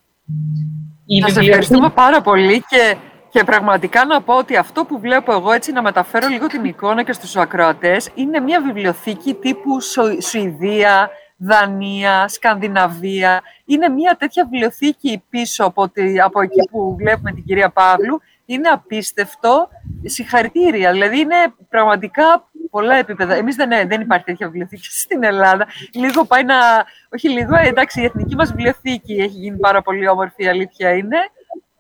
Σας 1.21 1.37
ευχαριστούμε 1.37 1.89
πάρα 1.89 2.21
πολύ 2.21 2.63
και, 2.67 2.95
και 3.29 3.43
πραγματικά 3.43 4.05
να 4.05 4.21
πω 4.21 4.33
ότι 4.37 4.55
αυτό 4.55 4.85
που 4.85 4.99
βλέπω 4.99 5.33
εγώ, 5.33 5.51
έτσι 5.51 5.71
να 5.71 5.81
μεταφέρω 5.81 6.27
λίγο 6.27 6.47
την 6.47 6.63
εικόνα 6.65 7.03
και 7.03 7.13
στους 7.13 7.35
ακροατές, 7.35 8.09
είναι 8.15 8.39
μια 8.39 8.61
βιβλιοθήκη 8.61 9.33
τύπου 9.33 9.81
Σουηδία, 10.21 11.09
Δανία, 11.37 12.27
Σκανδιναβία. 12.27 13.41
Είναι 13.65 13.89
μια 13.89 14.15
τέτοια 14.19 14.47
βιβλιοθήκη 14.49 15.23
πίσω 15.29 15.63
από, 15.65 15.89
τη, 15.89 16.19
από 16.19 16.41
εκεί 16.41 16.69
που 16.71 16.95
βλέπουμε 16.99 17.31
την 17.31 17.43
κυρία 17.43 17.69
Παύλου. 17.69 18.21
Είναι 18.53 18.69
απίστευτο. 18.69 19.67
Συγχαρητήρια. 20.03 20.91
Δηλαδή 20.91 21.19
είναι 21.19 21.35
πραγματικά 21.69 22.51
πολλά 22.69 22.95
επίπεδα. 22.95 23.33
Εμείς 23.33 23.55
δεν, 23.55 23.69
δεν 23.87 24.01
υπάρχει 24.01 24.25
τέτοια 24.25 24.47
βιβλιοθήκη 24.47 24.87
στην 25.05 25.23
Ελλάδα. 25.23 25.67
Λίγο 25.93 26.25
πάει 26.25 26.43
να... 26.43 26.55
Όχι 27.13 27.29
λίγο, 27.29 27.55
εντάξει, 27.55 28.01
η 28.01 28.03
εθνική 28.03 28.35
μας 28.35 28.49
βιβλιοθήκη 28.49 29.13
έχει 29.13 29.37
γίνει 29.39 29.57
πάρα 29.57 29.81
πολύ 29.81 30.07
όμορφη, 30.07 30.43
η 30.43 30.47
αλήθεια 30.47 30.89
είναι. 30.91 31.17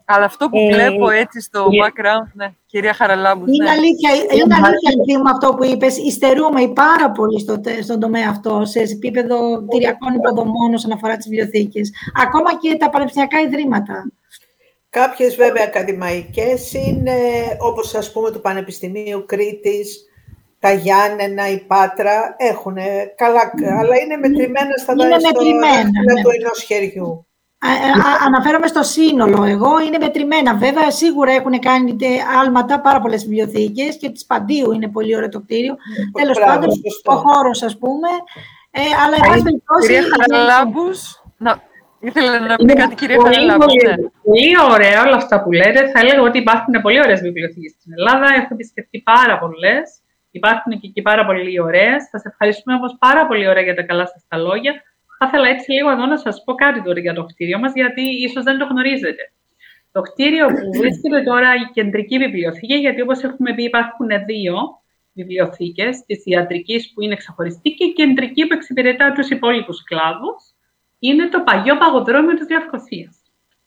Αλλά 0.05 0.25
αυτό 0.25 0.49
που 0.49 0.57
ε, 0.57 0.73
βλέπω 0.73 1.09
έτσι 1.09 1.41
στο 1.41 1.65
yeah. 1.65 1.83
background, 1.83 2.27
ναι, 2.33 2.47
κυρία 2.65 2.93
Χαραλάμπου. 2.93 3.43
Είναι 3.47 3.63
ναι. 3.63 3.69
αλήθεια, 3.69 4.09
είναι 4.13 4.55
αλήθεια 4.55 5.19
με 5.23 5.29
αυτό 5.29 5.53
που 5.53 5.63
είπες. 5.63 5.97
Ιστερούμε 5.97 6.67
πάρα 6.67 7.11
πολύ 7.11 7.39
στο, 7.39 7.61
στον 7.81 7.99
τομέα 7.99 8.27
αυτό, 8.29 8.65
σε 8.65 8.79
επίπεδο 8.79 9.65
κτηριακών 9.67 10.13
υποδομών 10.13 10.73
όσον 10.73 10.91
αφορά 10.91 11.15
τις 11.15 11.27
βιβλιοθήκες. 11.29 11.91
Ακόμα 12.25 12.57
και 12.61 12.75
τα 12.75 12.89
πανεπιστημιακά 12.89 13.39
ιδρύματα. 13.39 14.11
Κάποιες 14.93 15.35
βέβαια 15.35 15.63
ακαδημαϊκές 15.63 16.73
είναι, 16.73 17.17
όπως 17.59 17.95
ας 17.95 18.11
πούμε 18.11 18.31
του 18.31 18.41
Πανεπιστημίου 18.41 19.25
Κρήτης, 19.25 20.09
τα 20.59 20.71
Γιάννενα, 20.71 21.49
η 21.49 21.57
Πάτρα, 21.59 22.35
έχουν 22.37 22.75
καλά, 23.15 23.51
αλλά 23.79 23.95
είναι 24.03 24.17
μετρημένα 24.17 24.77
στα 24.77 24.93
είναι 24.93 25.17
μετρημένα, 25.21 26.13
ναι. 26.13 26.21
του 26.21 26.29
ενός 26.39 26.63
χεριού. 26.63 27.25
Αναφέρομαι 28.25 28.67
στο 28.67 28.83
σύνολο. 28.83 29.43
Εγώ 29.43 29.79
είναι 29.79 29.97
μετρημένα. 29.97 30.55
Βέβαια, 30.55 30.91
σίγουρα 30.91 31.31
έχουν 31.31 31.59
κάνει 31.59 31.97
άλματα 32.41 32.81
πάρα 32.81 32.99
πολλές 33.01 33.23
βιβλιοθήκες 33.23 33.97
και 33.97 34.09
της 34.09 34.25
Παντίου 34.25 34.71
είναι 34.71 34.87
πολύ 34.87 35.15
ωραίο 35.15 35.29
το 35.29 35.39
κτίριο. 35.39 35.73
Mm, 35.73 36.21
Τέλος 36.21 36.39
πάντων, 36.39 36.69
ο 37.03 37.15
χώρος, 37.15 37.63
ας 37.63 37.77
πούμε. 37.77 38.07
Ε, 38.71 38.81
αλλά, 39.05 39.15
εν 39.15 39.29
πάση 39.29 39.41
περιπτώσει. 39.43 39.87
Κυρία 39.87 40.03
Χαραλάμπους, 40.11 41.23
να... 41.37 41.61
ήθελα 42.07 42.39
να 42.39 42.55
πει 42.55 42.73
κάτι, 42.73 42.95
κυρία 42.95 43.17
Χαραλάμπου. 43.23 43.65
Πολύ, 43.65 43.83
ναι. 43.87 43.95
πολύ 44.23 44.53
ωραία 44.71 44.99
όλα 45.05 45.15
αυτά 45.15 45.43
που 45.43 45.51
λέτε. 45.51 45.89
Θα 45.91 45.99
έλεγα 45.99 46.21
ότι 46.21 46.37
υπάρχουν 46.37 46.73
πολύ 46.81 46.99
ωραίες 46.99 47.21
βιβλιοθήκες 47.21 47.71
στην 47.71 47.91
Ελλάδα. 47.97 48.25
Έχω 48.39 48.47
επισκεφτεί 48.51 49.01
πάρα 49.01 49.39
πολλές. 49.39 49.85
Υπάρχουν 50.31 50.71
και 50.79 50.87
εκεί 50.87 51.01
πάρα 51.01 51.25
πολύ 51.25 51.61
ωραίες. 51.61 52.03
Σας 52.11 52.23
ευχαριστούμε 52.25 52.75
όμως 52.75 52.95
πάρα 52.99 53.27
πολύ 53.27 53.47
ωραία 53.47 53.63
για 53.63 53.75
τα 53.75 53.83
καλά 53.83 54.05
σας 54.07 54.25
τα 54.27 54.37
λόγια. 54.37 54.73
Θα 55.17 55.25
ήθελα 55.27 55.47
έτσι 55.47 55.71
λίγο 55.71 55.89
εδώ 55.89 56.05
να 56.05 56.17
σας 56.17 56.43
πω 56.45 56.53
κάτι 56.53 56.81
τώρα 56.83 56.99
για 56.99 57.13
το 57.13 57.23
κτίριο 57.23 57.59
μας, 57.59 57.73
γιατί 57.73 58.01
ίσως 58.01 58.43
δεν 58.43 58.57
το 58.57 58.65
γνωρίζετε. 58.65 59.23
Το 59.91 60.01
κτίριο 60.01 60.45
που 60.47 60.69
βρίσκεται 60.79 61.21
τώρα 61.21 61.49
η 61.55 61.71
κεντρική 61.73 62.17
βιβλιοθήκη, 62.17 62.75
γιατί 62.75 63.01
όπως 63.01 63.23
έχουμε 63.23 63.53
πει 63.55 63.63
υπάρχουν 63.63 64.07
δύο 64.25 64.55
βιβλιοθήκες, 65.13 66.03
της 66.05 66.21
ιατρικής 66.25 66.91
που 66.93 67.01
είναι 67.01 67.15
ξεχωριστή 67.15 67.69
και 67.69 67.85
η 67.85 67.93
κεντρική 67.93 68.47
που 68.47 68.53
εξυπηρετά 68.53 69.11
τους 69.11 69.29
υπόλοιπους 69.29 69.83
κλάδους, 69.83 70.52
είναι 71.07 71.27
το 71.27 71.41
παλιό 71.41 71.77
παγοδρόμιο 71.77 72.33
της 72.33 72.49
Λευκοσίας. 72.49 73.17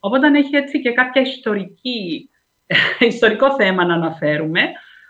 Οπότε 0.01 0.39
έχει 0.39 0.57
έτσι 0.57 0.81
και 0.81 0.93
κάποια 0.93 1.23
ιστορική, 1.23 2.31
ιστορικό 3.13 3.55
θέμα 3.55 3.85
να 3.85 3.95
αναφέρουμε. 3.95 4.61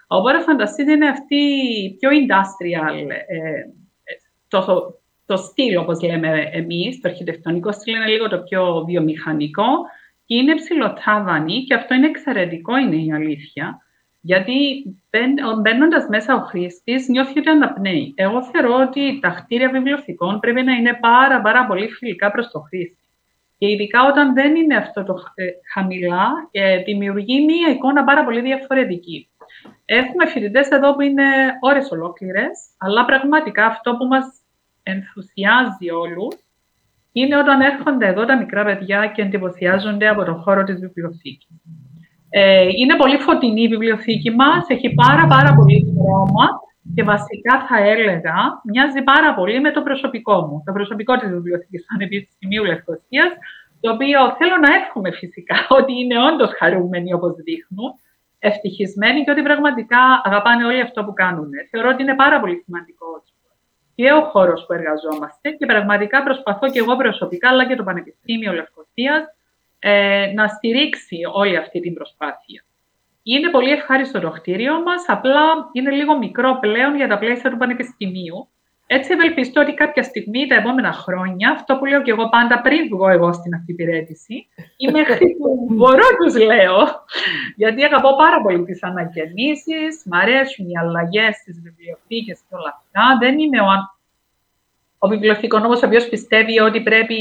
Οπότε 0.06 0.40
φανταστείτε 0.40 0.92
είναι 0.92 1.08
αυτή 1.08 1.36
η 1.36 1.96
πιο 1.98 2.10
industrial, 2.10 3.10
ε, 3.10 3.62
το, 4.48 4.92
το 5.26 5.36
στυλ, 5.36 5.76
όπως 5.76 6.02
λέμε 6.02 6.50
εμείς, 6.52 7.00
το 7.00 7.08
αρχιτεκτονικό 7.08 7.72
στυλ 7.72 7.94
είναι 7.94 8.06
λίγο 8.06 8.28
το 8.28 8.38
πιο 8.38 8.84
βιομηχανικό 8.86 9.66
και 10.24 10.34
είναι 10.34 10.54
ψηλοτάβανη 10.54 11.64
και 11.64 11.74
αυτό 11.74 11.94
είναι 11.94 12.06
εξαιρετικό, 12.06 12.76
είναι 12.76 12.96
η 12.96 13.12
αλήθεια. 13.12 13.85
Γιατί 14.26 14.84
μπαίνοντας 15.62 16.06
μέσα 16.08 16.34
ο 16.34 16.40
χρήστης, 16.40 17.08
νιώθει 17.08 17.38
ότι 17.38 17.48
αναπνέει. 17.48 18.14
Εγώ 18.16 18.44
θεωρώ 18.44 18.74
ότι 18.88 19.18
τα 19.22 19.28
κτίρια 19.28 19.70
βιβλιοθηκών 19.70 20.40
πρέπει 20.40 20.62
να 20.62 20.72
είναι 20.72 20.98
πάρα, 21.00 21.40
πάρα 21.40 21.66
πολύ 21.66 21.88
φιλικά 21.88 22.30
προς 22.30 22.50
το 22.50 22.58
χρήστη. 22.60 22.98
Και 23.58 23.70
ειδικά 23.70 24.06
όταν 24.06 24.34
δεν 24.34 24.56
είναι 24.56 24.76
αυτό 24.76 25.04
το 25.04 25.14
ε, 25.34 25.44
χαμηλά, 25.72 26.30
ε, 26.50 26.82
δημιουργεί 26.82 27.44
μία 27.44 27.68
εικόνα 27.68 28.04
πάρα 28.04 28.24
πολύ 28.24 28.40
διαφορετική. 28.40 29.28
Έχουμε 29.84 30.26
φοιτητές 30.26 30.68
εδώ 30.68 30.94
που 30.94 31.00
είναι 31.00 31.24
ώρες 31.60 31.90
ολόκληρες, 31.90 32.52
αλλά 32.78 33.04
πραγματικά 33.04 33.66
αυτό 33.66 33.96
που 33.96 34.06
μας 34.06 34.26
ενθουσιάζει 34.82 35.90
όλους 35.90 36.34
είναι 37.12 37.38
όταν 37.38 37.60
έρχονται 37.60 38.06
εδώ 38.06 38.24
τα 38.24 38.36
μικρά 38.38 38.64
παιδιά 38.64 39.06
και 39.14 39.22
εντυπωσιάζονται 39.22 40.08
από 40.08 40.24
τον 40.24 40.34
χώρο 40.34 40.64
της 40.64 40.78
βιβλιοθήκης. 40.80 41.48
Ε, 42.38 42.68
είναι 42.76 42.96
πολύ 42.96 43.18
φωτεινή 43.18 43.62
η 43.62 43.68
βιβλιοθήκη 43.68 44.30
μας, 44.30 44.66
έχει 44.68 44.94
πάρα 44.94 45.26
πάρα 45.26 45.54
πολύ 45.54 45.78
χρώμα 45.92 46.46
και 46.94 47.02
βασικά 47.02 47.54
θα 47.68 47.78
έλεγα 47.92 48.36
μοιάζει 48.64 49.02
πάρα 49.02 49.34
πολύ 49.34 49.60
με 49.60 49.70
το 49.70 49.82
προσωπικό 49.82 50.36
μου, 50.46 50.62
το 50.66 50.72
προσωπικό 50.72 51.16
της 51.18 51.28
Βιβλιοθήκης 51.28 51.80
του 51.80 51.86
Πανεπιστημίου 51.92 52.64
Λευκοσίας, 52.64 53.30
το 53.80 53.92
οποίο 53.92 54.18
θέλω 54.38 54.56
να 54.64 54.74
εύχομαι 54.78 55.10
φυσικά 55.10 55.56
ότι 55.78 55.92
είναι 56.00 56.16
όντως 56.28 56.50
χαρούμενοι 56.58 57.12
όπως 57.12 57.32
δείχνουν, 57.46 57.90
ευτυχισμένοι 58.38 59.24
και 59.24 59.30
ότι 59.30 59.42
πραγματικά 59.42 60.02
αγαπάνε 60.24 60.64
όλοι 60.64 60.80
αυτό 60.80 61.04
που 61.04 61.12
κάνουν. 61.12 61.50
Θεωρώ 61.70 61.88
ότι 61.88 62.02
είναι 62.02 62.14
πάρα 62.14 62.40
πολύ 62.40 62.56
σημαντικό 62.64 63.06
και 63.94 64.12
ο 64.12 64.22
χώρος 64.32 64.64
που 64.66 64.72
εργαζόμαστε 64.72 65.50
και 65.50 65.66
πραγματικά 65.66 66.22
προσπαθώ 66.22 66.70
και 66.70 66.78
εγώ 66.78 66.96
προσωπικά, 66.96 67.48
αλλά 67.48 67.66
και 67.68 67.76
το 67.76 67.84
Πανεπιστήμιο 67.84 68.52
Λευκοσίας, 68.52 69.22
ε, 69.78 70.32
να 70.34 70.48
στηρίξει 70.48 71.18
όλη 71.32 71.56
αυτή 71.56 71.80
την 71.80 71.94
προσπάθεια. 71.94 72.64
Είναι 73.22 73.50
πολύ 73.50 73.70
ευχάριστο 73.70 74.20
το 74.20 74.30
κτίριο 74.30 74.82
μας, 74.82 75.04
απλά 75.06 75.42
είναι 75.72 75.90
λίγο 75.90 76.18
μικρό 76.18 76.58
πλέον 76.60 76.96
για 76.96 77.08
τα 77.08 77.18
πλαίσια 77.18 77.50
του 77.50 77.56
Πανεπιστημίου. 77.56 78.48
Έτσι 78.88 79.12
ευελπιστώ 79.12 79.60
ότι 79.60 79.74
κάποια 79.74 80.02
στιγμή 80.02 80.46
τα 80.46 80.54
επόμενα 80.54 80.92
χρόνια, 80.92 81.50
αυτό 81.50 81.76
που 81.76 81.84
λέω 81.84 82.02
και 82.02 82.10
εγώ 82.10 82.28
πάντα 82.28 82.60
πριν 82.60 82.88
βγω 82.88 83.08
εγώ 83.08 83.32
στην 83.32 83.54
αφιπηρέτηση, 83.54 84.48
ή 84.76 84.90
μέχρι 84.90 85.36
που 85.38 85.66
μπορώ 85.74 86.06
τους 86.18 86.36
λέω, 86.36 87.04
γιατί 87.56 87.84
αγαπώ 87.84 88.16
πάρα 88.16 88.42
πολύ 88.42 88.64
τις 88.64 88.82
ανακαινήσεις, 88.82 90.02
μ' 90.04 90.14
αρέσουν 90.14 90.68
οι 90.68 90.78
αλλαγές 90.78 91.36
στις 91.36 91.60
βιβλιοθήκες 91.62 92.38
και 92.48 92.54
όλα 92.54 92.74
αυτά. 92.76 93.18
Δεν 93.20 93.38
είμαι 93.38 93.60
ο, 93.60 93.66
ο 94.98 95.08
βιβλιοθηκονόμος 95.08 95.82
ο 95.82 95.86
οποίος 95.86 96.08
πιστεύει 96.08 96.60
ότι 96.60 96.82
πρέπει 96.82 97.16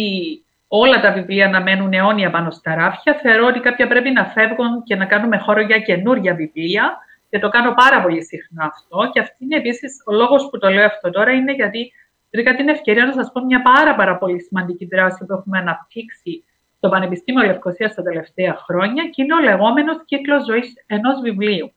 όλα 0.68 1.01
τα 1.01 1.11
βιβλία 1.11 1.49
να 1.49 1.61
μένουν 1.61 1.93
αιώνια 1.93 2.30
πάνω 2.32 2.51
στα 2.51 2.76
ράφια. 2.76 3.20
Θεωρώ 3.22 3.45
ότι 3.45 3.59
κάποια 3.59 3.88
πρέπει 3.88 4.11
να 4.11 4.26
φεύγουν 4.26 4.84
και 4.84 4.95
να 4.95 5.05
κάνουμε 5.05 5.38
χώρο 5.38 5.61
για 5.61 5.80
καινούργια 5.80 6.34
βιβλία 6.34 6.97
και 7.30 7.39
το 7.39 7.49
κάνω 7.49 7.74
πάρα 7.74 8.01
πολύ 8.01 8.24
συχνά 8.24 8.63
αυτό. 8.63 9.09
Και 9.13 9.20
αυτή 9.20 9.43
είναι 9.43 9.55
επίσης 9.55 10.01
ο 10.05 10.13
λόγος 10.13 10.49
που 10.49 10.57
το 10.57 10.70
λέω 10.70 10.86
αυτό 10.86 11.09
τώρα, 11.09 11.32
είναι 11.32 11.53
γιατί 11.53 11.91
βρήκα 12.32 12.55
την 12.55 12.70
ευκαιρία 12.70 13.05
να 13.05 13.13
σας 13.13 13.32
πω 13.32 13.45
μια 13.45 13.61
πάρα, 13.61 13.95
πάρα 13.95 14.18
πολύ 14.18 14.41
σημαντική 14.41 14.86
δράση 14.86 15.26
που 15.26 15.34
έχουμε 15.34 15.57
αναπτύξει 15.57 16.43
στο 16.78 16.89
Πανεπιστήμιο 16.89 17.45
Λευκοσίας 17.45 17.93
τα 17.93 18.03
τελευταία 18.03 18.55
χρόνια 18.55 19.03
και 19.03 19.22
είναι 19.22 19.34
ο 19.34 19.39
λεγόμενος 19.39 19.97
κύκλος 20.05 20.45
ζωής 20.45 20.74
ενός 20.86 21.22
βιβλίου. 21.22 21.72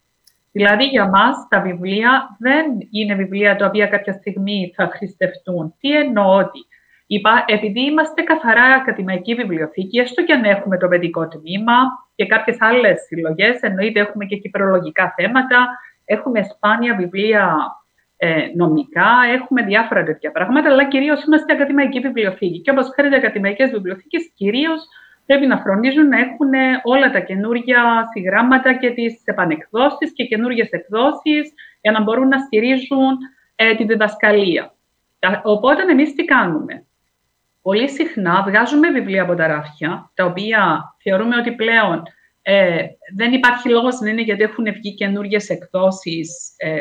Δηλαδή 0.53 0.85
για 0.85 1.09
μας 1.09 1.47
τα 1.49 1.61
βιβλία 1.61 2.37
δεν 2.39 2.65
είναι 2.91 3.15
βιβλία 3.15 3.57
τα 3.57 3.67
οποία 3.67 3.87
κάποια 3.87 4.13
στιγμή 4.13 4.73
θα 4.77 4.91
χρηστευτούν. 4.93 5.75
Τι 5.81 5.97
εννοώ 5.97 6.37
ότι 6.37 6.67
Είπα, 7.11 7.45
επειδή 7.47 7.81
είμαστε 7.81 8.23
καθαρά 8.23 8.65
ακαδημαϊκή 8.65 9.35
βιβλιοθήκη, 9.35 9.99
έστω 9.99 10.25
και 10.25 10.33
αν 10.33 10.45
έχουμε 10.45 10.79
το 10.79 10.89
παιδικό 10.89 11.29
τμήμα 11.29 11.79
και 12.15 12.27
κάποιες 12.27 12.57
άλλες 12.61 13.01
συλλογές, 13.01 13.61
εννοείται 13.61 14.01
έχουμε 14.01 14.25
και 14.25 14.37
κυπρολογικά 14.37 15.15
θέματα, 15.17 15.69
έχουμε 16.05 16.43
σπάνια 16.43 16.95
βιβλία 16.95 17.57
ε, 18.17 18.47
νομικά, 18.57 19.11
έχουμε 19.35 19.63
διάφορα 19.63 20.05
τέτοια 20.05 20.31
πράγματα, 20.31 20.71
αλλά 20.71 20.85
κυρίως 20.85 21.25
είμαστε 21.25 21.53
ακαδημαϊκή 21.53 22.01
βιβλιοθήκη. 22.01 22.61
Και 22.61 22.71
όπως 22.71 22.91
ξέρετε, 22.91 23.17
ακαδημαϊκές 23.17 23.71
βιβλιοθήκες 23.71 24.33
κυρίως 24.35 24.81
πρέπει 25.27 25.47
να 25.47 25.59
φροντίζουν 25.59 26.09
να 26.09 26.19
έχουν 26.19 26.51
όλα 26.83 27.11
τα 27.11 27.21
καινούργια 27.21 28.09
συγγράμματα 28.13 28.73
και 28.73 28.91
τις 28.91 29.23
επανεκδόσεις 29.25 30.13
και 30.13 30.25
καινούργιες 30.25 30.71
εκδόσεις 30.71 31.53
για 31.81 31.93
να 31.93 32.03
μπορούν 32.03 32.29
να 32.29 32.39
στηρίζουν 32.39 33.19
ε, 33.57 33.75
τη 33.75 33.85
διδασκαλία. 33.85 34.73
Οπότε 35.43 35.83
εμείς 35.83 36.15
τι 36.15 36.25
κάνουμε; 36.25 36.87
Πολύ 37.69 37.89
συχνά 37.89 38.45
βγάζουμε 38.47 38.91
βιβλία 38.91 39.23
από 39.23 39.35
τα 39.35 39.47
ράφια, 39.47 40.11
τα 40.15 40.25
οποία 40.25 40.95
θεωρούμε 41.03 41.37
ότι 41.37 41.53
πλέον 41.53 42.03
ε, 42.43 42.87
δεν 43.17 43.33
υπάρχει 43.33 43.69
λόγος 43.69 44.01
να 44.01 44.09
είναι 44.11 44.23
γιατί 44.23 44.43
έχουν 44.43 44.73
βγει 44.73 44.95
καινούργιες 44.95 45.49
εκδόσεις 45.49 46.55
ε, 46.57 46.79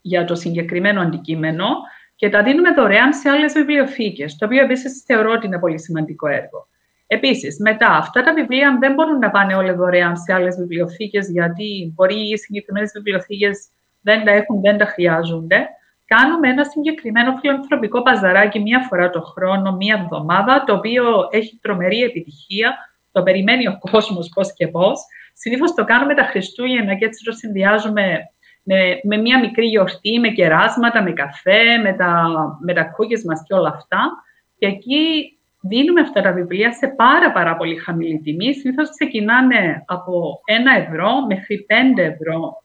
για 0.00 0.24
το 0.24 0.34
συγκεκριμένο 0.34 1.00
αντικείμενο 1.00 1.66
και 2.14 2.28
τα 2.28 2.42
δίνουμε 2.42 2.72
δωρεάν 2.72 3.14
σε 3.14 3.28
άλλες 3.28 3.52
βιβλιοθήκες, 3.52 4.36
το 4.36 4.46
οποίο 4.46 4.62
επίσης 4.62 5.02
θεωρώ 5.06 5.32
ότι 5.32 5.46
είναι 5.46 5.58
πολύ 5.58 5.80
σημαντικό 5.80 6.28
έργο. 6.28 6.68
Επίσης, 7.06 7.60
μετά, 7.60 7.88
αυτά 7.88 8.22
τα 8.22 8.34
βιβλία 8.34 8.76
δεν 8.80 8.94
μπορούν 8.94 9.18
να 9.18 9.30
πάνε 9.30 9.54
όλα 9.54 9.74
δωρεάν 9.74 10.16
σε 10.16 10.32
άλλες 10.32 10.56
βιβλιοθήκες, 10.56 11.30
γιατί 11.30 11.92
μπορεί 11.94 12.30
οι 12.30 12.36
συγκεκριμένες 12.36 12.92
βιβλιοθήκες 12.94 13.68
δεν 14.00 14.24
τα 14.24 14.30
έχουν, 14.30 14.60
δεν 14.60 14.78
τα 14.78 14.84
χρειάζονται. 14.84 15.68
Κάνουμε 16.06 16.48
ένα 16.48 16.64
συγκεκριμένο 16.64 17.36
φιλανθρωπικό 17.40 18.02
παζαράκι 18.02 18.60
μία 18.60 18.80
φορά 18.80 19.10
το 19.10 19.20
χρόνο, 19.20 19.72
μία 19.72 20.00
εβδομάδα, 20.02 20.64
το 20.66 20.74
οποίο 20.74 21.28
έχει 21.30 21.58
τρομερή 21.62 22.02
επιτυχία. 22.02 22.74
Το 23.12 23.22
περιμένει 23.22 23.68
ο 23.68 23.78
κόσμος 23.90 24.28
πώς 24.34 24.54
και 24.54 24.68
πώς. 24.68 25.00
Συνήθως 25.32 25.74
το 25.74 25.84
κάνουμε 25.84 26.14
τα 26.14 26.22
Χριστούγεννα 26.22 26.94
και 26.94 27.04
έτσι 27.04 27.24
το 27.24 27.32
συνδυάζουμε 27.32 28.18
με, 28.62 29.00
με 29.02 29.16
μία 29.16 29.38
μικρή 29.38 29.66
γιορτή, 29.66 30.18
με 30.18 30.28
κεράσματα, 30.28 31.02
με 31.02 31.12
καφέ, 31.12 31.76
με 31.82 31.92
τα, 31.92 32.26
με 32.60 32.72
τα 32.72 32.94
μας 33.26 33.42
και 33.46 33.54
όλα 33.54 33.68
αυτά. 33.68 34.12
Και 34.58 34.66
εκεί 34.66 35.38
δίνουμε 35.60 36.00
αυτά 36.00 36.20
τα 36.20 36.32
βιβλία 36.32 36.72
σε 36.72 36.86
πάρα 36.88 37.32
πάρα 37.32 37.56
πολύ 37.56 37.76
χαμηλή 37.76 38.20
τιμή. 38.20 38.54
Συνήθως 38.54 38.90
ξεκινάνε 38.90 39.84
από 39.86 40.40
ένα 40.44 40.76
ευρώ 40.76 41.26
μέχρι 41.26 41.66
5 41.96 41.98
ευρώ 41.98 42.38
ε, 42.46 42.63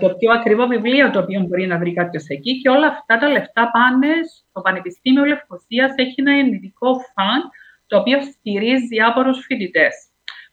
το 0.00 0.08
πιο 0.14 0.32
ακριβό 0.32 0.66
βιβλίο 0.66 1.10
το 1.10 1.18
οποίο 1.18 1.40
μπορεί 1.40 1.66
να 1.66 1.78
βρει 1.78 1.92
κάποιος 1.92 2.24
εκεί 2.26 2.60
και 2.60 2.68
όλα 2.68 2.86
αυτά 2.86 3.18
τα 3.18 3.28
λεφτά 3.28 3.70
πάνε 3.70 4.12
στο 4.48 4.60
Πανεπιστήμιο 4.60 5.24
Λευκοσίας. 5.24 5.92
Έχει 5.96 6.14
ένα 6.16 6.38
ειδικό 6.38 6.90
φαν 7.14 7.40
το 7.86 7.98
οποίο 7.98 8.18
στηρίζει 8.22 8.86
διάφορου 8.86 9.34
φοιτητές. 9.34 9.94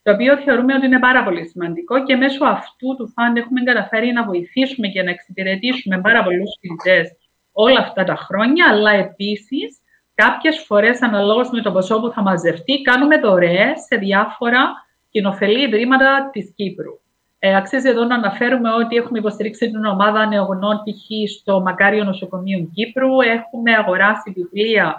Το 0.04 0.12
οποίο 0.12 0.38
θεωρούμε 0.38 0.74
ότι 0.74 0.86
είναι 0.86 1.00
πάρα 1.00 1.24
πολύ 1.24 1.48
σημαντικό 1.48 2.04
και 2.04 2.16
μέσω 2.16 2.46
αυτού 2.46 2.96
του 2.98 3.10
φαν 3.10 3.36
έχουμε 3.36 3.64
καταφέρει 3.64 4.12
να 4.12 4.24
βοηθήσουμε 4.24 4.88
και 4.88 5.04
να 5.04 5.10
εξυπηρετήσουμε 5.10 6.02
πάρα 6.02 6.24
πολλούς 6.24 6.50
φοιτητές 6.60 7.18
όλα 7.52 7.80
αυτά 7.80 8.04
τα 8.04 8.16
χρόνια, 8.16 8.66
αλλά 8.70 8.92
επίσης 8.92 9.80
Κάποιες 10.16 10.64
φορές, 10.68 11.02
αναλόγως 11.02 11.50
με 11.50 11.62
το 11.62 11.72
ποσό 11.72 12.00
που 12.00 12.12
θα 12.12 12.22
μαζευτεί, 12.22 12.82
κάνουμε 12.82 13.20
δωρεές 13.20 13.82
σε 13.82 13.96
διάφορα 13.96 14.74
κοινοφελή 15.10 15.62
ιδρύματα 15.62 16.30
της 16.32 16.54
Κύπρου. 16.56 17.00
Ε, 17.40 17.56
αξίζει 17.56 17.90
εδώ 17.90 18.04
να 18.04 18.16
αναφέρουμε 18.16 18.70
ότι 18.70 18.96
έχουμε 18.96 19.20
υποστηρίξει 19.20 19.72
την 19.72 19.86
ομάδα 19.86 20.26
νεογνών 20.28 20.76
π.χ. 20.84 21.32
στο 21.38 21.62
Μακάριο 21.62 22.04
Νοσοκομείο 22.04 22.70
Κύπρου. 22.74 23.22
Έχουμε 23.22 23.74
αγοράσει 23.76 24.32
βιβλία 24.32 24.96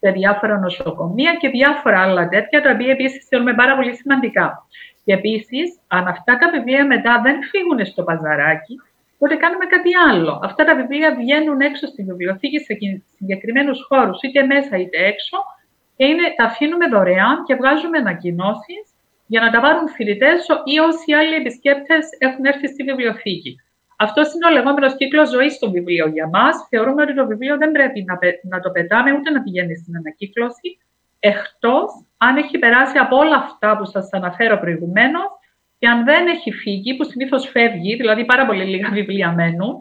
σε 0.00 0.10
διάφορα 0.10 0.58
νοσοκομεία 0.58 1.34
και 1.34 1.48
διάφορα 1.48 2.02
άλλα 2.02 2.28
τέτοια, 2.28 2.62
τα 2.62 2.70
οποία 2.70 2.90
επίσης 2.90 3.26
θεωρούμε 3.28 3.54
πάρα 3.54 3.76
πολύ 3.76 3.94
σημαντικά. 3.94 4.66
Και 5.04 5.12
επίσης, 5.12 5.78
αν 5.88 6.06
αυτά 6.06 6.36
τα 6.38 6.50
βιβλία 6.50 6.86
μετά 6.86 7.20
δεν 7.22 7.42
φύγουν 7.42 7.86
στο 7.86 8.02
παζαράκι, 8.02 8.74
τότε 9.18 9.34
κάνουμε 9.34 9.64
κάτι 9.64 9.90
άλλο. 10.10 10.40
Αυτά 10.42 10.64
τα 10.64 10.74
βιβλία 10.74 11.14
βγαίνουν 11.14 11.60
έξω 11.60 11.86
στη 11.86 12.02
βιβλιοθήκη 12.02 12.58
σε 12.58 12.78
συγκεκριμένους 13.16 13.84
χώρους, 13.88 14.20
είτε 14.22 14.42
μέσα 14.42 14.76
είτε 14.76 14.98
έξω, 15.06 15.36
και 15.96 16.06
είναι, 16.06 16.34
τα 16.36 16.44
αφήνουμε 16.44 16.88
δωρεάν 16.88 17.44
και 17.44 17.54
βγάζουμε 17.54 17.98
ανακοινώσεις 17.98 18.84
για 19.32 19.40
να 19.40 19.50
τα 19.50 19.60
πάρουν 19.60 19.88
φοιτητές 19.96 20.46
ή 20.72 20.78
όσοι 20.88 21.12
άλλοι 21.18 21.34
επισκέπτες 21.34 22.04
έχουν 22.18 22.44
έρθει 22.44 22.66
στη 22.68 22.82
βιβλιοθήκη. 22.88 23.52
Αυτός 23.96 24.26
είναι 24.34 24.46
ο 24.46 24.52
λεγόμενος 24.56 24.96
κύκλος 24.96 25.28
ζωής 25.30 25.52
στο 25.54 25.70
βιβλίο 25.70 26.06
για 26.08 26.26
μας. 26.28 26.54
Θεωρούμε 26.70 27.02
ότι 27.02 27.14
το 27.14 27.26
βιβλίο 27.26 27.56
δεν 27.56 27.70
πρέπει 27.70 28.04
να, 28.08 28.14
να 28.52 28.60
το 28.60 28.70
πετάμε 28.70 29.10
ούτε 29.12 29.30
να 29.30 29.42
πηγαίνει 29.42 29.74
στην 29.76 29.96
ανακύκλωση, 29.96 30.68
εκτός 31.18 31.88
αν 32.16 32.36
έχει 32.36 32.58
περάσει 32.58 32.98
από 32.98 33.16
όλα 33.16 33.36
αυτά 33.36 33.76
που 33.76 33.84
σας 33.84 34.08
αναφέρω 34.12 34.56
προηγουμένως 34.58 35.30
και 35.78 35.86
αν 35.88 36.04
δεν 36.04 36.26
έχει 36.26 36.50
φύγει, 36.52 36.96
που 36.96 37.04
συνήθως 37.04 37.48
φεύγει, 37.48 37.96
δηλαδή 37.96 38.24
πάρα 38.24 38.46
πολύ 38.46 38.64
λίγα 38.64 38.88
βιβλία 38.98 39.32
μένουν, 39.32 39.76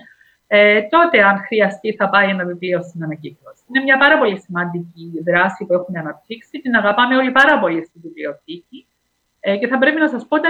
ε, 0.47 0.82
τότε 0.82 1.24
αν 1.24 1.38
χρειαστεί 1.47 1.93
θα 1.93 2.10
πάει 2.10 2.30
ένα 2.30 2.45
βιβλίο 2.45 2.82
στην 2.84 3.04
ανακύκλωση. 3.04 3.64
Είναι 3.70 3.84
μια 3.84 3.97
πάρα 3.97 4.18
πολύ 4.18 4.39
σημαντική 4.39 5.12
δράση 5.26 5.66
που 5.66 5.74
έχουμε 5.74 6.00
αναπτύξει. 6.00 6.62
Την 6.62 6.76
αγαπάμε 6.76 7.16
όλοι 7.16 7.32
πάρα 7.32 7.60
πολύ 7.60 7.86
στη 7.86 8.00
βιβλιοθήκη. 8.04 8.88
Ε, 9.39 9.57
και 9.57 9.67
θα 9.67 9.77
πρέπει 9.77 9.99
να 9.99 10.09
σας 10.09 10.27
πω 10.27 10.35
ότι 10.35 10.47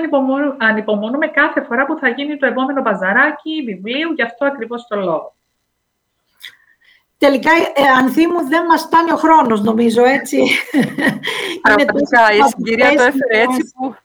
ανυπομονούμε 0.58 1.28
κάθε 1.28 1.62
φορά 1.62 1.86
που 1.86 1.98
θα 1.98 2.10
γίνει 2.10 2.38
το 2.38 2.46
επόμενο 2.46 2.82
παζαράκι 2.82 3.64
βιβλίου, 3.66 4.12
γι' 4.12 4.22
αυτό 4.22 4.46
ακριβώς 4.46 4.88
το 4.88 4.96
λόγο. 4.96 5.34
Τελικά, 7.18 7.52
ε, 7.52 7.88
Ανθή 7.98 8.28
μου, 8.28 8.48
δεν 8.48 8.66
μας 8.66 8.82
φτάνει 8.82 9.12
ο 9.12 9.16
χρόνος, 9.16 9.62
νομίζω, 9.62 10.04
έτσι. 10.04 10.38
Πραγματικά, 11.62 12.32
η 12.32 12.42
συγκυρία 12.50 12.96
το 12.96 13.04
έφερε 13.04 13.42
έτσι 13.42 13.72
που 13.76 13.96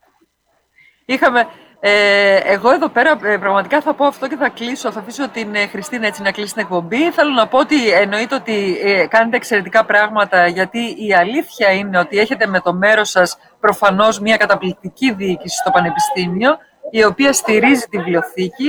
Είχαμε, 1.05 1.47
ε, 1.87 2.37
εγώ 2.45 2.70
εδώ 2.70 2.89
πέρα 2.89 3.18
ε, 3.22 3.37
πραγματικά 3.37 3.80
θα 3.80 3.95
πω 3.95 4.05
αυτό 4.05 4.28
και 4.28 4.37
θα 4.37 4.49
κλείσω. 4.49 4.93
Θα 4.93 5.01
αφήσω 5.01 5.28
την 5.28 5.55
ε, 5.55 5.66
Χριστίνα 5.66 6.07
έτσι 6.07 6.22
να 6.22 6.30
κλείσει 6.32 6.53
την 6.53 6.62
εκπομπή. 6.62 7.11
Θέλω 7.11 7.30
να 7.30 7.47
πω 7.47 7.59
ότι 7.59 7.91
εννοείται 7.91 8.35
ότι 8.35 8.80
ε, 8.85 9.07
κάνετε 9.07 9.37
εξαιρετικά 9.37 9.85
πράγματα 9.85 10.47
γιατί 10.47 10.78
η 10.78 11.14
αλήθεια 11.14 11.72
είναι 11.72 11.99
ότι 11.99 12.18
έχετε 12.18 12.47
με 12.47 12.61
το 12.61 12.74
μέρος 12.74 13.11
σας 13.11 13.39
προφανώς 13.61 14.20
μια 14.20 14.37
καταπληκτική 14.37 15.12
διοίκηση 15.12 15.57
στο 15.57 15.70
Πανεπιστήμιο 15.70 16.57
η 16.91 17.05
οποία 17.05 17.32
στηρίζει 17.32 17.87
τη 17.91 17.99
βιβλιοθήκη 17.99 18.68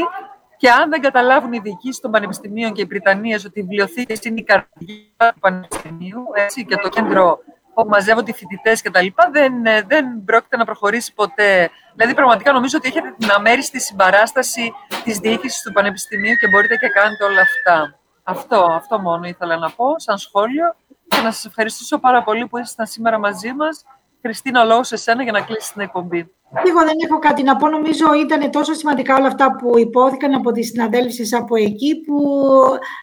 και 0.57 0.69
αν 0.69 0.89
δεν 0.89 1.01
καταλάβουν 1.01 1.53
οι 1.53 1.59
διοικήσεις 1.59 1.99
των 1.99 2.11
πανεπιστημίων 2.11 2.73
και 2.73 2.81
οι 2.81 2.85
Βρυτανίες 2.85 3.45
ότι 3.45 3.59
οι 3.59 3.61
βιβλιοθήκες 3.61 4.23
είναι 4.23 4.39
η 4.39 4.43
καρδιά 4.43 5.33
του 5.33 5.39
Πανεπιστημίου 5.39 6.23
έτσι, 6.33 6.65
και 6.65 6.75
το 6.75 6.89
κέντρο 6.89 7.39
όπου 7.77 7.89
μαζεύονται 7.89 8.31
οι 8.31 8.33
φοιτητές 8.33 8.81
κτλ., 8.81 9.07
δεν, 9.31 9.65
ε, 9.65 9.81
δεν 9.87 10.23
πρόκειται 10.25 10.57
να 10.57 10.65
προχωρήσει 10.65 11.13
ποτέ. 11.13 11.69
Δηλαδή, 11.95 12.13
πραγματικά 12.13 12.51
νομίζω 12.51 12.77
ότι 12.77 12.87
έχετε 12.87 13.15
την 13.17 13.31
αμέριστη 13.31 13.79
συμπαράσταση 13.81 14.73
της 15.03 15.17
διοίκησης 15.17 15.61
του 15.61 15.71
Πανεπιστημίου 15.71 16.35
και 16.35 16.47
μπορείτε 16.47 16.75
και 16.75 16.87
κάνετε 16.87 17.23
όλα 17.23 17.41
αυτά. 17.41 17.99
Αυτό, 18.23 18.67
αυτό 18.71 18.99
μόνο 18.99 19.27
ήθελα 19.27 19.57
να 19.57 19.69
πω 19.69 19.85
σαν 19.99 20.17
σχόλιο 20.17 20.75
και 21.07 21.21
να 21.21 21.31
σας 21.31 21.45
ευχαριστήσω 21.45 21.99
πάρα 21.99 22.23
πολύ 22.23 22.47
που 22.47 22.57
ήσασταν 22.57 22.85
σήμερα 22.85 23.19
μαζί 23.19 23.53
μας. 23.53 23.85
Χριστίνα, 24.21 24.63
λόγω 24.63 24.83
σε 24.83 24.95
σένα 24.95 25.23
για 25.23 25.31
να 25.31 25.41
κλείσεις 25.41 25.71
την 25.71 25.81
εκπομπή. 25.81 26.31
Εγώ 26.67 26.79
δεν 26.79 26.95
έχω 27.07 27.19
κάτι 27.19 27.43
να 27.43 27.55
πω. 27.55 27.67
Νομίζω 27.67 28.05
ήταν 28.13 28.51
τόσο 28.51 28.73
σημαντικά 28.73 29.15
όλα 29.15 29.27
αυτά 29.27 29.55
που 29.55 29.77
υπόθηκαν 29.79 30.33
από 30.33 30.51
τις 30.51 30.67
συναδέλφεις 30.67 31.33
από 31.33 31.55
εκεί 31.55 32.01
που 32.05 32.15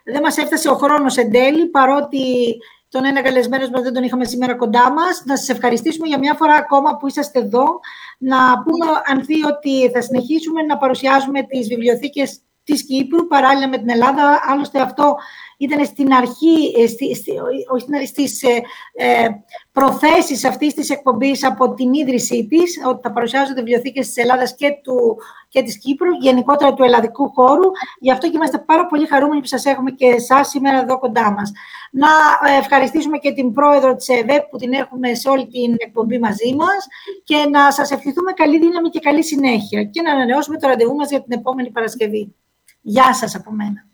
δεν 0.04 0.22
μας 0.22 0.36
έφτασε 0.36 0.68
ο 0.68 0.74
χρόνος 0.74 1.16
εν 1.16 1.30
τέλει 1.30 1.66
παρότι 1.66 2.56
τον 2.92 3.04
ένα 3.04 3.22
καλεσμένο 3.22 3.68
μας 3.72 3.82
δεν 3.82 3.92
τον 3.92 4.02
είχαμε 4.02 4.24
σήμερα 4.24 4.54
κοντά 4.54 4.92
μας. 4.92 5.22
Να 5.24 5.36
σας 5.36 5.48
ευχαριστήσουμε 5.48 6.06
για 6.08 6.18
μια 6.18 6.34
φορά 6.34 6.54
ακόμα 6.54 6.96
που 6.96 7.06
είσαστε 7.08 7.38
εδώ. 7.38 7.80
Να 8.18 8.62
πούμε, 8.62 8.86
αν 9.06 9.24
δει 9.24 9.44
ότι 9.44 9.90
θα 9.90 10.00
συνεχίσουμε 10.00 10.62
να 10.62 10.76
παρουσιάζουμε 10.76 11.42
τις 11.42 11.68
βιβλιοθήκες 11.68 12.40
της 12.64 12.84
Κύπρου 12.86 13.26
παράλληλα 13.26 13.68
με 13.68 13.78
την 13.78 13.90
Ελλάδα. 13.90 14.40
Άλλωστε, 14.46 14.80
αυτό 14.80 15.16
ήταν 15.62 15.84
στην 15.84 16.12
αρχή, 16.12 16.74
ε, 16.78 16.86
στη, 16.86 17.14
στη, 17.14 17.32
όχι 17.72 18.06
στις 18.06 18.42
ε, 18.42 18.60
ε, 18.92 19.28
προθέσεις 19.72 20.44
αυτής 20.44 20.74
της 20.74 20.90
εκπομπής 20.90 21.44
από 21.44 21.74
την 21.74 21.92
ίδρυσή 21.92 22.46
της, 22.46 22.80
ότι 22.86 23.00
θα 23.02 23.12
παρουσιάζονται 23.12 23.60
βιβλιοθήκες 23.60 24.06
της 24.06 24.16
Ελλάδας 24.16 24.54
και, 24.54 24.70
του, 24.82 25.16
και 25.48 25.62
της 25.62 25.78
Κύπρου, 25.78 26.12
γενικότερα 26.20 26.74
του 26.74 26.82
ελλαδικού 26.82 27.30
χώρου. 27.32 27.70
Γι' 28.00 28.10
αυτό 28.10 28.26
και 28.26 28.36
είμαστε 28.36 28.58
πάρα 28.58 28.86
πολύ 28.86 29.06
χαρούμενοι 29.06 29.40
που 29.40 29.46
σας 29.46 29.64
έχουμε 29.64 29.90
και 29.90 30.06
εσάς 30.06 30.48
σήμερα 30.48 30.80
εδώ 30.80 30.98
κοντά 30.98 31.30
μας. 31.32 31.52
Να 31.92 32.08
ε, 32.52 32.58
ευχαριστήσουμε 32.58 33.18
και 33.18 33.32
την 33.32 33.52
πρόεδρο 33.52 33.94
της 33.94 34.08
ΕΒΕ 34.08 34.46
που 34.50 34.56
την 34.56 34.72
έχουμε 34.72 35.14
σε 35.14 35.28
όλη 35.28 35.46
την 35.46 35.74
εκπομπή 35.78 36.18
μαζί 36.18 36.54
μας 36.54 36.86
και 37.24 37.36
να 37.50 37.70
σας 37.70 37.90
ευχηθούμε 37.90 38.32
καλή 38.32 38.58
δύναμη 38.58 38.88
και 38.88 38.98
καλή 38.98 39.24
συνέχεια 39.24 39.84
και 39.84 40.02
να 40.02 40.12
ανανεώσουμε 40.12 40.58
το 40.58 40.68
ραντεβού 40.68 40.94
μας 40.94 41.10
για 41.10 41.22
την 41.22 41.38
επόμενη 41.38 41.70
Παρασκευή. 41.70 42.34
Γεια 42.80 43.14
σας 43.14 43.34
από 43.34 43.50
μένα. 43.50 43.91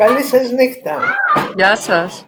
Καλή 0.00 0.22
σας 0.22 0.50
νύχτα. 0.50 0.98
Γεια 1.56 1.76
σας. 1.76 2.24